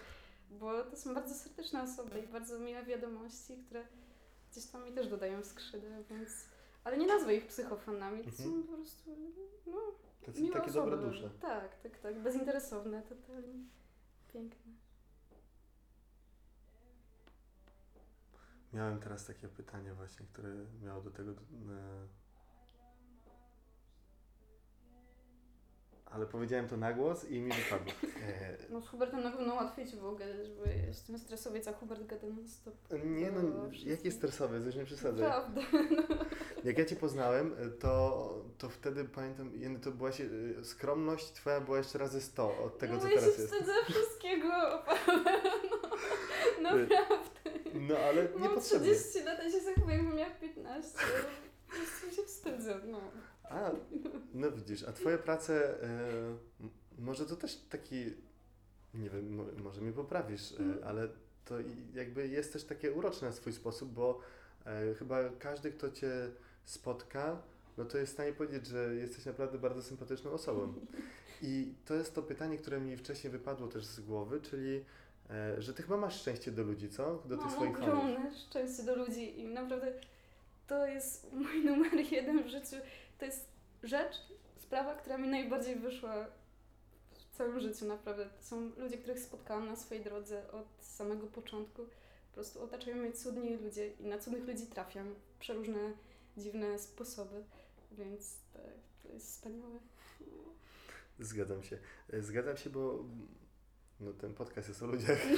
bo 0.50 0.84
to 0.84 0.96
są 0.96 1.14
bardzo 1.14 1.34
serdeczne 1.34 1.82
osoby 1.82 2.20
i 2.20 2.26
bardzo 2.26 2.58
miłe 2.58 2.82
wiadomości, 2.84 3.56
które 3.66 3.84
gdzieś 4.52 4.66
tam 4.66 4.84
mi 4.84 4.92
też 4.92 5.08
dodają 5.08 5.44
skrzydeł, 5.44 6.04
więc... 6.10 6.30
Ale 6.84 6.96
nie 6.98 7.06
nazwę 7.06 7.34
ich 7.36 7.46
psychofanami, 7.46 8.22
to 8.24 8.30
Mhm. 8.30 8.48
są 8.48 8.62
po 8.62 8.76
prostu, 8.76 9.16
no, 9.66 9.76
tacy, 10.32 10.42
miłe 10.42 10.56
takie 10.56 10.70
osoby. 10.70 10.90
dobre 10.90 11.06
dusze. 11.10 11.30
Tak, 11.40 11.80
tak, 11.82 11.98
tak, 11.98 12.22
bezinteresowne, 12.22 13.02
totalnie. 13.02 13.54
Piękne. 14.32 14.72
Miałem 18.72 19.00
teraz 19.00 19.26
takie 19.26 19.48
pytanie 19.48 19.94
właśnie, 19.94 20.26
które 20.26 20.48
miało 20.82 21.02
do 21.02 21.10
tego... 21.10 21.32
ale 26.10 26.26
powiedziałem 26.26 26.68
to 26.68 26.76
na 26.76 26.92
głos 26.92 27.24
i 27.24 27.40
mi 27.40 27.52
wypadło. 27.52 27.92
No 28.70 28.80
z 28.80 28.88
Hubertem 28.88 29.22
na 29.22 29.30
pewno 29.30 29.54
łatwiej 29.54 29.86
Ci 29.86 29.96
w 29.96 30.04
ogóle, 30.04 30.44
żeby 30.44 30.62
jestem 30.86 31.18
stresowiec, 31.18 31.68
a 31.68 31.72
Hubert 31.72 32.06
gada 32.06 32.26
non 32.26 32.48
stop. 32.48 32.74
nie 33.04 33.30
no, 33.30 33.40
jakie 33.86 34.12
stresowe, 34.12 34.60
coś 34.62 34.74
nie 34.76 34.84
przesadzaj. 34.84 35.26
Prawda. 35.26 35.60
Jak 36.64 36.78
ja 36.78 36.84
Cię 36.84 36.96
poznałem, 36.96 37.54
to, 37.80 38.44
to 38.58 38.68
wtedy 38.68 39.04
pamiętam, 39.04 39.52
to 39.82 39.90
była 39.90 40.12
się, 40.12 40.24
skromność 40.62 41.32
Twoja 41.32 41.60
była 41.60 41.78
jeszcze 41.78 41.98
razy 41.98 42.20
100 42.20 42.58
od 42.64 42.78
tego, 42.78 42.94
no, 42.94 43.00
co 43.00 43.08
ja 43.08 43.14
teraz 43.14 43.36
się 43.36 43.42
jest. 43.42 43.52
wstydzę 43.54 43.72
wszystkiego, 43.90 44.48
no, 46.62 46.70
naprawdę. 46.76 47.38
No 47.74 47.94
ale 47.98 48.28
Mam 48.34 48.42
niepotrzebnie. 48.42 48.94
30 48.94 49.22
lat, 49.24 49.40
a 49.40 49.50
się 49.50 49.60
zachowuję, 49.60 49.96
jakbym 49.96 50.16
miała 50.16 50.30
15. 50.30 50.88
Prostu 51.68 52.16
się 52.16 52.22
wstydzę, 52.22 52.80
no. 52.86 53.00
A, 53.42 53.70
no 54.34 54.50
widzisz, 54.52 54.84
a 54.84 54.92
Twoje 54.92 55.18
prace, 55.18 55.82
e, 55.82 55.88
może 56.98 57.26
to 57.26 57.36
też 57.36 57.56
taki, 57.56 58.04
nie 58.94 59.10
wiem, 59.10 59.34
mo, 59.34 59.44
może 59.64 59.80
mnie 59.80 59.92
poprawisz, 59.92 60.52
e, 60.52 60.84
ale 60.84 61.08
to 61.44 61.54
jakby 61.94 62.28
jest 62.28 62.52
też 62.52 62.64
takie 62.64 62.92
urocze 62.92 63.26
na 63.26 63.32
swój 63.32 63.52
sposób, 63.52 63.92
bo 63.92 64.20
e, 64.66 64.94
chyba 64.94 65.18
każdy, 65.38 65.72
kto 65.72 65.90
Cię 65.90 66.10
spotka, 66.64 67.42
no 67.78 67.84
to 67.84 67.98
jest 67.98 68.12
w 68.12 68.14
stanie 68.14 68.32
powiedzieć, 68.32 68.66
że 68.66 68.94
jesteś 68.94 69.24
naprawdę 69.24 69.58
bardzo 69.58 69.82
sympatyczną 69.82 70.30
osobą. 70.30 70.74
I 71.42 71.74
to 71.84 71.94
jest 71.94 72.14
to 72.14 72.22
pytanie, 72.22 72.58
które 72.58 72.80
mi 72.80 72.96
wcześniej 72.96 73.30
wypadło 73.30 73.68
też 73.68 73.84
z 73.84 74.00
głowy, 74.00 74.40
czyli, 74.40 74.84
że 75.58 75.74
Ty 75.74 75.82
chyba 75.82 75.96
masz 75.96 76.20
szczęście 76.20 76.52
do 76.52 76.62
ludzi, 76.62 76.88
co? 76.88 77.22
Do 77.24 77.36
tych 77.36 77.46
Mam 77.46 77.54
swoich 77.54 77.78
fanów. 77.78 77.94
ogromne 77.94 78.34
szczęście 78.34 78.82
do 78.82 78.96
ludzi 78.96 79.40
i 79.40 79.44
naprawdę 79.44 79.92
to 80.68 80.86
jest 80.86 81.32
mój 81.32 81.64
numer 81.66 82.12
jeden 82.12 82.44
w 82.44 82.48
życiu. 82.48 82.76
To 83.18 83.24
jest 83.24 83.48
rzecz, 83.82 84.16
sprawa, 84.56 84.94
która 84.94 85.18
mi 85.18 85.28
najbardziej 85.28 85.76
wyszła 85.76 86.26
w 87.32 87.36
całym 87.36 87.60
życiu, 87.60 87.84
naprawdę. 87.84 88.26
To 88.26 88.42
są 88.42 88.70
ludzie, 88.76 88.98
których 88.98 89.18
spotkałam 89.18 89.66
na 89.66 89.76
swojej 89.76 90.04
drodze 90.04 90.52
od 90.52 90.66
samego 90.80 91.26
początku. 91.26 91.82
Po 92.28 92.34
prostu 92.34 92.62
otaczają 92.62 92.96
mnie 92.96 93.12
cudni 93.12 93.56
ludzie 93.56 93.88
i 93.92 94.06
na 94.06 94.18
cudnych 94.18 94.46
ludzi 94.46 94.66
trafiam 94.66 95.14
w 95.14 95.38
przeróżne, 95.38 95.92
dziwne 96.36 96.78
sposoby, 96.78 97.44
więc 97.92 98.36
tak, 98.52 98.62
to 99.02 99.08
jest 99.12 99.26
wspaniałe. 99.26 99.78
Zgadzam 101.18 101.62
się. 101.62 101.78
E, 102.12 102.22
Zgadzam 102.22 102.56
się, 102.56 102.70
bo 102.70 102.94
mm, 102.94 103.28
no, 104.00 104.12
ten 104.12 104.34
podcast 104.34 104.68
jest 104.68 104.82
o 104.82 104.86
ludziach. 104.86 105.18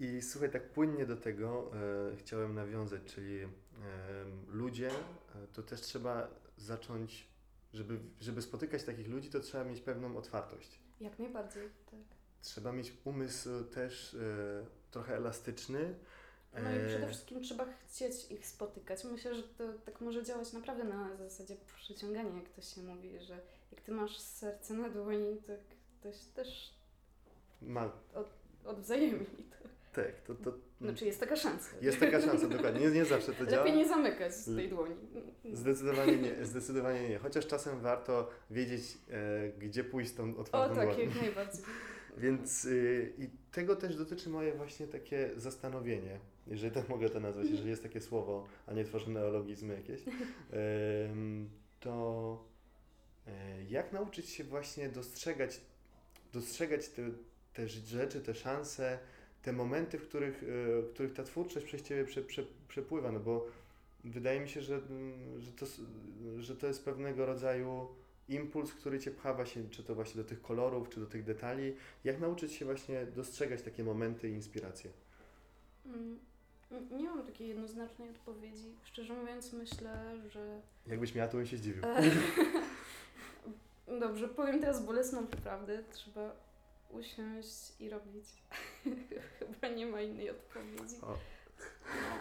E, 0.00 0.04
I 0.04 0.22
słuchaj, 0.22 0.50
tak 0.50 0.70
płynnie 0.70 1.06
do 1.06 1.16
tego 1.16 1.70
e, 2.12 2.16
chciałem 2.16 2.54
nawiązać, 2.54 3.02
czyli 3.04 3.42
em, 3.42 3.50
ludzie, 4.48 4.90
e, 4.90 5.46
to 5.52 5.62
też 5.62 5.80
trzeba 5.80 6.28
zacząć, 6.56 7.28
żeby, 7.72 7.98
żeby 8.20 8.42
spotykać 8.42 8.84
takich 8.84 9.08
ludzi, 9.08 9.30
to 9.30 9.40
trzeba 9.40 9.64
mieć 9.64 9.80
pewną 9.80 10.16
otwartość. 10.16 10.78
Jak 11.00 11.18
najbardziej, 11.18 11.68
tak. 11.90 12.00
Trzeba 12.42 12.72
mieć 12.72 12.92
umysł 13.04 13.64
też 13.64 14.14
e, 14.14 14.66
trochę 14.90 15.16
elastyczny. 15.16 15.94
No 16.52 16.60
i 16.60 16.88
przede 16.88 17.06
E, 17.06 17.08
wszystkim 17.08 17.42
trzeba 17.42 17.64
chcieć 17.64 18.30
ich 18.30 18.46
spotykać. 18.46 19.04
Myślę, 19.04 19.34
że 19.34 19.42
to 19.42 19.72
tak 19.72 20.00
może 20.00 20.24
działać 20.24 20.52
naprawdę 20.52 20.84
na 20.84 21.16
zasadzie 21.16 21.56
przyciągania, 21.76 22.36
jak 22.36 22.48
to 22.48 22.62
się 22.62 22.82
mówi, 22.82 23.20
że 23.20 23.40
jak 23.72 23.80
ty 23.80 23.92
masz 23.92 24.20
serce 24.20 24.74
na 24.74 24.88
dłoni, 24.88 25.36
to 25.46 25.52
ktoś 26.00 26.16
też 26.34 26.74
Ma, 27.62 27.92
odwzajemni 28.64 29.44
to. 29.50 29.55
Tak, 29.96 30.20
to, 30.20 30.34
to 30.34 30.58
Znaczy 30.80 31.04
jest 31.06 31.20
taka 31.20 31.36
szansa. 31.36 31.70
jest 31.82 32.00
taka 32.00 32.20
szansa, 32.20 32.48
dokładnie. 32.48 32.80
Nie, 32.80 32.90
nie 32.90 33.04
zawsze 33.04 33.32
to 33.32 33.46
działa. 33.46 33.64
Lepiej 33.64 33.78
nie 33.78 33.88
zamykać 33.88 34.32
tej 34.56 34.68
dłoni. 34.68 34.94
Zdecydowanie 35.52 36.16
nie, 36.16 36.46
zdecydowanie 36.46 37.08
nie. 37.08 37.18
Chociaż 37.18 37.46
czasem 37.46 37.80
warto 37.80 38.30
wiedzieć, 38.50 38.82
e, 39.10 39.48
gdzie 39.58 39.84
pójść 39.84 40.10
z 40.10 40.14
tą 40.14 40.36
O 40.36 40.38
otwartą 40.38 40.74
tak, 40.74 40.84
dłonią. 40.88 41.00
jak 41.04 41.22
najbardziej. 41.22 41.64
Więc 42.18 42.64
y, 42.64 43.12
i 43.18 43.28
tego 43.52 43.76
też 43.76 43.96
dotyczy 43.96 44.30
moje 44.30 44.52
właśnie 44.54 44.86
takie 44.86 45.30
zastanowienie, 45.36 46.18
jeżeli 46.46 46.74
tak 46.74 46.88
mogę 46.88 47.10
to 47.10 47.20
nazwać, 47.20 47.46
jeżeli 47.50 47.70
jest 47.70 47.82
takie 47.82 48.00
słowo, 48.00 48.46
a 48.66 48.72
nie 48.72 48.84
tworzę 48.84 49.10
neologizmy 49.10 49.74
jakieś, 49.74 50.00
em, 50.52 51.50
to 51.80 52.44
e, 53.26 53.62
jak 53.64 53.92
nauczyć 53.92 54.28
się 54.28 54.44
właśnie 54.44 54.88
dostrzegać, 54.88 55.60
dostrzegać 56.32 56.88
te, 56.88 57.02
te 57.54 57.68
rzeczy, 57.68 58.20
te 58.20 58.34
szanse, 58.34 58.98
te 59.46 59.52
momenty, 59.52 59.98
w 59.98 60.08
których, 60.08 60.42
e, 60.42 60.82
w 60.82 60.90
których 60.94 61.12
ta 61.12 61.24
twórczość 61.24 61.66
przez 61.66 61.82
Ciebie 61.82 62.04
prze, 62.04 62.22
prze, 62.22 62.42
przepływa, 62.68 63.12
no 63.12 63.20
bo 63.20 63.46
wydaje 64.04 64.40
mi 64.40 64.48
się, 64.48 64.62
że, 64.62 64.74
mm, 64.74 65.40
że, 65.40 65.52
to, 65.52 65.66
że 66.38 66.56
to 66.56 66.66
jest 66.66 66.84
pewnego 66.84 67.26
rodzaju 67.26 67.88
impuls, 68.28 68.72
który 68.72 68.98
Cię 68.98 69.10
pcha 69.10 69.34
właśnie, 69.34 69.62
czy 69.70 69.84
to 69.84 69.94
właśnie 69.94 70.22
do 70.22 70.28
tych 70.28 70.42
kolorów, 70.42 70.88
czy 70.88 71.00
do 71.00 71.06
tych 71.06 71.24
detali. 71.24 71.76
Jak 72.04 72.20
nauczyć 72.20 72.52
się 72.52 72.64
właśnie 72.64 73.06
dostrzegać 73.06 73.62
takie 73.62 73.84
momenty 73.84 74.28
i 74.28 74.32
inspiracje? 74.32 74.90
Mm, 75.86 76.18
Nie 76.90 77.04
mam 77.04 77.26
takiej 77.26 77.48
jednoznacznej 77.48 78.10
odpowiedzi. 78.10 78.72
Szczerze 78.84 79.14
mówiąc, 79.14 79.52
myślę, 79.52 80.20
że 80.30 80.60
Jakbyś 80.86 81.14
miała, 81.14 81.28
to 81.28 81.36
bym 81.36 81.46
się 81.46 81.56
zdziwił. 81.56 81.82
Dobrze, 84.00 84.28
powiem 84.28 84.60
teraz 84.60 84.84
bolesną 84.84 85.26
prawdę. 85.26 85.84
Trzeba 85.90 86.45
usiąść 86.90 87.80
i 87.80 87.90
robić. 87.90 88.24
Chyba 89.38 89.68
nie 89.68 89.86
ma 89.86 90.00
innej 90.00 90.30
odpowiedzi. 90.30 90.96
O, 91.02 91.18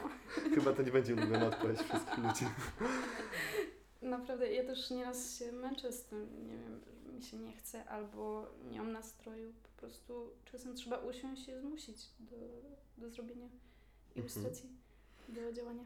No. 0.04 0.10
chyba 0.56 0.74
to 0.74 0.84
nie 0.84 0.92
będzie 0.92 1.14
ulubiona 1.16 1.46
odpowiedź 1.48 1.80
wszystkich 1.80 2.18
ludzi. 2.18 2.46
Naprawdę, 4.02 4.54
ja 4.54 4.64
też 4.64 4.90
nieraz 4.92 5.36
się 5.40 5.52
męczę 5.52 5.92
z 5.92 6.06
tym, 6.06 6.48
nie 6.48 6.58
wiem, 6.58 6.82
mi 7.16 7.24
się 7.24 7.38
nie 7.38 7.54
chce 7.54 7.86
albo 7.86 8.48
nie 8.72 8.78
mam 8.80 8.92
nastroju. 8.92 9.54
Po 9.64 9.70
prostu 9.82 10.30
czasem 10.46 10.76
trzeba 10.76 10.98
usiąść 10.98 11.48
i 11.48 11.56
zmusić 11.60 11.98
do, 12.20 12.36
do 12.98 13.10
zrobienia 13.10 13.48
ilustracji, 14.16 14.70
do 15.30 15.54
działania. 15.54 15.84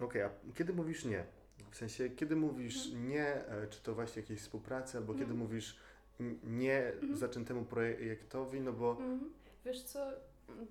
Okej, 0.00 0.22
a 0.22 0.30
kiedy 0.54 0.72
mówisz 0.72 1.04
nie? 1.04 1.24
W 1.70 1.76
sensie, 1.76 2.10
kiedy 2.10 2.36
mówisz 2.36 2.92
nie, 2.92 3.26
e, 3.26 3.66
czy 3.70 3.82
to 3.82 3.94
właśnie 3.94 4.22
jakiejś 4.22 4.40
współpracy, 4.40 4.98
albo 4.98 5.12
kiedy 5.12 5.24
Mhm. 5.24 5.40
mówisz 5.40 5.70
n- 5.72 5.78
nie 6.44 6.86
Mhm. 6.92 7.16
zaczętemu 7.16 7.64
projektowi, 7.64 8.60
no 8.60 8.72
bo 8.72 8.90
Mhm. 8.90 9.32
Wiesz 9.64 9.82
co, 9.82 9.98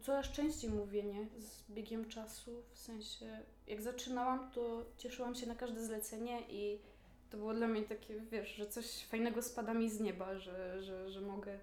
coraz 0.01 0.31
częściej 0.31 0.69
mówię 0.69 1.03
nie 1.03 1.27
z 1.37 1.71
biegiem 1.71 2.05
czasu, 2.09 2.63
w 2.73 2.77
sensie 2.77 3.39
jak 3.67 3.81
zaczynałam, 3.81 4.51
to 4.51 4.85
cieszyłam 4.97 5.35
się 5.35 5.47
na 5.47 5.55
każde 5.55 5.85
zlecenie 5.85 6.41
i 6.49 6.79
to 7.29 7.37
było 7.37 7.53
dla 7.53 7.67
mnie 7.67 7.83
takie, 7.83 8.19
wiesz, 8.31 8.55
że 8.55 8.67
coś 8.67 9.05
fajnego 9.05 9.41
spada 9.41 9.73
mi 9.73 9.89
z 9.89 9.99
nieba, 9.99 10.37
że, 10.39 10.81
że, 10.83 11.09
że 11.09 11.21
mogę 11.21 11.59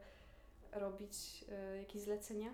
robić 0.73 1.45
e, 1.53 1.77
jakieś 1.77 2.03
zlecenia. 2.03 2.53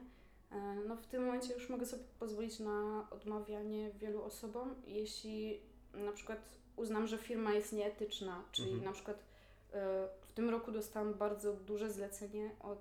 E, 0.53 0.57
no 0.89 0.97
w 0.97 1.07
tym 1.07 1.25
momencie 1.27 1.55
już 1.55 1.69
mogę 1.71 1.87
sobie 1.87 2.05
pozwolić 2.19 2.61
na 2.61 3.07
odmawianie 3.11 3.91
wielu 3.91 4.23
osobom, 4.23 4.75
jeśli 4.87 5.61
na 5.95 6.13
przykład 6.13 6.39
uznam, 6.77 7.07
że 7.07 7.19
firma 7.19 7.53
jest 7.55 7.73
nieetyczna, 7.73 8.45
czyli 8.53 8.69
Mhm. 8.69 8.85
na 8.85 8.93
przykład 8.93 9.25
e, 9.73 10.09
tym 10.37 10.51
roku 10.51 10.73
dostałam 10.73 11.15
bardzo 11.15 11.53
duże 11.53 11.91
zlecenie 11.91 12.51
od 12.61 12.79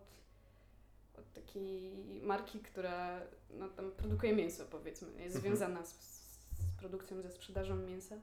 od 1.17 1.33
takiej 1.33 1.93
marki, 2.23 2.59
która 2.59 3.21
no, 3.49 3.69
tam 3.69 3.91
produkuje 3.91 4.35
mięso, 4.35 4.65
powiedzmy, 4.65 5.07
jest 5.07 5.35
Mhm. 5.35 5.41
związana 5.55 5.85
z, 5.85 5.91
z 5.93 6.39
produkcją, 6.79 7.21
ze 7.21 7.31
sprzedażą 7.31 7.75
mięsa. 7.75 8.15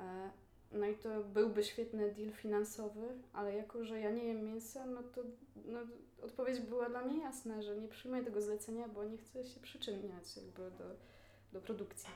E, 0.00 0.30
No 0.72 0.86
i 0.86 0.94
to 0.94 1.24
byłby 1.24 1.64
świetny 1.64 2.12
deal 2.14 2.32
finansowy, 2.32 3.08
ale 3.32 3.54
jako, 3.54 3.84
że 3.84 4.00
ja 4.00 4.10
nie 4.10 4.24
jem 4.24 4.44
mięsa, 4.44 4.86
no 4.86 5.02
to 5.02 5.22
no, 5.64 5.80
odpowiedź 6.22 6.60
była 6.60 6.88
dla 6.88 7.04
mnie 7.04 7.20
jasna, 7.22 7.62
że 7.62 7.76
nie 7.76 7.88
przyjmuję 7.88 8.24
tego 8.24 8.42
zlecenia, 8.42 8.88
bo 8.88 9.04
nie 9.04 9.18
chcę 9.18 9.46
się 9.46 9.60
przyczyniać 9.60 10.36
jakby 10.36 10.70
do, 10.78 10.84
do 11.52 11.60
produkcji 11.60 12.08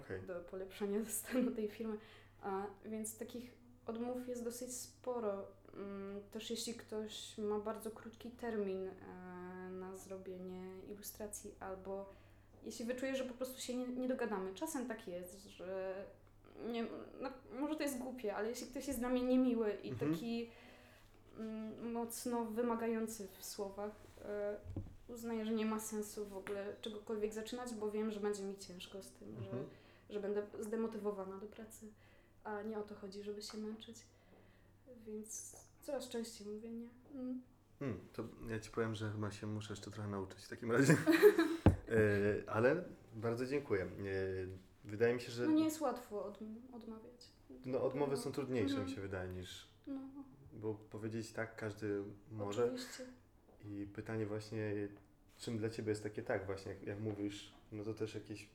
okej. 0.00 0.22
do 0.22 0.34
polepszenia 0.40 0.98
stanu 1.20 1.50
tej 1.50 1.68
firmy. 1.68 1.98
A, 2.42 2.66
więc 2.84 3.18
takich 3.18 3.52
odmów 3.86 4.28
jest 4.28 4.44
dosyć 4.44 4.72
sporo. 4.76 5.46
Mm, 5.76 6.22
Też 6.32 6.50
jeśli 6.50 6.74
ktoś 6.74 7.38
ma 7.38 7.58
bardzo 7.58 7.90
krótki 7.90 8.30
termin 8.30 8.88
e, 8.88 9.70
na 9.70 9.96
zrobienie 9.96 10.62
ilustracji, 10.88 11.54
albo 11.60 12.08
jeśli 12.64 12.84
wyczuje, 12.84 13.16
że 13.16 13.24
po 13.24 13.34
prostu 13.34 13.60
się 13.60 13.76
nie, 13.76 13.88
nie 13.88 14.08
dogadamy. 14.08 14.54
Czasem 14.54 14.86
tak 14.88 15.08
jest, 15.08 15.44
że 15.44 15.94
nie, 16.66 16.86
no, 17.20 17.30
może 17.60 17.76
to 17.76 17.82
jest 17.82 17.98
głupie, 17.98 18.34
ale 18.36 18.48
jeśli 18.48 18.66
ktoś 18.66 18.86
jest 18.88 18.98
dla 18.98 19.08
mnie 19.08 19.22
niemiły 19.22 19.72
i 19.82 19.88
Mhm. 19.90 20.10
taki 20.12 20.50
mm, 21.38 21.92
mocno 21.92 22.44
wymagający 22.44 23.28
w 23.38 23.44
słowach, 23.44 23.92
e, 24.24 24.56
uznaję, 25.08 25.44
że 25.44 25.52
nie 25.52 25.66
ma 25.66 25.80
sensu 25.80 26.26
w 26.26 26.36
ogóle 26.36 26.74
czegokolwiek 26.80 27.32
zaczynać, 27.34 27.74
bo 27.74 27.90
wiem, 27.90 28.10
że 28.10 28.20
będzie 28.20 28.42
mi 28.42 28.58
ciężko 28.58 29.02
z 29.02 29.10
tym, 29.10 29.28
że 29.42 29.50
Mhm. 29.50 29.64
że 30.10 30.20
będę 30.20 30.42
zdemotywowana 30.60 31.36
do 31.38 31.46
pracy, 31.46 31.86
a 32.44 32.62
nie 32.62 32.78
o 32.78 32.82
to 32.82 32.94
chodzi, 32.94 33.22
żeby 33.22 33.42
się 33.42 33.58
męczyć. 33.58 33.96
Więc 35.06 35.56
coraz 35.80 36.08
częściej 36.08 36.46
mówię 36.46 36.70
nie. 36.70 36.88
Mm. 37.14 37.42
Hmm, 37.78 38.00
to 38.12 38.24
ja 38.48 38.60
Ci 38.60 38.70
powiem, 38.70 38.94
że 38.94 39.10
chyba 39.10 39.30
się 39.30 39.46
muszę 39.46 39.72
jeszcze 39.72 39.90
trochę 39.90 40.08
nauczyć 40.08 40.44
w 40.44 40.48
takim 40.48 40.72
razie. 40.72 40.96
E, 41.88 42.50
ale 42.50 42.84
bardzo 43.14 43.46
dziękuję. 43.46 43.82
E, 43.84 43.88
wydaje 44.84 45.14
mi 45.14 45.20
się, 45.20 45.32
że 45.32 45.46
No 45.46 45.52
nie 45.52 45.64
jest 45.64 45.80
łatwo 45.80 46.24
od, 46.24 46.38
odmawiać. 46.72 47.28
no, 47.64 47.82
odmowy 47.82 48.16
są 48.16 48.32
trudniejsze, 48.32 48.70
Mhm. 48.74 48.88
mi 48.88 48.94
się 48.94 49.00
wydaje, 49.00 49.32
niż 49.32 49.68
No, 49.86 50.00
bo 50.52 50.74
powiedzieć 50.74 51.32
tak 51.32 51.56
każdy 51.56 52.02
może. 52.30 52.64
oczywiście. 52.64 53.06
I 53.64 53.86
pytanie 53.94 54.26
właśnie, 54.26 54.88
czym 55.38 55.58
dla 55.58 55.70
Ciebie 55.70 55.90
jest 55.90 56.02
takie 56.02 56.22
tak 56.22 56.46
właśnie, 56.46 56.72
jak, 56.72 56.82
jak 56.82 57.00
mówisz, 57.00 57.52
no 57.72 57.84
to 57.84 57.94
też 57.94 58.14
jakieś 58.14 58.48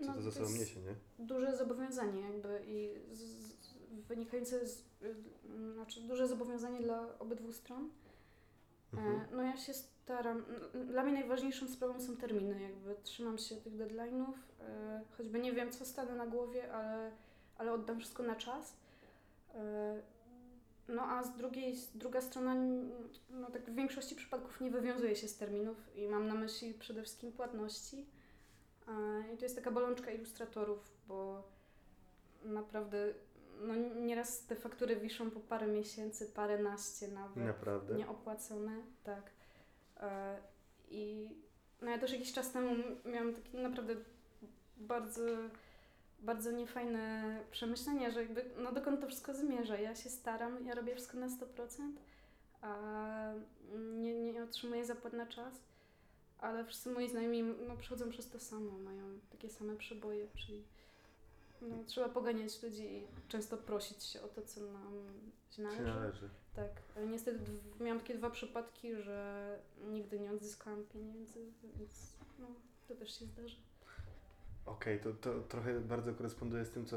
co 0.00 0.06
No, 0.06 0.14
to 0.14 0.22
za 0.22 0.32
sobą 0.32 0.50
niesie, 0.50 0.80
nie? 0.80 0.94
duże 1.26 1.56
zobowiązanie 1.56 2.20
jakby 2.20 2.62
i 2.66 2.90
z, 3.12 3.18
z, 3.20 3.66
wynikające 4.08 4.66
z, 4.68 4.82
znaczy 5.74 6.00
duże 6.00 6.28
zobowiązanie 6.28 6.80
dla 6.80 7.18
obydwu 7.18 7.52
stron. 7.52 7.90
Mhm. 8.92 9.14
E, 9.14 9.26
No 9.36 9.42
ja 9.42 9.56
się 9.56 9.74
staram, 9.74 10.44
dla 10.84 11.02
mnie 11.02 11.12
najważniejszą 11.12 11.68
sprawą 11.68 12.00
są 12.00 12.16
terminy, 12.16 12.62
jakby 12.62 12.96
trzymam 13.02 13.38
się 13.38 13.56
tych 13.56 13.76
deadline'ów, 13.76 14.34
e, 14.60 15.02
choćby 15.16 15.40
nie 15.40 15.52
wiem 15.52 15.70
co 15.72 15.84
stanę 15.84 16.14
na 16.14 16.26
głowie, 16.26 16.72
ale, 16.72 17.10
ale 17.58 17.72
oddam 17.72 17.98
wszystko 17.98 18.22
na 18.22 18.36
czas. 18.36 18.76
E, 19.54 20.02
No 20.88 21.02
a 21.02 21.24
z 21.24 21.36
drugiej, 21.36 21.76
druga 21.94 22.20
strona, 22.20 22.54
no 23.30 23.50
tak 23.50 23.70
w 23.70 23.74
większości 23.74 24.14
przypadków 24.16 24.60
nie 24.60 24.70
wywiązuje 24.70 25.16
się 25.16 25.28
z 25.28 25.36
terminów 25.36 25.76
i 25.96 26.08
mam 26.08 26.28
na 26.28 26.34
myśli 26.34 26.74
przede 26.74 27.02
wszystkim 27.02 27.32
płatności. 27.32 28.06
I 29.34 29.36
to 29.36 29.44
jest 29.44 29.56
taka 29.56 29.70
bolączka 29.70 30.10
ilustratorów, 30.10 30.92
bo 31.08 31.42
naprawdę 32.44 33.14
no 33.60 33.74
nieraz 34.00 34.46
te 34.46 34.56
faktury 34.56 34.96
wiszą 34.96 35.30
po 35.30 35.40
parę 35.40 35.66
miesięcy, 35.66 36.26
paręnaście 36.26 37.08
nawet 37.08 37.36
Naprawdę? 37.36 37.94
nieopłacone, 37.94 38.82
tak. 39.04 39.30
E, 40.00 40.38
I 40.88 41.28
no 41.82 41.90
ja 41.90 41.98
też 41.98 42.12
jakiś 42.12 42.32
czas 42.32 42.52
temu 42.52 42.74
miałam 43.04 43.34
takie 43.34 43.58
naprawdę 43.58 43.94
bardzo, 44.76 45.22
bardzo 46.18 46.50
niefajne 46.50 47.38
przemyślenia, 47.50 48.10
że 48.10 48.22
jakby, 48.22 48.44
no 48.58 48.72
dokąd 48.72 49.00
to 49.00 49.06
wszystko 49.06 49.34
zmierza. 49.34 49.78
Ja 49.78 49.94
się 49.94 50.10
staram, 50.10 50.66
ja 50.66 50.74
robię 50.74 50.94
wszystko 50.94 51.18
na 51.18 51.28
100%, 51.28 51.92
a 52.60 53.32
nie, 53.78 54.32
nie 54.32 54.42
otrzymuję 54.42 54.84
zapłat 54.84 55.12
na 55.12 55.26
czas, 55.26 55.54
ale 56.38 56.64
wszyscy 56.64 56.90
moi 56.90 57.08
znajomi 57.08 57.42
no, 57.42 57.76
przechodzą 57.76 58.10
przez 58.10 58.30
to 58.30 58.40
samo, 58.40 58.78
mają 58.78 59.20
takie 59.30 59.50
same 59.50 59.76
przeboje, 59.76 60.28
czyli 60.34 60.64
no, 61.66 61.84
trzeba 61.86 62.08
poganiać 62.08 62.62
ludzi 62.62 62.82
i 62.96 63.06
często 63.28 63.56
prosić 63.56 64.02
się 64.04 64.22
o 64.22 64.28
to, 64.28 64.42
co 64.42 64.60
nam 64.60 64.92
się 65.50 65.62
należy. 65.62 65.82
należy. 65.84 66.28
Tak, 66.54 66.70
ale 66.96 67.06
niestety 67.06 67.38
miałam 67.80 68.00
takie 68.00 68.14
dwa 68.14 68.30
przypadki, 68.30 68.94
że 68.96 69.58
nigdy 69.84 70.20
nie 70.20 70.32
odzyskałam 70.32 70.84
pieniędzy, 70.84 71.46
więc 71.78 72.16
no, 72.38 72.46
to 72.88 72.94
też 72.94 73.18
się 73.18 73.24
zdarza. 73.24 73.56
Okej, 74.66 75.00
to, 75.00 75.12
to 75.12 75.40
trochę 75.40 75.80
bardzo 75.80 76.14
koresponduje 76.14 76.64
z 76.64 76.70
tym, 76.70 76.86
co, 76.86 76.96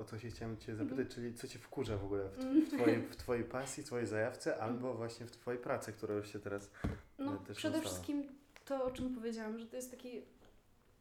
o 0.00 0.04
co 0.04 0.18
się 0.18 0.30
chciałem 0.30 0.56
Cię 0.58 0.74
zapytać, 0.76 0.98
Mhm. 0.98 1.08
czyli 1.08 1.34
co 1.34 1.48
Cię 1.48 1.58
wkurza 1.58 1.96
w 1.96 2.04
ogóle 2.04 2.28
w, 2.28 2.38
Mm. 2.38 2.66
w, 2.66 2.68
twojej, 2.68 3.02
w 3.12 3.16
Twojej 3.16 3.44
pasji, 3.44 3.84
Twojej 3.84 4.06
zajawce, 4.06 4.58
albo 4.62 4.94
właśnie 4.94 5.26
w 5.26 5.30
Twojej 5.30 5.60
pracy, 5.60 5.92
która 5.92 6.14
już 6.14 6.32
się 6.32 6.38
teraz... 6.38 6.70
No, 7.18 7.36
też 7.36 7.56
przede 7.56 7.80
wszystkim 7.80 8.28
to, 8.64 8.84
o 8.84 8.90
czym 8.90 9.14
powiedziałam, 9.14 9.58
że 9.58 9.66
to 9.66 9.76
jest 9.76 9.90
taki 9.90 10.22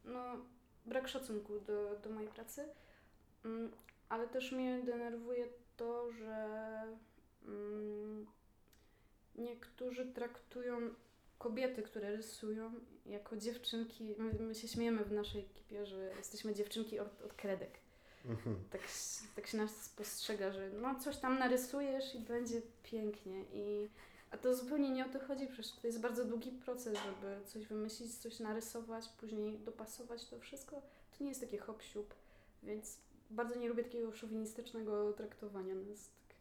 no, 0.06 0.24
brak 0.86 1.08
szacunku 1.08 1.60
do, 1.60 2.00
do 2.04 2.10
mojej 2.10 2.30
pracy, 2.30 2.66
mm, 3.46 3.72
ale 4.10 4.28
też 4.28 4.52
mnie 4.52 4.82
denerwuje 4.84 5.48
to, 5.78 6.12
że 6.12 6.84
mm, 7.46 8.28
niektórzy 9.36 10.06
traktują 10.06 10.78
kobiety, 11.38 11.84
które 11.84 12.16
rysują, 12.16 12.72
jako 13.06 13.38
dziewczynki. 13.38 14.16
My, 14.18 14.34
my 14.34 14.56
się 14.56 14.68
śmiejemy 14.68 15.06
w 15.06 15.12
naszej 15.12 15.42
ekipie, 15.42 15.86
że 15.86 16.14
jesteśmy 16.18 16.54
dziewczynki 16.54 17.00
od, 17.00 17.22
od 17.22 17.34
kredek. 17.34 17.72
Mhm. 18.26 18.64
tak, 18.72 18.82
tak 19.36 19.48
się 19.48 19.58
nas 19.58 19.90
postrzega, 19.90 20.52
że 20.52 20.70
no 20.70 21.00
coś 21.00 21.18
tam 21.18 21.40
narysujesz 21.40 22.16
i 22.16 22.20
będzie 22.20 22.62
pięknie. 22.84 23.44
I, 23.54 23.90
a 24.32 24.38
to 24.38 24.56
zupełnie 24.56 24.90
nie 24.90 25.06
o 25.06 25.10
to 25.10 25.20
chodzi, 25.20 25.48
przecież 25.48 25.72
to 25.72 25.88
jest 25.88 26.02
bardzo 26.02 26.26
długi 26.26 26.52
proces, 26.52 26.98
żeby 27.06 27.46
coś 27.46 27.66
wymyślić, 27.66 28.16
coś 28.16 28.40
narysować, 28.40 29.10
później 29.10 29.60
dopasować 29.60 30.26
to 30.26 30.40
wszystko. 30.40 30.82
To 31.18 31.24
nie 31.24 31.30
jest 31.30 31.42
takie 31.42 31.58
hop 31.58 31.82
siup, 31.82 32.14
więc 32.64 32.98
bardzo 33.32 33.56
nie 33.56 33.70
lubię 33.70 33.84
takiego 33.84 34.12
szowinistycznego 34.12 35.14
traktowania 35.14 35.76
nas, 35.76 36.10
tak 36.28 36.38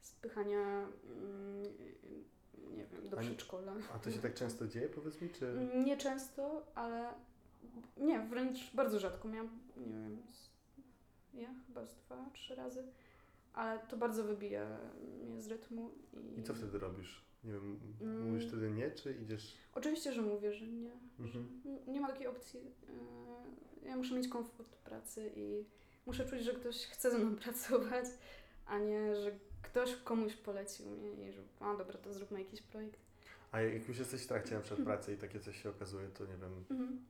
spychania, 0.00 0.88
mm, 1.04 1.62
nie 2.76 2.86
wiem, 2.86 3.08
do 3.08 3.18
A 3.18 3.20
przedszkola. 3.20 3.74
A 3.94 3.98
to 3.98 4.10
się 4.10 4.18
tak 4.18 4.34
często 4.34 4.66
dzieje, 4.68 4.88
powiedz 4.88 5.20
mi, 5.20 5.30
czy... 5.30 5.68
Nie 5.84 5.96
często, 5.96 6.66
ale 6.74 7.14
nie, 7.96 8.20
wręcz 8.20 8.74
bardzo 8.74 9.00
rzadko. 9.00 9.28
Miałam, 9.28 9.58
nie 9.76 9.86
wiem, 9.86 10.22
z, 10.32 10.50
ja 11.34 11.48
chyba 11.66 11.86
z 11.86 11.94
dwa, 11.94 12.30
trzy 12.32 12.54
razy, 12.54 12.84
ale 13.52 13.78
to 13.78 13.96
bardzo 13.96 14.24
wybija 14.24 14.78
mnie 15.28 15.42
z 15.42 15.46
rytmu. 15.48 15.90
I, 16.36 16.40
I 16.40 16.42
co 16.42 16.54
wtedy 16.54 16.78
robisz? 16.78 17.24
Nie 17.44 17.52
wiem, 17.52 17.80
Mm. 18.00 18.30
mówisz 18.30 18.46
wtedy 18.48 18.70
nie, 18.70 18.90
czy 18.90 19.12
idziesz... 19.22 19.56
Oczywiście, 19.74 20.12
że 20.12 20.22
mówię, 20.22 20.52
że 20.52 20.66
nie. 20.66 20.92
Mhm. 21.20 21.60
Nie 21.86 22.00
ma 22.00 22.08
takiej 22.08 22.26
opcji. 22.26 22.60
Yy, 23.82 23.88
Ja 23.88 23.96
muszę 23.96 24.14
mieć 24.14 24.28
komfort 24.28 24.76
pracy 24.76 25.32
i 25.36 25.64
muszę 26.06 26.24
czuć, 26.26 26.42
że 26.42 26.52
ktoś 26.52 26.76
chce 26.86 27.10
ze 27.10 27.18
mną 27.18 27.36
pracować, 27.44 28.04
a 28.66 28.78
nie, 28.78 29.16
że 29.16 29.32
ktoś 29.62 29.96
komuś 29.96 30.36
polecił 30.36 30.86
mnie 30.86 31.28
i 31.28 31.32
że 31.32 31.42
a 31.60 31.76
dobra, 31.76 31.98
to 31.98 32.12
zróbmy 32.12 32.38
jakiś 32.38 32.62
projekt. 32.62 33.00
A 33.52 33.60
jak 33.60 33.88
już 33.88 33.98
jesteś 33.98 34.22
w 34.22 34.26
trakcie 34.26 34.54
na 34.54 34.60
przykład 34.60 34.86
pracy 34.86 35.14
i 35.14 35.16
takie 35.16 35.40
coś 35.40 35.62
się 35.62 35.70
okazuje, 35.70 36.08
to 36.08 36.26
nie 36.26 36.36
wiem... 36.36 36.64
Mhm. 36.70 37.04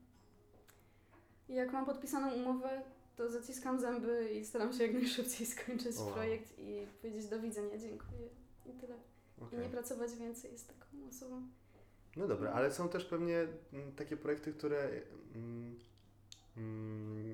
I 1.49 1.53
Jak 1.53 1.73
mam 1.73 1.85
podpisaną 1.85 2.33
umowę, 2.33 2.81
to 3.15 3.29
zaciskam 3.29 3.79
zęby 3.79 4.29
i 4.33 4.45
staram 4.45 4.73
się 4.73 4.83
jak 4.83 4.93
najszybciej 4.93 5.47
skończyć 5.55 5.97
wow. 5.97 6.13
projekt 6.13 6.59
i 6.59 6.87
powiedzieć 7.01 7.27
do 7.27 7.39
widzenia, 7.39 7.77
dziękuję 7.77 8.29
i 8.65 8.73
tyle. 8.73 8.95
I 9.41 9.43
okej. 9.43 9.59
nie 9.59 9.69
pracować 9.69 10.15
więcej 10.15 10.57
z 10.57 10.65
taką 10.65 10.87
osobą. 11.09 11.47
No 12.15 12.27
dobra, 12.27 12.51
ale 12.51 12.71
są 12.71 12.89
też 12.89 13.05
pewnie 13.05 13.47
mm, 13.73 13.91
takie 13.95 14.17
projekty, 14.17 14.53
które 14.53 14.89
mm, 15.35 15.79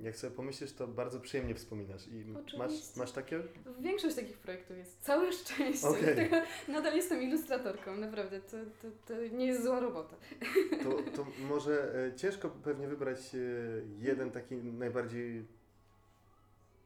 jak 0.04 0.18
sobie 0.18 0.36
pomyślisz, 0.36 0.74
to 0.74 0.88
bardzo 0.88 1.20
przyjemnie 1.20 1.56
wspominasz. 1.56 2.08
I 2.08 2.26
masz, 2.26 2.42
Oczywiście. 2.44 3.00
masz 3.00 3.12
takie? 3.12 3.42
Większość 3.80 4.16
takich 4.16 4.38
projektów 4.38 4.78
jest 4.78 5.02
całe 5.02 5.32
szczęście. 5.34 5.88
Dlatego 6.02 6.36
nadal 6.74 6.96
jestem 6.96 7.22
ilustratorką, 7.22 7.96
naprawdę. 7.96 8.42
To, 8.42 8.58
to, 8.82 8.88
to 9.06 9.36
nie 9.36 9.46
jest 9.46 9.64
zła 9.64 9.80
robota. 9.80 10.16
To, 10.84 10.90
to 11.16 11.28
może 11.50 11.96
e, 12.08 12.16
ciężko 12.16 12.50
pewnie 12.50 12.88
wybrać 12.88 13.36
e, 13.36 13.38
jeden 14.00 14.32
taki 14.32 14.56
najbardziej 14.56 15.46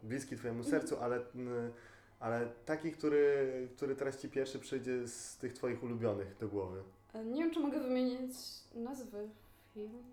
bliski 0.04 0.36
Twojemu 0.38 0.64
sercu, 0.64 0.98
ale, 1.00 1.16
mm, 1.36 1.72
ale 2.20 2.48
taki, 2.66 2.92
który, 2.92 3.48
który 3.76 3.96
teraz 3.96 4.22
Ci 4.22 4.30
pierwszy 4.30 4.60
przyjdzie 4.60 5.08
z 5.08 5.38
tych 5.38 5.54
Twoich 5.54 5.84
ulubionych 5.84 6.38
do 6.38 6.48
głowy. 6.48 6.84
E, 7.14 7.26
Nie 7.26 7.44
wiem, 7.44 7.54
czy 7.54 7.60
mogę 7.60 7.80
wymienić 7.80 8.34
nazwy 8.76 9.30
film. 9.74 10.04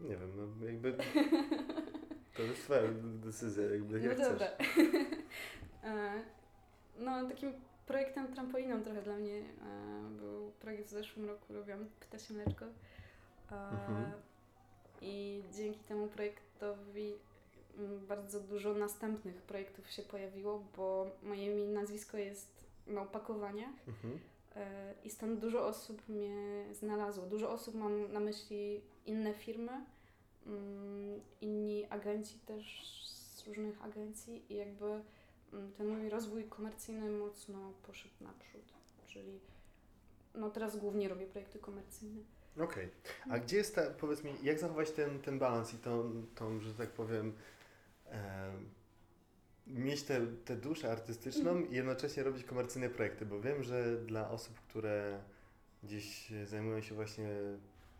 Nie 0.00 0.16
wiem, 0.16 0.32
no 0.60 0.66
jakby 0.66 0.92
to 2.36 2.42
jest 2.42 2.62
Twoja 2.62 2.82
decyzja, 3.02 3.62
jakby 3.70 4.00
jak 4.00 4.18
no 4.18 4.24
chcesz. 4.24 4.32
dobra. 4.32 4.48
E, 5.84 6.22
no, 6.98 7.28
takim 7.28 7.52
projektem 7.86 8.32
trampoliną 8.34 8.82
trochę 8.82 9.02
dla 9.02 9.16
mnie 9.16 9.38
e, 9.38 10.10
był 10.20 10.50
projekt 10.60 10.86
w 10.86 10.90
zeszłym 10.90 11.26
roku, 11.28 11.54
robiłam 11.54 11.86
Ptasie 12.00 12.34
Mleczko. 12.34 12.64
E, 12.64 12.70
Mhm. 13.70 14.12
I 15.00 15.42
dzięki 15.56 15.78
temu 15.80 16.06
projektowi 16.08 17.14
mm, 17.78 18.06
bardzo 18.06 18.40
dużo 18.40 18.74
następnych 18.74 19.42
projektów 19.42 19.90
się 19.90 20.02
pojawiło, 20.02 20.64
bo 20.76 21.10
moje 21.22 21.54
nazwisko 21.66 22.16
jest 22.16 22.66
na 22.86 23.02
opakowaniach 23.02 23.88
Mhm. 23.88 24.18
i 25.04 25.10
stąd 25.10 25.40
dużo 25.40 25.66
osób 25.66 26.08
mnie 26.08 26.64
znalazło. 26.72 27.26
Dużo 27.26 27.50
osób 27.50 27.74
mam 27.74 28.12
na 28.12 28.20
myśli 28.20 28.80
inne 29.06 29.34
firmy, 29.34 29.84
mm, 30.46 31.20
inni 31.40 31.86
agenci 31.90 32.38
też 32.38 32.92
z 32.96 33.46
różnych 33.46 33.84
agencji 33.84 34.52
i 34.52 34.56
jakby 34.56 34.86
mm, 35.52 35.72
ten 35.72 35.88
mój 35.88 36.08
rozwój 36.08 36.44
komercyjny 36.44 37.10
mocno 37.10 37.72
poszedł 37.86 38.14
naprzód. 38.20 38.72
Czyli 39.06 39.40
no 40.34 40.50
teraz 40.50 40.76
głównie 40.76 41.08
robię 41.08 41.26
projekty 41.26 41.58
komercyjne. 41.58 42.20
Okej. 42.58 42.88
A 43.30 43.38
gdzie 43.38 43.56
jest 43.56 43.74
ta, 43.74 43.90
powiedz 43.90 44.24
mi, 44.24 44.34
jak 44.42 44.58
zachować 44.58 44.90
ten, 44.90 45.20
ten 45.20 45.38
balans 45.38 45.74
i 45.74 45.78
tą, 45.78 46.26
tą, 46.34 46.60
że 46.60 46.74
tak 46.74 46.90
powiem, 46.90 47.32
e, 48.10 48.52
mieć 49.66 50.02
tę 50.02 50.26
tę 50.44 50.56
duszę 50.56 50.92
artystyczną 50.92 51.60
i 51.60 51.74
jednocześnie 51.74 52.22
robić 52.22 52.44
komercyjne 52.44 52.88
projekty, 52.90 53.26
bo 53.26 53.40
wiem, 53.40 53.62
że 53.62 53.96
dla 53.96 54.30
osób, 54.30 54.60
które 54.60 55.20
gdzieś 55.82 56.32
zajmują 56.44 56.80
się 56.80 56.94
właśnie 56.94 57.28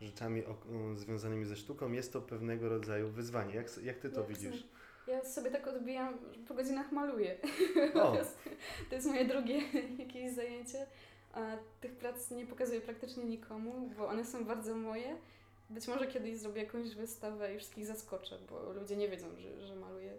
rzeczami 0.03 0.45
o, 0.45 0.51
o, 0.51 0.95
związanymi 0.95 1.45
ze 1.45 1.55
sztuką, 1.55 1.91
jest 1.91 2.13
to 2.13 2.21
pewnego 2.21 2.69
rodzaju 2.69 3.09
wyzwanie. 3.09 3.55
Jak, 3.55 3.67
jak 3.83 3.97
Ty 3.97 4.09
to 4.09 4.23
widzisz? 4.23 4.67
Ja 5.07 5.25
sobie 5.25 5.51
tak 5.51 5.67
odbijam, 5.67 6.17
po 6.47 6.53
godzinach 6.53 6.91
maluję. 6.91 7.37
To, 7.93 8.15
jest, 8.15 8.39
to 8.89 8.95
jest 8.95 9.07
moje 9.07 9.25
drugie 9.25 9.61
jakieś 10.05 10.31
zajęcie. 10.31 10.85
A 11.33 11.57
tych 11.81 11.95
prac 11.95 12.31
nie 12.31 12.45
pokazuję 12.45 12.81
praktycznie 12.81 13.23
nikomu, 13.23 13.89
bo 13.97 14.07
one 14.07 14.25
są 14.25 14.45
bardzo 14.45 14.75
moje. 14.75 15.17
Być 15.69 15.87
może 15.87 16.07
kiedyś 16.07 16.37
zrobię 16.37 16.63
jakąś 16.63 16.95
wystawę 16.95 17.55
i 17.55 17.57
wszystkich 17.57 17.85
zaskoczę, 17.85 18.37
bo 18.49 18.73
ludzie 18.73 18.97
nie 18.97 19.09
wiedzą, 19.09 19.27
że, 19.37 19.67
że 19.67 19.75
maluję. 19.75 20.13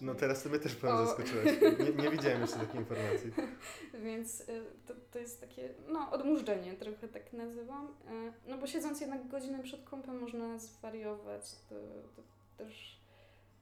No 0.00 0.14
teraz 0.14 0.46
mnie 0.46 0.58
też 0.58 0.74
pewnie 0.74 0.96
O. 0.96 1.06
zaskoczyłeś. 1.06 1.46
Nie, 1.78 2.02
nie 2.02 2.10
widziałem 2.10 2.40
jeszcze 2.40 2.56
takiej 2.58 2.80
informacji. 2.80 3.32
Więc 4.04 4.40
y, 4.40 4.62
to, 4.86 4.94
to 5.12 5.18
jest 5.18 5.40
takie, 5.40 5.74
no, 5.88 6.10
odmurzczenie, 6.10 6.72
trochę 6.74 7.08
tak 7.08 7.32
nazywam. 7.32 7.86
Y, 7.86 8.32
No 8.50 8.58
bo 8.58 8.66
siedząc 8.66 9.00
jednak 9.00 9.28
godzinę 9.28 9.62
przed 9.62 9.84
kąpem 9.84 10.18
można 10.20 10.58
zwariować. 10.58 11.42
To, 11.68 11.74
to 12.16 12.22
też 12.64 13.00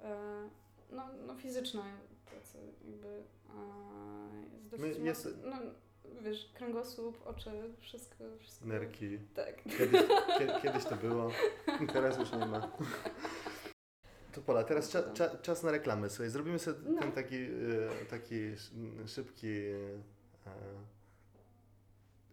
E, 0.00 0.48
no, 0.90 1.08
no 1.26 1.34
fizyczna 1.34 1.82
praca 2.30 2.58
jakby 2.58 3.22
jest 4.64 4.70
dosyć 4.70 4.98
No, 4.98 5.04
jest- 5.04 5.28
no 5.44 5.56
wiesz, 6.22 6.50
kręgosłup, 6.54 7.26
oczy, 7.26 7.50
wszystko, 7.80 8.24
wszystko. 8.40 8.66
Nerki. 8.68 9.18
Tak. 9.34 9.62
Kiedyś, 9.78 10.02
kie, 10.38 10.46
kiedyś 10.62 10.84
to 10.84 10.96
było, 10.96 11.30
teraz 11.92 12.18
już 12.18 12.32
nie 12.32 12.46
ma. 12.46 12.70
To 14.38 14.42
Pola, 14.42 14.64
teraz 14.64 14.88
cza, 14.88 15.12
cza, 15.12 15.36
czas 15.42 15.62
na 15.62 15.70
reklamę. 15.70 16.10
Słuchaj, 16.10 16.30
zrobimy 16.30 16.58
sobie 16.58 16.78
No. 16.90 17.00
ten 17.00 17.12
taki, 17.12 17.36
e, 17.36 17.48
taki 18.10 18.34
sz- 18.52 19.10
szybki, 19.10 19.48
e, 20.46 20.50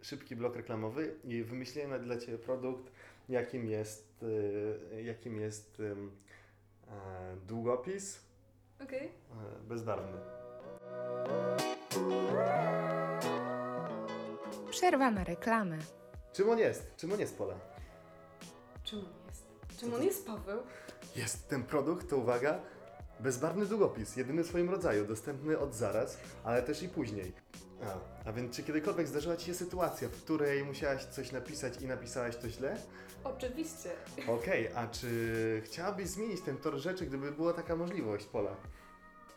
szybki 0.02 0.36
blok 0.36 0.56
reklamowy 0.56 1.16
i 1.24 1.44
wymyśliłem 1.44 2.04
dla 2.04 2.18
Ciebie 2.18 2.38
produkt, 2.38 2.92
jakim 3.30 3.68
jest, 3.68 4.24
e, 4.94 5.02
jakim 5.02 5.40
jest 5.40 5.82
długopis 7.48 8.20
e, 8.80 9.10
bezbarwny. 9.68 10.18
Przerwa 14.70 15.12
na 15.12 15.24
reklamę. 15.24 15.78
Czym 16.34 16.50
on 16.50 16.60
jest? 16.60 16.96
Czym 16.98 17.12
on 17.14 17.20
jest, 17.20 17.38
Pola? 17.38 17.56
Czym 18.84 19.00
on 19.00 19.06
jest? 19.28 19.46
Czym 19.80 19.94
on 19.94 20.04
jest, 20.04 20.28
Paweł? 20.28 20.60
Jest 21.16 21.50
ten 21.50 21.64
produkt, 21.64 22.10
to 22.10 22.18
uwaga, 22.18 22.60
bezbarwny 23.20 23.66
długopis, 23.66 24.16
jedyny 24.16 24.44
w 24.44 24.48
swoim 24.48 24.70
rodzaju, 24.70 25.06
dostępny 25.06 25.60
od 25.60 25.76
zaraz, 25.76 26.18
ale 26.44 26.64
też 26.64 26.84
i 26.84 26.90
później. 26.90 27.34
A, 27.84 28.30
a 28.30 28.34
więc 28.34 28.56
czy 28.56 28.64
kiedykolwiek 28.64 29.08
zdarzyła 29.08 29.38
Ci 29.38 29.46
się 29.46 29.54
sytuacja, 29.54 30.10
w 30.10 30.12
której 30.12 30.64
musiałaś 30.64 31.06
coś 31.06 31.32
napisać 31.32 31.82
i 31.82 31.88
napisałaś 31.88 32.36
to 32.36 32.50
źle? 32.50 32.78
Oczywiście. 33.24 33.90
Okej, 34.28 34.70
a 34.76 34.88
czy 34.88 35.62
chciałabyś 35.66 36.08
zmienić 36.08 36.42
ten 36.42 36.58
tor 36.58 36.78
rzeczy, 36.78 37.06
gdyby 37.06 37.32
była 37.32 37.54
taka 37.54 37.76
możliwość, 37.76 38.26
Pola? 38.26 38.56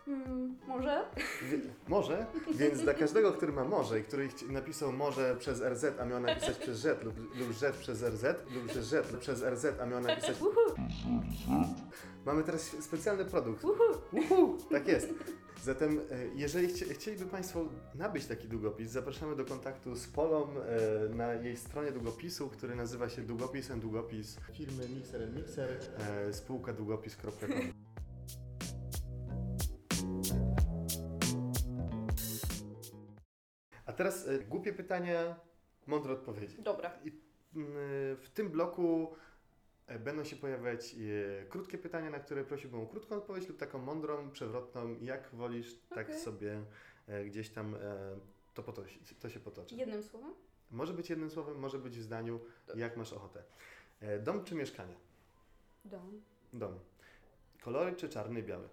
Hmm, 0.08 0.56
może? 0.68 1.04
Wie, 1.42 1.58
może, 1.88 2.26
więc 2.54 2.80
dla 2.80 2.94
każdego, 2.94 3.32
który 3.32 3.52
ma 3.52 3.64
może 3.64 4.00
i 4.00 4.02
który 4.02 4.28
napisał 4.50 4.92
może 4.92 5.36
przez 5.36 5.60
RZ, 5.60 5.84
a 6.00 6.04
miał 6.04 6.20
napisać 6.20 6.58
przez 6.58 6.78
Z 6.78 7.04
lub, 7.04 7.16
lub 7.38 7.54
Z 7.54 7.76
przez 7.76 8.02
RZ, 8.02 8.24
lub 8.54 8.66
przez 8.66 8.86
Z 8.86 9.16
przez 9.20 9.42
RZ, 9.42 9.66
a 9.80 9.86
miał 9.86 10.00
napisać 10.00 10.36
Mamy 12.26 12.42
teraz 12.42 12.62
specjalny 12.80 13.24
produkt. 13.24 13.64
Uhu, 14.12 14.58
tak 14.70 14.88
jest. 14.88 15.14
Zatem, 15.62 15.98
e, 15.98 16.02
jeżeli 16.34 16.68
chci, 16.68 16.84
chcieliby 16.84 17.26
Państwo 17.26 17.64
nabyć 17.94 18.26
taki 18.26 18.48
długopis, 18.48 18.90
zapraszamy 18.90 19.36
do 19.36 19.44
kontaktu 19.44 19.96
z 19.96 20.06
Polą 20.06 20.46
e, 20.48 21.14
na 21.14 21.34
jej 21.34 21.56
stronie 21.56 21.92
długopisu, 21.92 22.48
który 22.48 22.74
nazywa 22.74 23.08
się 23.08 23.22
Długopis 23.22 23.70
and 23.70 23.82
Długopis 23.82 24.36
firmy 24.52 24.88
Mixer 24.88 25.32
Mixer, 25.34 25.78
e, 25.98 26.32
spółka 26.32 26.72
długopis.com. 26.72 27.77
teraz 33.98 34.28
e, 34.28 34.38
głupie 34.38 34.72
pytania, 34.72 35.40
mądre 35.86 36.12
odpowiedzi. 36.12 36.62
Dobra. 36.62 36.90
Mm, 37.56 37.72
W 38.16 38.30
tym 38.34 38.50
bloku 38.50 39.14
e, 39.86 39.98
będą 39.98 40.24
się 40.24 40.36
pojawiać 40.36 40.94
krótkie 41.48 41.78
pytania, 41.78 42.10
na 42.10 42.18
które 42.20 42.44
prosiłbym 42.44 42.80
o 42.80 42.86
krótką 42.86 43.16
odpowiedź 43.16 43.48
lub 43.48 43.58
taką 43.58 43.78
mądrą, 43.78 44.30
przewrotną, 44.30 44.96
jak 45.00 45.28
wolisz, 45.32 45.78
tak 45.88 46.06
Okej. 46.08 46.20
sobie 46.20 46.62
gdzieś 47.26 47.50
tam 47.50 47.76
to, 48.54 48.62
potoczy, 48.62 48.98
to 49.20 49.28
się 49.28 49.40
potoczy. 49.40 49.74
Jednym 49.74 50.02
słowem? 50.02 50.34
Może 50.70 50.92
być 50.94 51.10
jednym 51.10 51.30
słowem, 51.30 51.58
może 51.58 51.78
być 51.78 51.98
w 51.98 52.02
zdaniu, 52.02 52.40
jak 52.76 52.96
masz 52.96 53.12
ochotę. 53.12 53.42
Dom 54.20 54.44
czy 54.44 54.54
mieszkanie? 54.54 54.94
Dom. 55.84 56.22
Dom. 56.52 56.78
Kolory 57.60 57.92
czy 57.92 58.08
czarny 58.08 58.40
i 58.40 58.42
biały? 58.42 58.68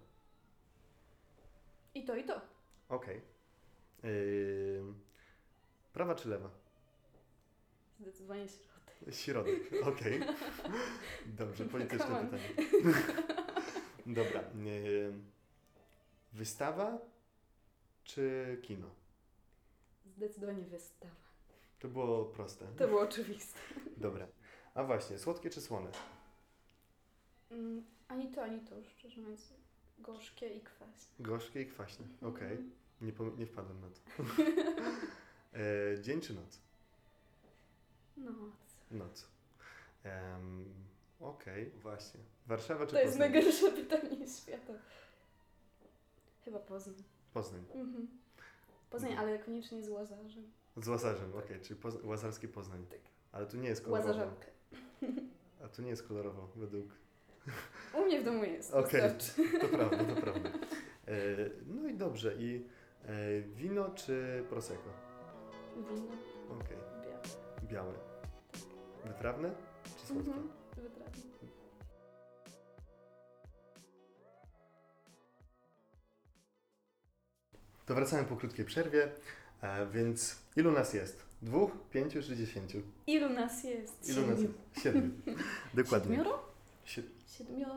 I 1.96 2.04
to, 2.06 2.16
i 2.16 2.24
to. 2.24 2.42
Okej. 2.90 3.22
Ym, 4.04 4.96
Prawa 5.96 6.16
czy 6.16 6.30
lewa? 6.30 6.50
Zdecydowanie 8.00 8.48
środek. 8.48 9.16
Środek, 9.16 9.88
okej. 9.88 10.20
Dobrze, 11.40 11.66
polityczne 11.66 12.06
Come 12.06 12.20
on. 12.20 12.30
pytanie. 12.30 12.50
Dobra. 14.06 14.44
Wystawa 16.34 16.98
czy 18.04 18.58
kino? 18.62 18.88
Zdecydowanie 20.06 20.64
wystawa. 20.64 21.16
To 21.80 21.88
było 21.88 22.26
proste. 22.26 22.66
To 22.66 22.88
było 22.88 23.02
oczywiste. 23.02 23.60
Dobra. 23.98 24.28
A 24.74 24.84
właśnie, 24.84 25.18
słodkie 25.18 25.50
czy 25.50 25.62
słone? 25.62 25.92
Mm, 27.52 27.84
ani 28.08 28.32
to, 28.32 28.44
ani 28.44 28.60
to, 28.60 28.76
szczerze 28.84 29.22
mówiąc. 29.22 29.54
Gorzkie 30.00 30.50
i 30.50 30.62
kwaśne. 30.62 31.16
Gorzkie 31.20 31.62
i 31.62 31.66
kwaśne. 31.66 32.06
Okej. 32.22 32.52
Mhm. 32.52 32.72
Nie, 33.02 33.12
nie 33.38 33.46
wpadłem 33.46 33.82
na 33.82 33.88
to. 33.90 34.24
e, 35.56 36.02
dzień 36.02 36.22
czy 36.22 36.34
noc? 36.34 36.60
Noc. 38.18 38.36
Noc. 38.92 39.28
Em, 40.04 40.66
Okej, 41.20 41.72
właśnie. 41.82 42.20
Warszawa 42.48 42.86
czy 42.86 42.92
To 42.92 43.00
jest 43.00 43.12
Poznań? 43.14 43.32
najgorsze 43.32 43.72
pytanie 43.82 44.28
świata. 44.28 44.74
Chyba 46.46 46.60
Poznań. 46.60 47.04
Poznań. 47.34 47.66
Mhm. 47.74 48.08
Poznań, 48.90 49.14
ale 49.14 49.40
koniecznie 49.40 49.84
z 49.84 49.90
Łazarzem. 49.90 50.52
Z 50.78 50.88
Łazarzem, 50.88 51.34
okej, 51.36 51.62
czyli 51.62 51.80
Poz- 51.80 52.06
Łazarski 52.06 52.48
Poznań. 52.48 52.86
Tak. 52.90 53.00
Ale 53.32 53.46
tu 53.46 53.58
nie 53.58 53.70
jest 53.70 53.82
kolorowo. 53.82 54.08
Łazarzankę. 54.10 54.48
A 55.66 55.68
tu 55.68 55.82
nie 55.82 55.90
jest 55.90 56.08
kolorowo, 56.08 56.50
według 56.56 56.86
U 57.94 58.06
mnie 58.06 58.22
w 58.22 58.24
domu 58.24 58.44
jest. 58.44 58.74
Okej, 58.74 59.02
wystarczy. 59.02 59.60
to 59.60 59.68
prawda, 59.68 60.16
to 60.16 60.22
prawda. 60.22 60.50
E, 61.08 61.14
no 61.68 61.88
i 61.90 61.94
dobrze, 61.94 62.36
i 62.40 62.66
e, 63.06 63.42
wino 63.42 63.90
czy 63.90 64.44
prosecco? 64.50 64.90
Wino. 65.76 66.12
Okej, 66.60 66.78
Białe. 67.04 67.22
białe. 67.72 67.94
Wytrawne 69.06 69.52
czy 70.00 70.06
słodkie? 70.08 70.30
Mhm. 70.32 70.50
Wytrawne. 70.76 71.22
To 77.86 77.96
wracamy 77.96 78.24
po 78.24 78.36
krótkiej 78.36 78.66
przerwie, 78.66 79.12
e, 79.62 79.88
więc 79.88 80.36
ilu 80.56 80.72
nas 80.72 80.94
jest? 80.94 81.26
Dwóch, 81.42 81.72
pięciu 81.92 82.24
czy 82.24 82.36
dziesięciu? 82.36 82.78
Ilu 83.08 83.30
nas 83.30 83.64
jest? 83.64 84.10
Ilu 84.10 84.28
nas 84.28 84.40
jest? 84.42 84.54
Siedmiu. 84.84 85.12
Dokładnie. 85.74 86.16
Siedmioro? 86.16 86.40
Sie- 86.86 87.02
Siedmio... 87.28 87.68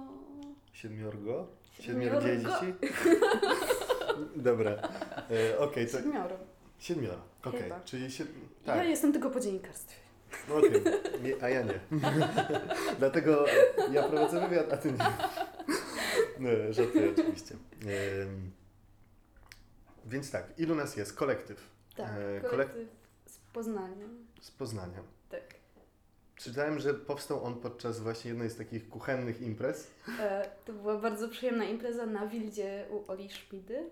siedmiorgo? 0.72 1.46
Siedmioro 1.80 2.20
dzieci? 2.22 2.74
Dobra, 4.36 4.70
e, 5.30 5.58
okej, 5.58 5.86
to 5.86 5.92
Siedmioro. 5.92 6.36
siedmioro, 6.78 7.20
okej, 7.44 7.62
Chyba. 7.62 7.80
czyli. 7.80 8.04
Ja 8.04 8.74
tak. 8.74 8.88
jestem 8.88 9.12
tylko 9.12 9.30
po 9.30 9.40
dziennikarstwie. 9.40 9.94
No 10.48 10.56
Okej, 10.56 10.70
Nie, 11.22 11.34
a 11.44 11.48
ja 11.48 11.62
nie. 11.62 11.80
Dlatego 12.98 13.44
ja 13.92 14.02
prowadzę 14.08 14.48
wywiad, 14.48 14.72
a 14.72 14.76
ty 14.76 14.92
nie. 14.92 14.98
No, 16.38 16.72
żartuję 16.72 17.10
oczywiście. 17.10 17.54
Więc 20.06 20.30
tak, 20.30 20.44
ilu 20.58 20.74
nas 20.74 20.96
jest? 20.96 21.12
Kolektyw 21.16 21.68
Tak, 21.96 22.06
E, 22.10 22.40
kolek- 22.40 22.50
kolektyw 22.50 22.88
z 23.26 23.38
Poznania. 23.52 24.06
z 24.40 24.50
Poznania. 24.50 25.02
Tak. 25.30 25.40
Czytałem, 26.36 26.78
że 26.80 26.94
powstał 26.94 27.44
on 27.44 27.54
podczas 27.60 28.00
właśnie 28.00 28.28
jednej 28.30 28.50
z 28.50 28.56
takich 28.56 28.88
kuchennych 28.88 29.40
imprez. 29.42 29.90
E, 30.20 30.50
to 30.64 30.72
była 30.72 30.96
bardzo 30.98 31.28
przyjemna 31.28 31.64
impreza 31.64 32.06
na 32.06 32.26
Wildzie 32.26 32.86
u 32.90 33.12
Oli 33.12 33.30
Szpidy. 33.30 33.90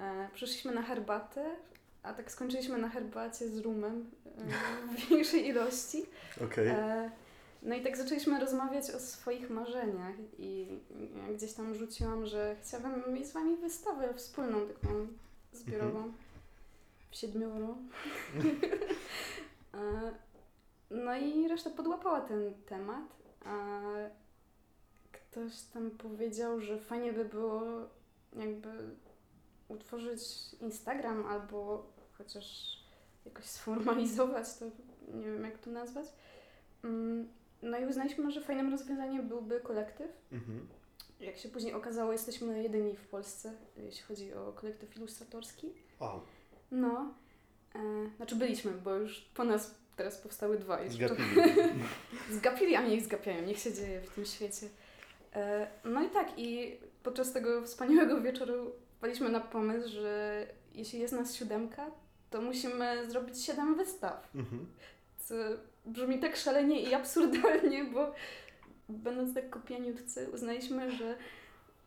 E, 0.00 0.28
przyszliśmy 0.34 0.72
na 0.74 0.82
herbatę, 0.82 1.56
a 2.04 2.12
tak 2.12 2.32
skończyliśmy 2.32 2.78
na 2.78 2.88
herbacie 2.88 3.48
z 3.48 3.58
rumem 3.58 4.10
e, 4.26 4.96
w 4.96 5.08
większej 5.08 5.46
ilości. 5.46 6.02
Okej. 6.44 6.68
E, 6.68 7.10
no 7.62 7.74
i 7.74 7.82
tak 7.82 7.96
zaczęliśmy 7.96 8.40
rozmawiać 8.40 8.90
o 8.90 9.00
swoich 9.00 9.50
marzeniach 9.50 10.14
i 10.38 10.78
ja 11.16 11.34
gdzieś 11.34 11.52
tam 11.52 11.74
rzuciłam, 11.74 12.26
że 12.26 12.56
chciałabym 12.62 13.14
mieć 13.14 13.26
z 13.26 13.32
Wami 13.32 13.56
wystawę 13.56 14.14
wspólną, 14.14 14.66
taką 14.66 15.06
zbiorową 15.52 16.12
w 17.10 17.16
Siedmioro. 17.16 17.76
E, 19.74 20.12
no 20.90 21.16
i 21.16 21.48
reszta 21.48 21.70
podłapała 21.70 22.20
ten 22.20 22.54
temat, 22.66 23.04
a 23.44 23.80
ktoś 25.12 25.60
tam 25.62 25.90
powiedział, 25.90 26.60
że 26.60 26.78
fajnie 26.78 27.12
by 27.12 27.24
było 27.24 27.62
jakby 28.36 28.68
utworzyć 29.68 30.20
Instagram 30.60 31.26
albo 31.26 31.86
chociaż 32.24 32.78
jakoś 33.26 33.44
sformalizować 33.44 34.46
to, 34.58 34.64
nie 35.14 35.24
wiem 35.24 35.44
jak 35.44 35.58
to 35.58 35.70
nazwać. 35.70 36.06
Mm, 36.84 37.28
No 37.62 37.78
i 37.78 37.86
uznaliśmy, 37.86 38.30
że 38.30 38.40
fajnym 38.40 38.70
rozwiązaniem 38.70 39.28
byłby 39.28 39.60
kolektyw. 39.60 40.10
Mhm. 40.32 40.68
Jak 41.20 41.38
się 41.38 41.48
później 41.48 41.74
okazało, 41.74 42.12
jesteśmy 42.12 42.62
jedyni 42.62 42.96
w 42.96 43.06
Polsce, 43.08 43.52
jeśli 43.76 44.02
chodzi 44.02 44.34
o 44.34 44.52
kolektyw 44.52 44.96
ilustratorski. 44.96 45.72
O, 46.00 46.20
No, 46.70 47.14
e, 47.74 47.78
znaczy 48.16 48.36
byliśmy, 48.36 48.72
bo 48.72 48.94
już 48.94 49.20
po 49.20 49.44
nas 49.44 49.74
teraz 49.96 50.18
powstały 50.18 50.58
dwa. 50.58 50.88
Zgapili. 50.88 51.28
Zgapili, 52.38 52.74
a 52.76 52.82
niech 52.82 53.04
zgapiają, 53.04 53.42
niech 53.46 53.58
się 53.58 53.72
dzieje 53.74 54.00
w 54.00 54.10
tym 54.14 54.24
świecie. 54.24 54.66
E, 55.34 55.66
No 55.84 56.02
i 56.02 56.10
tak, 56.10 56.38
i 56.38 56.76
podczas 57.02 57.32
tego 57.32 57.62
wspaniałego 57.62 58.20
wieczoru 58.20 58.72
wpadliśmy 58.96 59.28
na 59.28 59.40
pomysł, 59.40 59.88
że 59.88 60.46
jeśli 60.74 60.98
jest 61.00 61.14
nas 61.14 61.34
siódemka, 61.34 61.90
to 62.34 62.40
musimy 62.42 63.10
zrobić 63.10 63.44
siedem 63.44 63.74
wystaw. 63.76 64.28
Mhm. 64.34 64.66
Co 65.18 65.34
brzmi 65.86 66.18
tak 66.18 66.36
szalenie 66.36 66.80
i 66.82 66.94
absurdalnie, 66.94 67.84
bo 67.84 68.12
będąc 68.88 69.34
tak 69.34 69.50
kopianiutcy 69.50 70.28
uznaliśmy, 70.34 70.90
że, 70.90 71.16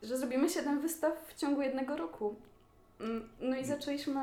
że 0.03 0.17
zrobimy 0.17 0.49
siedem 0.49 0.81
wystaw 0.81 1.27
w 1.27 1.35
ciągu 1.35 1.61
jednego 1.61 1.97
roku. 1.97 2.35
Mm, 2.99 3.29
No 3.41 3.57
i 3.57 3.65
zaczęliśmy 3.65 4.21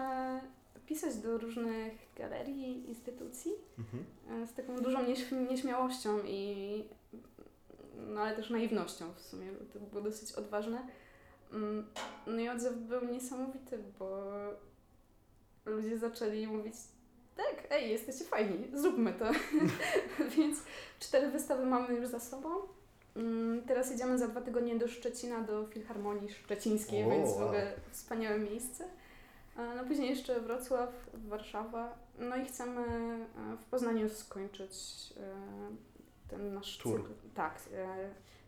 pisać 0.87 1.17
do 1.17 1.39
różnych 1.39 1.93
galerii, 2.17 2.89
instytucji 2.89 3.53
Mhm. 3.79 4.05
e, 4.43 4.47
z 4.47 4.55
taką 4.55 4.77
dużą 4.83 4.99
nieś- 5.07 5.49
nieśmiałością 5.51 6.19
i 6.27 6.85
no 7.97 8.21
ale 8.21 8.37
też 8.37 8.51
naiwnością 8.51 9.13
w 9.15 9.21
sumie, 9.21 9.47
bo 9.53 9.65
to 9.73 9.81
było 9.87 10.03
dosyć 10.03 10.33
odważne. 10.33 10.87
Mm, 11.53 11.87
No 12.27 12.41
i 12.41 12.49
odzew 12.49 12.75
był 12.77 13.05
niesamowity, 13.05 13.79
bo 13.99 14.33
ludzie 15.67 15.99
zaczęli 15.99 16.47
mówić 16.47 16.75
tak, 17.37 17.67
ej, 17.71 17.91
jesteście 17.91 18.25
fajni, 18.25 18.67
zróbmy 18.75 19.13
to. 19.13 19.25
Więc 20.37 20.59
cztery 21.01 21.31
wystawy 21.31 21.67
mamy 21.67 21.95
już 21.95 22.07
za 22.07 22.21
sobą. 22.21 22.49
Mm, 23.17 23.63
Teraz 23.63 23.91
jedziemy 23.91 24.19
za 24.19 24.29
dwa 24.29 24.41
tygodnie 24.41 24.77
do 24.77 24.89
Szczecina, 24.89 25.41
do 25.41 25.67
Filharmonii 25.67 26.33
Szczecińskiej, 26.33 27.05
O, 27.05 27.11
więc 27.11 27.31
w 27.33 27.43
ogóle 27.43 27.73
wspaniałe 27.91 28.39
miejsce. 28.39 28.85
E, 29.57 29.75
No 29.77 29.85
później 29.85 30.11
jeszcze 30.11 30.41
Wrocław, 30.41 30.91
Warszawa. 31.15 31.99
No 32.19 32.37
i 32.37 32.45
chcemy 32.45 32.81
e, 32.83 33.57
w 33.57 33.65
Poznaniu 33.65 34.09
skończyć 34.09 34.73
e, 35.17 35.35
ten 36.29 36.55
nasz 36.55 36.79
Tour. 36.79 37.01
cykl. 37.03 37.13
Tak. 37.35 37.59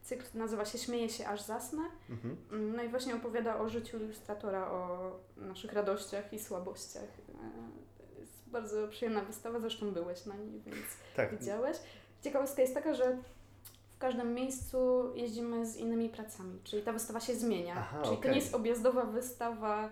Cykl 0.06 0.24
nazywa 0.38 0.64
się 0.64 0.78
Śmieje 0.78 1.08
się 1.08 1.26
aż 1.28 1.42
zasnę. 1.42 1.82
Mhm. 2.10 2.36
Mm, 2.52 2.76
No 2.76 2.82
i 2.82 2.88
właśnie 2.88 3.14
opowiada 3.14 3.56
o 3.58 3.68
życiu 3.68 3.96
ilustratora, 3.96 4.70
o 4.70 5.10
naszych 5.36 5.72
radościach 5.72 6.32
i 6.32 6.38
słabościach. 6.38 7.02
E, 7.04 8.20
Jest 8.20 8.32
bardzo 8.46 8.88
przyjemna 8.88 9.20
wystawa, 9.20 9.60
zresztą 9.60 9.90
byłeś 9.92 10.26
na 10.26 10.36
niej, 10.36 10.60
więc 10.66 10.86
Tak. 11.16 11.38
widziałeś. 11.38 11.76
Ciekawostka 12.22 12.62
jest 12.62 12.74
taka, 12.74 12.94
że 12.94 13.16
w 13.96 13.98
każdym 13.98 14.34
miejscu 14.34 14.78
jeździmy 15.14 15.66
z 15.66 15.76
innymi 15.76 16.08
pracami, 16.08 16.60
czyli 16.64 16.82
ta 16.82 16.92
wystawa 16.92 17.20
się 17.20 17.34
zmienia. 17.34 17.74
Aha, 17.78 17.98
czyli 18.02 18.14
to 18.16 18.18
okej. 18.20 18.30
nie 18.30 18.36
jest 18.38 18.54
objazdowa 18.54 19.04
wystawa 19.04 19.88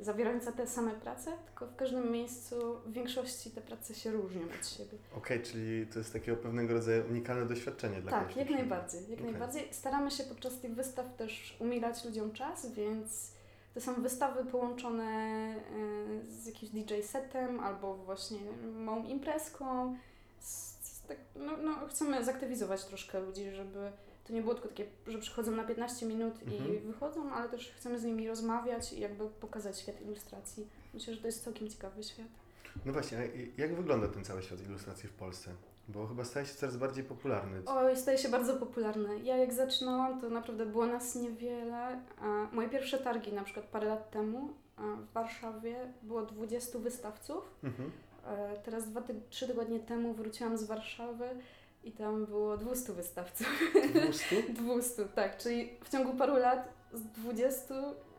zawierająca 0.00 0.52
te 0.52 0.66
same 0.66 0.90
prace, 0.90 1.32
tylko 1.46 1.66
w 1.66 1.76
każdym 1.76 2.12
miejscu 2.12 2.80
w 2.86 2.92
większości 2.92 3.50
te 3.50 3.60
prace 3.60 3.94
się 3.94 4.10
różnią 4.10 4.42
od 4.60 4.68
siebie. 4.68 4.98
Okej, 5.16 5.42
czyli 5.42 5.86
to 5.86 5.98
jest 5.98 6.12
takiego 6.12 6.36
pewnego 6.36 6.74
rodzaju 6.74 7.04
unikalne 7.10 7.46
doświadczenie 7.46 8.02
dla 8.02 8.10
Tak, 8.10 8.36
jak 8.36 8.50
najbardziej, 8.50 9.00
jak 9.00 9.20
Okej. 9.20 9.30
najbardziej. 9.30 9.68
Staramy 9.70 10.10
się 10.10 10.24
podczas 10.24 10.60
tych 10.60 10.74
wystaw 10.74 11.16
też 11.16 11.56
umilać 11.60 12.04
ludziom 12.04 12.32
czas, 12.32 12.72
więc 12.72 13.32
to 13.74 13.80
są 13.80 14.02
wystawy 14.02 14.44
połączone 14.44 15.04
e, 16.28 16.32
z 16.32 16.46
jakimś 16.46 16.70
DJ 16.72 16.94
setem 17.02 17.60
albo 17.60 17.94
właśnie 17.96 18.38
małą 18.74 19.04
imprezką. 19.04 19.96
Z, 20.40 20.76
z 20.82 21.02
tak, 21.02 21.18
no, 21.36 21.56
no, 21.56 21.88
chcemy 21.88 22.24
zaktywizować 22.24 22.84
troszkę 22.84 23.20
ludzi, 23.20 23.50
żeby 23.50 23.92
to 24.30 24.34
nie 24.36 24.42
było 24.42 24.54
tylko 24.54 24.68
takie, 24.68 24.86
że 25.06 25.18
przychodzą 25.18 25.50
na 25.50 25.64
15 25.64 26.06
minut 26.06 26.42
i 26.42 26.56
Mhm. 26.56 26.80
wychodzą, 26.80 27.32
ale 27.32 27.48
też 27.48 27.72
chcemy 27.76 27.98
z 27.98 28.04
nimi 28.04 28.28
rozmawiać 28.28 28.92
i 28.92 29.00
jakby 29.00 29.28
pokazać 29.28 29.78
świat 29.78 30.00
ilustracji. 30.00 30.66
Myślę, 30.94 31.14
że 31.14 31.20
to 31.20 31.26
jest 31.26 31.44
całkiem 31.44 31.68
ciekawy 31.68 32.02
świat. 32.02 32.26
No 32.86 32.92
właśnie, 32.92 33.18
a 33.18 33.24
i- 33.24 33.52
jak 33.56 33.74
wygląda 33.76 34.08
ten 34.08 34.24
cały 34.24 34.42
świat 34.42 34.60
ilustracji 34.68 35.08
w 35.08 35.12
Polsce? 35.12 35.50
Bo 35.88 36.06
chyba 36.06 36.24
staje 36.24 36.46
się 36.46 36.54
coraz 36.54 36.76
bardziej 36.76 37.04
popularny. 37.04 37.62
Oj, 37.66 37.96
staje 37.96 38.18
się 38.18 38.28
bardzo 38.28 38.56
popularny. 38.56 39.20
Ja 39.20 39.36
jak 39.36 39.52
zaczynałam, 39.52 40.20
to 40.20 40.30
naprawdę 40.30 40.66
było 40.66 40.86
nas 40.86 41.14
niewiele. 41.14 42.00
Moje 42.52 42.68
pierwsze 42.68 42.98
targi, 42.98 43.32
na 43.32 43.44
przykład 43.44 43.66
parę 43.66 43.86
lat 43.88 44.10
temu 44.10 44.48
w 44.78 45.12
Warszawie, 45.12 45.92
było 46.02 46.22
20 46.22 46.78
wystawców. 46.78 47.54
Mhm. 47.64 47.90
E, 48.26 48.56
Teraz 48.64 48.88
dwa 48.90 49.00
ty- 49.00 49.20
trzy 49.30 49.46
tygodnie 49.46 49.80
temu 49.80 50.14
wróciłam 50.14 50.58
z 50.58 50.64
Warszawy 50.64 51.24
i 51.84 51.92
tam 51.92 52.26
było 52.26 52.56
200 52.56 52.92
wystawców. 52.92 53.46
200? 53.92 54.42
200, 54.48 55.04
tak. 55.14 55.36
Czyli 55.38 55.70
w 55.84 55.88
ciągu 55.90 56.12
paru 56.18 56.36
lat 56.36 56.68
z 56.92 57.02
20 57.02 57.74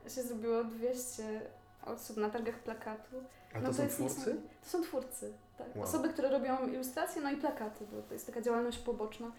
się 0.08 0.22
zrobiło 0.24 0.64
200 0.64 1.42
osób 1.86 2.18
na 2.18 2.30
targach 2.30 2.60
plakatu. 2.60 3.16
A 3.56 3.60
No 3.60 3.68
to 3.68 3.74
są 3.74 3.84
jest 3.84 3.96
twórcy? 3.96 4.36
To 4.64 4.70
są 4.70 4.84
twórcy, 4.84 5.34
tak. 5.58 5.76
Wow. 5.76 5.84
Osoby, 5.86 6.10
które 6.10 6.30
robią 6.30 6.68
ilustracje, 6.68 7.22
no 7.22 7.32
i 7.32 7.38
plakaty, 7.38 7.86
bo 7.92 8.02
to 8.02 8.14
jest 8.14 8.26
taka 8.26 8.42
działalność 8.42 8.78
poboczna, 8.78 9.32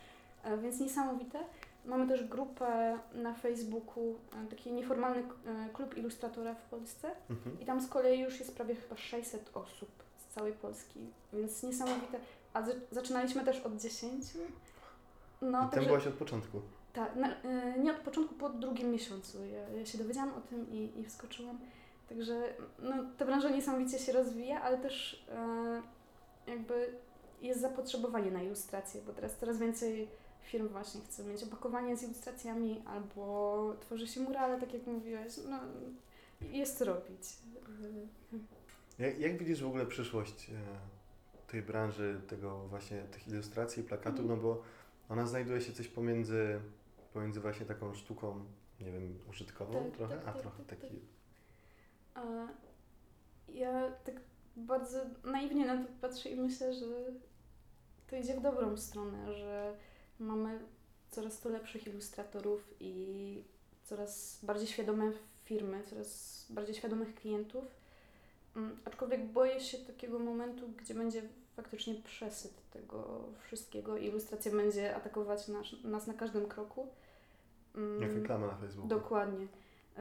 e, 0.45 0.59
więc 0.59 0.81
niesamowite. 0.81 1.39
Mamy 1.85 2.09
też 2.09 2.29
grupę 2.29 2.99
na 3.15 3.35
Facebooku, 3.35 4.15
e, 4.45 4.51
taki 4.51 4.73
nieformalny 4.73 5.21
e, 5.47 5.69
klub 5.73 5.97
ilustratora 5.97 6.55
w 6.55 6.63
Polsce 6.63 7.11
Mhm. 7.31 7.61
i 7.61 7.65
tam 7.65 7.81
z 7.81 7.89
kolei 7.89 8.21
już 8.21 8.39
jest 8.41 8.55
prawie 8.57 8.75
chyba 8.75 8.97
600 8.97 9.51
osób 9.55 9.89
z 10.19 10.35
całej 10.35 10.53
Polski, 10.53 11.01
więc 11.33 11.63
niesamowite. 11.63 12.19
A 12.55 12.63
z- 12.63 12.77
zaczynaliśmy 12.91 13.45
też 13.45 13.61
od 13.61 13.81
10. 13.81 14.25
No, 15.43 15.49
I 15.49 15.53
tam 15.61 15.71
także, 15.71 15.87
byłaś 15.89 16.07
od 16.07 16.15
początku. 16.15 16.61
tak, 16.93 17.17
na, 17.17 17.43
e, 17.43 17.79
nie 17.79 17.91
od 17.93 17.99
początku, 17.99 18.35
po 18.35 18.49
drugim 18.49 18.91
miesiącu. 18.91 19.45
Ja, 19.45 19.69
ja 19.69 19.87
się 19.87 19.99
dowiedziałam 19.99 20.35
o 20.35 20.41
tym 20.41 20.71
i, 20.71 21.01
i 21.01 21.05
wskoczyłam. 21.05 21.59
Także 22.09 22.55
no, 22.79 22.95
ta 23.19 23.25
branża 23.25 23.49
niesamowicie 23.51 23.99
się 23.99 24.13
rozwija, 24.13 24.63
ale 24.63 24.79
też 24.79 25.25
e, 25.29 25.83
jakby 26.51 26.95
jest 27.43 27.61
zapotrzebowanie 27.61 28.31
na 28.31 28.43
ilustracje, 28.43 29.01
bo 29.07 29.13
teraz 29.13 29.37
coraz 29.37 29.59
więcej 29.59 30.09
firm 30.43 30.69
właśnie 30.69 31.01
chce 31.01 31.25
mieć 31.25 31.43
opakowanie 31.43 31.97
z 31.97 32.03
ilustracjami 32.03 32.83
albo 32.87 33.75
tworzy 33.81 34.07
się 34.07 34.21
murale, 34.21 34.61
tak 34.61 34.75
jak 34.75 34.87
mówiłeś. 34.87 35.33
No, 35.49 35.59
jest 36.51 36.79
co 36.79 36.85
robić. 36.85 37.23
Jak, 38.99 39.19
jak 39.21 39.39
widzisz 39.39 39.63
w 39.63 39.67
ogóle 39.67 39.87
przyszłość 39.87 40.51
e, 40.51 40.53
tej 41.53 41.63
branży, 41.63 42.21
tego 42.29 42.59
właśnie 42.69 43.03
tych 43.03 43.29
ilustracji, 43.29 43.83
plakatów, 43.83 44.21
Mhm. 44.21 44.29
no 44.39 44.43
bo 44.43 44.63
ona 45.09 45.27
znajduje 45.27 45.61
się 45.61 45.73
coś 45.73 45.89
pomiędzy, 45.89 46.61
pomiędzy 47.13 47.41
właśnie 47.41 47.67
taką 47.67 47.95
sztuką, 47.95 48.45
nie 48.81 48.93
wiem, 48.93 49.19
użytkową 49.31 49.85
Tak, 49.85 49.93
trochę, 49.97 50.17
tak, 50.17 50.29
a 50.29 50.33
tak, 50.33 50.43
trochę 50.43 50.65
tak, 50.65 50.81
taki... 50.81 50.99
A 52.15 52.23
ja 53.49 53.91
tak 54.05 54.15
bardzo 54.57 54.99
naiwnie 55.25 55.67
na 55.67 55.85
to 55.85 55.89
patrzę 56.01 56.29
i 56.29 56.37
myślę, 56.41 56.75
że 56.75 56.87
to 58.11 58.17
idzie 58.17 58.35
w 58.35 58.43
dobrą 58.43 58.77
stronę, 58.77 59.35
że 59.35 59.77
mamy 60.19 60.59
coraz 61.11 61.41
to 61.41 61.49
lepszych 61.49 61.87
ilustratorów 61.87 62.75
i 62.81 63.45
coraz 63.85 64.41
bardziej 64.43 64.67
świadome 64.67 65.13
firmy, 65.45 65.83
coraz 65.85 66.47
bardziej 66.51 66.75
świadomych 66.75 67.15
klientów. 67.15 67.65
Mm, 68.57 68.77
Aczkolwiek 68.85 69.27
boję 69.27 69.61
się 69.61 69.79
takiego 69.79 70.19
momentu, 70.19 70.69
gdzie 70.69 70.95
będzie 70.95 71.23
faktycznie 71.57 71.95
przesyt 71.95 72.53
tego 72.71 73.25
wszystkiego 73.43 73.97
i 73.97 74.07
ilustracja 74.07 74.53
będzie 74.53 74.97
atakować 74.97 75.49
nas, 75.49 75.67
nas 75.85 76.07
na 76.07 76.15
każdym 76.15 76.49
kroku. 76.49 76.89
Mm, 77.75 78.03
Jak 78.03 78.13
reklama 78.13 78.47
na 78.47 78.55
Facebooku. 78.57 78.89
Dokładnie. 78.89 79.47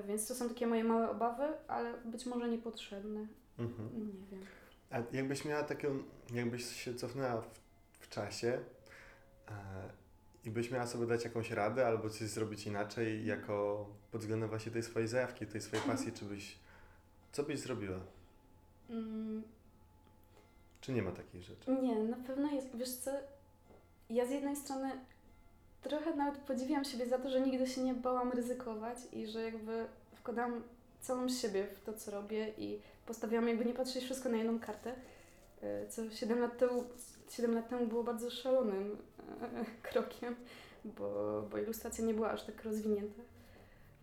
Więc 0.07 0.27
to 0.27 0.35
są 0.35 0.49
takie 0.49 0.67
moje 0.67 0.83
małe 0.83 1.09
obawy, 1.09 1.43
ale 1.67 1.93
być 2.05 2.25
może 2.25 2.49
niepotrzebne. 2.49 3.27
Mhm. 3.59 3.89
Nie 3.93 4.37
wiem. 4.37 4.45
A 4.91 5.15
jakbyś 5.15 5.45
miała 5.45 5.63
taką, 5.63 5.87
jakbyś 6.33 6.65
się 6.75 6.95
cofnęła 6.95 7.41
w, 7.41 7.59
w 7.99 8.09
czasie 8.09 8.59
e, 9.47 9.53
i 10.43 10.51
byś 10.51 10.71
miała 10.71 10.87
sobie 10.87 11.05
dać 11.07 11.23
jakąś 11.23 11.51
radę 11.51 11.87
albo 11.87 12.09
coś 12.09 12.27
zrobić 12.27 12.67
inaczej 12.67 13.25
jako 13.25 13.85
pod 14.11 14.21
względem 14.21 14.49
właśnie 14.49 14.71
tej 14.71 14.83
swojej 14.83 15.07
zajawki, 15.07 15.47
tej 15.47 15.61
swojej 15.61 15.85
pasji, 15.85 16.11
czy 16.11 16.25
byś, 16.25 16.57
co 17.31 17.43
byś 17.43 17.59
zrobiła? 17.59 17.99
Mm, 18.89 19.43
Czy 20.81 20.91
nie 20.91 21.01
ma 21.01 21.11
takiej 21.11 21.43
rzeczy? 21.43 21.71
nie, 21.71 21.95
na 22.03 22.17
pewno 22.17 22.51
jest. 22.51 22.75
Wiesz 22.75 22.95
co? 22.95 23.11
Ja 24.09 24.25
z 24.25 24.31
jednej 24.31 24.55
strony 24.55 24.91
trochę 25.81 26.15
nawet 26.15 26.37
podziwiam 26.37 26.83
siebie 26.85 27.05
za 27.07 27.17
to, 27.19 27.29
że 27.29 27.41
nigdy 27.41 27.67
się 27.67 27.81
nie 27.83 27.93
bałam 27.93 28.31
ryzykować 28.31 28.97
i 29.11 29.27
że 29.27 29.41
jakby 29.43 29.85
wkładam 30.15 30.63
całą 31.01 31.29
siebie 31.29 31.67
w 31.75 31.81
to, 31.85 31.93
co 31.93 32.11
robię 32.11 32.53
i 32.57 32.79
postawiłam 33.05 33.47
jakby 33.47 33.65
nie 33.65 33.73
patrzeć 33.73 34.03
wszystko 34.03 34.29
na 34.29 34.37
jedną 34.37 34.59
kartę, 34.59 34.95
e, 35.61 35.87
co 35.87 36.11
7 36.11 36.39
lat 36.39 36.57
temu, 36.57 36.83
7 37.29 37.55
lat 37.55 37.69
temu 37.69 37.87
było 37.87 38.03
bardzo 38.03 38.29
szalonym 38.31 38.97
e, 39.41 39.65
krokiem, 39.91 40.35
bo, 40.85 41.41
bo 41.51 41.57
ilustracja 41.57 42.05
nie 42.05 42.13
była 42.13 42.31
aż 42.31 42.43
tak 42.43 42.63
rozwinięta 42.63 43.21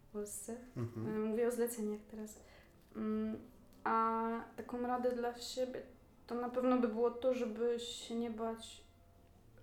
w 0.09 0.13
Polsce. 0.13 0.57
Mhm. 0.77 1.07
E, 1.17 1.29
Mówię 1.29 1.49
o 1.49 1.51
zleceniach 1.51 2.01
teraz. 2.11 2.37
Mm, 2.97 3.39
A 3.85 4.29
taką 4.57 4.83
radę 4.83 5.13
dla 5.13 5.39
siebie 5.39 5.83
to 6.29 6.35
na 6.35 6.49
pewno 6.49 6.79
by 6.79 6.89
było 6.89 7.11
to, 7.11 7.35
żeby 7.35 7.81
się 7.81 8.15
nie 8.15 8.31
bać 8.31 8.81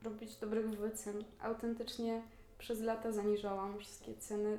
robić 0.04 0.36
dobrych 0.36 0.70
wycen. 0.70 1.24
Autentycznie 1.42 2.22
przez 2.58 2.82
lata 2.82 3.12
zaniżałam 3.12 3.80
wszystkie 3.80 4.14
ceny. 4.16 4.58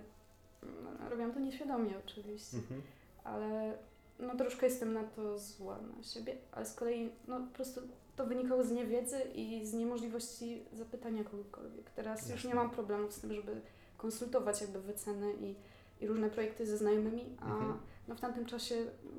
No, 0.63 1.09
Robiłam 1.11 1.33
to 1.33 1.41
nieświadomie 1.41 1.99
oczywiście, 2.07 2.57
Mhm. 2.57 2.83
ale 3.25 3.79
no 4.19 4.37
troszkę 4.37 4.67
jestem 4.67 4.93
na 4.93 5.05
to 5.05 5.39
zła 5.39 5.79
na 5.97 6.03
siebie, 6.03 6.37
ale 6.53 6.67
z 6.67 6.75
kolei 6.75 7.11
no 7.29 7.41
po 7.41 7.55
prostu 7.55 7.81
to 8.17 8.27
wynikało 8.27 8.65
z 8.65 8.71
niewiedzy 8.71 9.21
i 9.35 9.67
z 9.67 9.73
niemożliwości 9.75 10.63
zapytania 10.73 11.25
kogokolwiek. 11.25 11.91
Teraz 11.91 12.23
już 12.23 12.31
Jasne. 12.31 12.49
nie 12.49 12.55
mam 12.55 12.71
problemu 12.71 13.11
z 13.11 13.19
tym, 13.21 13.33
żeby 13.35 13.61
konsultować 13.97 14.61
jakby 14.61 14.81
wyceny 14.81 15.33
i 15.41 15.55
i 16.01 16.07
różne 16.07 16.31
projekty 16.31 16.67
ze 16.67 16.77
znajomymi, 16.77 17.25
a 17.41 17.45
Mhm. 17.55 17.79
no 18.09 18.15
w 18.15 18.21
tamtym 18.21 18.47
czasie 18.47 18.75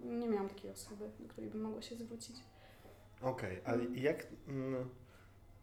nie 0.06 0.28
miałam 0.28 0.50
takiej 0.50 0.72
osoby, 0.72 1.10
do 1.20 1.28
której 1.30 1.50
bym 1.50 1.62
mogła 1.62 1.82
się 1.82 1.96
zwrócić. 1.96 2.36
Okej, 3.22 3.62
ale 3.66 3.86
jak, 3.86 4.28
mm, 4.48 4.90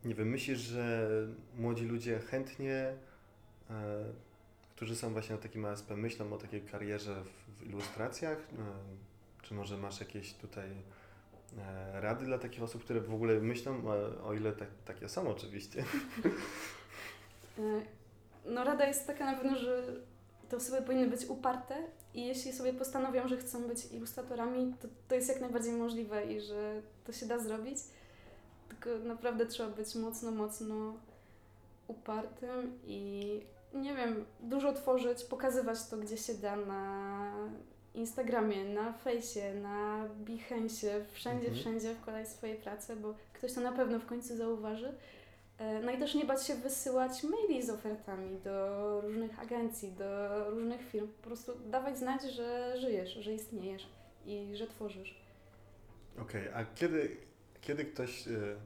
nie 0.05 0.15
wiem, 0.15 0.29
myślisz, 0.29 0.59
że 0.59 1.09
młodzi 1.57 1.85
ludzie 1.85 2.19
chętnie, 2.19 2.95
e, 3.71 4.05
którzy 4.77 4.97
są 4.97 5.13
właśnie 5.13 5.37
na 5.37 5.43
takim 5.43 5.65
ASP, 5.65 5.91
myślą 5.91 6.33
o 6.33 6.39
takiej 6.39 6.63
karierze 6.63 7.25
w, 7.59 7.67
ilustracjach? 7.67 8.39
E, 8.39 8.43
czy 9.43 9.55
może 9.55 9.77
masz 9.77 10.01
jakieś 10.01 10.35
tutaj 10.35 10.71
e, 11.59 12.01
rady 12.01 12.25
dla 12.25 12.39
takich 12.39 12.63
osób, 12.63 12.85
które 12.85 13.01
w 13.01 13.15
ogóle 13.15 13.41
myślą, 13.41 13.83
o, 14.25 14.35
ile 14.35 14.53
tak, 14.53 14.69
takie 14.85 15.09
są 15.09 15.29
oczywiście? 15.29 15.85
No 18.47 18.65
rada 18.65 18.87
jest 18.87 19.07
taka 19.07 19.33
na 19.33 19.39
pewno, 19.39 19.59
że 19.59 19.83
te 20.49 20.57
osoby 20.57 20.83
powinny 20.83 21.07
być 21.07 21.27
uparte 21.27 21.87
i 22.15 22.27
jeśli 22.27 22.53
sobie 22.53 22.73
postanowią, 22.73 23.29
że 23.29 23.37
chcą 23.37 23.63
być 23.63 23.93
ilustratorami, 23.93 24.75
to 24.83 24.89
to 25.09 25.15
jest 25.15 25.29
jak 25.29 25.41
najbardziej 25.41 25.73
możliwe 25.73 26.25
i 26.33 26.41
że 26.41 26.83
to 27.07 27.13
się 27.13 27.27
da 27.27 27.39
zrobić. 27.39 27.79
Tylko 28.69 28.91
naprawdę 29.05 29.47
trzeba 29.47 29.69
być 29.71 29.95
mocno, 29.95 30.31
mocno 30.31 30.95
upartym 31.89 32.79
i 32.87 33.41
nie 33.75 33.95
wiem, 33.95 34.25
dużo 34.41 34.73
tworzyć, 34.73 35.25
pokazywać 35.25 35.87
to, 35.91 35.97
gdzie 35.97 36.17
się 36.17 36.35
da 36.35 36.57
na 36.57 37.33
Instagramie, 37.95 38.65
na 38.65 38.93
fejsie, 38.93 39.55
na 39.55 40.09
Behance, 40.17 41.05
wszędzie, 41.13 41.47
Mhm. 41.47 41.55
wszędzie 41.61 41.95
wkładać 41.95 42.29
swoje 42.29 42.55
prace, 42.55 42.97
bo 42.97 43.15
ktoś 43.33 43.53
to 43.53 43.61
na 43.61 43.73
pewno 43.73 43.99
w 43.99 44.07
końcu 44.07 44.37
zauważy. 44.37 44.93
E, 45.59 45.81
No 45.83 45.93
i 45.93 45.99
też 45.99 46.15
nie 46.15 46.25
bać 46.25 46.47
się 46.47 46.55
wysyłać 46.55 47.23
maili 47.23 47.67
z 47.67 47.71
ofertami 47.71 48.39
do 48.45 49.01
różnych 49.01 49.39
agencji, 49.41 49.93
do 49.93 50.51
różnych 50.51 50.81
firm. 50.91 51.09
Po 51.09 51.23
prostu 51.27 51.53
dawać 51.71 51.99
znać, 51.99 52.23
że 52.23 52.77
żyjesz, 52.81 53.15
że 53.15 53.35
istniejesz 53.35 53.87
i 54.27 54.57
że 54.57 54.67
tworzysz. 54.67 55.15
Okej, 56.19 56.49
a 56.55 56.65
kiedy, 56.65 57.17
kiedy 57.61 57.85
ktoś, 57.85 58.29
e, 58.29 58.57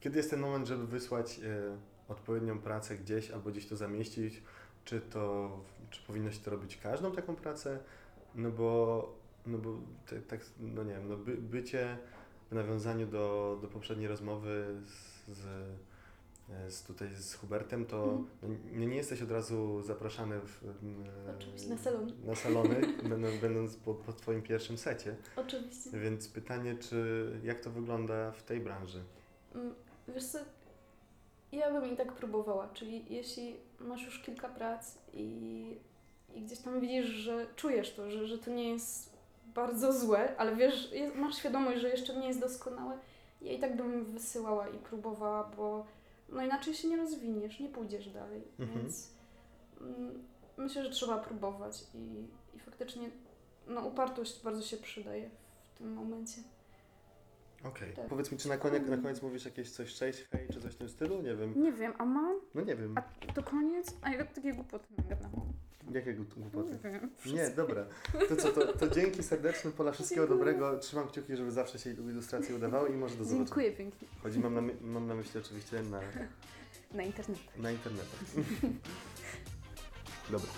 kiedy 0.00 0.16
jest 0.16 0.30
ten 0.30 0.40
moment, 0.40 0.66
żeby 0.66 0.86
wysłać 0.86 1.38
e, 1.38 1.78
odpowiednią 2.08 2.58
pracę 2.58 2.96
gdzieś 2.96 3.30
albo 3.30 3.50
gdzieś 3.50 3.66
to 3.66 3.76
zamieścić? 3.76 4.42
Czy 4.84 5.00
to, 5.00 5.50
czy 5.90 6.02
powinno 6.02 6.30
się 6.30 6.40
to 6.40 6.50
robić 6.50 6.76
każdą 6.76 7.12
taką 7.12 7.36
pracę? 7.36 7.78
No 8.34 8.50
bo, 8.50 9.14
no 9.46 9.58
bo 9.58 9.78
tak, 10.28 10.40
no 10.60 10.84
nie 10.84 10.92
wiem, 10.94 11.08
no 11.08 11.16
by, 11.16 11.36
bycie 11.36 11.98
w 12.50 12.54
nawiązaniu 12.54 13.06
do, 13.06 13.58
do 13.62 13.68
poprzedniej 13.68 14.08
rozmowy 14.08 14.80
z, 14.86 15.28
z, 15.38 15.44
z 16.68 16.82
tutaj 16.82 17.08
z 17.14 17.34
Hubertem, 17.34 17.86
to 17.86 18.04
Mhm. 18.04 18.26
no, 18.72 18.84
nie, 18.86 18.96
jesteś 18.96 19.22
od 19.22 19.30
razu 19.30 19.82
zapraszany 19.82 20.40
w, 20.40 20.64
Oczywiście, 21.38 21.68
na 21.68 21.78
salony. 21.78 22.12
na 22.24 22.34
salony, 22.34 22.80
będąc, 23.10 23.40
będąc 23.40 23.76
po, 23.76 23.94
po 23.94 24.12
Twoim 24.12 24.42
pierwszym 24.42 24.78
secie. 24.78 25.16
Oczywiście. 25.36 25.90
Więc 25.90 26.28
pytanie, 26.28 26.76
czy 26.80 27.26
jak 27.44 27.60
to 27.60 27.70
wygląda 27.70 28.30
w 28.32 28.42
tej 28.42 28.60
branży? 28.60 29.02
Mm, 29.54 29.74
Wiesz 30.08 30.24
co, 30.24 30.38
ja 31.52 31.72
bym 31.72 31.92
i 31.92 31.96
tak 31.96 32.12
próbowała, 32.12 32.68
czyli 32.74 33.04
jeśli 33.14 33.56
masz 33.80 34.04
już 34.04 34.18
kilka 34.22 34.48
prac 34.48 34.98
i, 35.14 35.76
i 36.34 36.42
gdzieś 36.42 36.58
tam 36.58 36.80
widzisz, 36.80 37.06
że 37.06 37.46
czujesz 37.56 37.94
to, 37.94 38.10
że, 38.10 38.26
że 38.26 38.38
to 38.38 38.50
nie 38.50 38.70
jest 38.70 39.16
bardzo 39.54 39.92
złe, 39.92 40.36
ale 40.36 40.56
wiesz, 40.56 40.92
jest, 40.92 41.14
masz 41.16 41.36
świadomość, 41.36 41.80
że 41.80 41.88
jeszcze 41.88 42.16
nie 42.16 42.28
jest 42.28 42.40
doskonałe, 42.40 42.98
ja 43.42 43.52
i 43.52 43.58
tak 43.58 43.76
bym 43.76 44.04
wysyłała 44.04 44.68
i 44.68 44.78
próbowała, 44.78 45.50
bo 45.56 45.86
no 46.28 46.42
inaczej 46.44 46.74
się 46.74 46.88
nie 46.88 46.96
rozwiniesz, 46.96 47.60
nie 47.60 47.68
pójdziesz 47.68 48.10
dalej, 48.10 48.42
Mhm. 48.58 48.78
więc 48.80 49.14
mm, 49.80 50.22
myślę, 50.56 50.84
że 50.84 50.90
trzeba 50.90 51.18
próbować 51.18 51.84
i, 51.94 52.26
i 52.56 52.60
faktycznie 52.60 53.10
no, 53.66 53.80
upartość 53.86 54.42
bardzo 54.44 54.62
się 54.62 54.76
przydaje 54.76 55.30
w 55.74 55.78
tym 55.78 55.92
momencie. 55.94 56.40
Okej. 57.64 57.94
Tak. 57.94 58.06
Powiedz 58.08 58.32
mi, 58.32 58.38
czy 58.38 58.48
na 58.48 58.56
koniec, 58.56 58.88
na 58.88 58.96
koniec 58.96 59.22
mówisz 59.22 59.44
jakieś 59.44 59.70
coś 59.70 59.94
cześć, 59.94 60.24
hej, 60.32 60.48
czy 60.52 60.60
coś 60.60 60.72
w 60.74 60.76
tym 60.78 60.88
stylu? 60.88 61.22
Nie 61.22 61.36
wiem. 61.36 61.62
Nie 61.62 61.72
wiem, 61.72 61.92
a 61.98 62.04
mam? 62.04 62.40
No 62.54 62.62
nie 62.62 62.76
wiem. 62.76 62.94
A 62.98 63.32
to 63.32 63.42
koniec? 63.42 63.96
A 64.02 64.10
ja 64.10 64.24
takie 64.24 64.52
głupoty 64.54 64.86
gadam. 65.08 65.30
Jakie 65.92 66.14
gł- 66.14 66.24
głupoty? 66.36 66.78
Nie 66.84 66.90
wiem. 66.90 67.10
Nie, 67.26 67.50
dobra. 67.50 67.86
To 68.28 68.36
co, 68.36 68.48
to, 68.52 68.72
to 68.78 68.88
dzięki 68.88 69.22
serdeczne, 69.22 69.70
Pola, 69.70 69.92
wszystkiego 69.92 70.22
Dziękuję. 70.22 70.38
dobrego. 70.54 70.78
Trzymam 70.78 71.08
kciuki, 71.08 71.36
żeby 71.36 71.50
zawsze 71.52 71.78
się 71.78 71.90
ilustracje 71.90 72.56
udawały 72.56 72.88
i 72.88 72.92
może 72.92 73.14
do 73.16 73.24
zobaczenia. 73.24 73.44
Dziękuję 73.46 73.72
pięknie. 73.72 74.08
Chodzi, 74.22 74.38
mam 74.38 74.54
na, 74.54 74.62
mam 74.80 75.06
na 75.06 75.14
myśli 75.14 75.40
oczywiście 75.40 75.82
na, 75.82 76.00
Na 76.94 77.02
internecie. 77.02 77.42
na 77.56 77.70
internetach. 77.70 78.20
Dobra. 80.30 80.50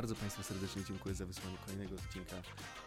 Bardzo 0.00 0.14
Państwu 0.14 0.42
serdecznie 0.42 0.84
dziękuję 0.84 1.14
za 1.14 1.26
wysłanie 1.26 1.56
kolejnego 1.66 1.94
odcinka 1.94 2.36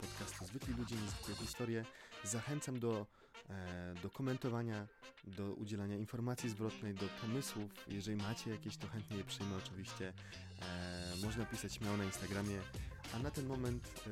podcastu 0.01 0.45
Zwykli 0.45 0.73
Ludzie, 0.73 0.95
Niezwykłe 0.95 1.35
Historie. 1.35 1.85
Zachęcam 2.23 2.79
do, 2.79 3.05
e, 3.49 3.93
do 4.03 4.09
komentowania, 4.09 4.87
do 5.27 5.53
udzielania 5.53 5.95
informacji 5.95 6.49
zwrotnej, 6.49 6.93
do 6.93 7.05
pomysłów. 7.21 7.71
Jeżeli 7.87 8.17
macie 8.17 8.51
jakieś, 8.51 8.77
to 8.77 8.87
chętnie 8.87 9.17
je 9.17 9.23
przyjmę 9.23 9.55
oczywiście. 9.55 10.13
E, 10.61 11.25
można 11.25 11.45
pisać 11.45 11.73
śmiało 11.73 11.97
na 11.97 12.03
Instagramie. 12.03 12.59
A 13.15 13.19
na 13.19 13.31
ten 13.31 13.45
moment, 13.45 13.87
e, 13.87 14.09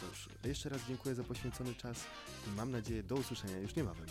cóż, 0.00 0.28
jeszcze 0.44 0.68
raz 0.68 0.80
dziękuję 0.88 1.14
za 1.14 1.24
poświęcony 1.24 1.74
czas 1.74 2.04
i 2.46 2.56
mam 2.56 2.70
nadzieję 2.70 3.02
do 3.02 3.14
usłyszenia 3.14 3.58
już 3.58 3.76
niebawem. 3.76 4.06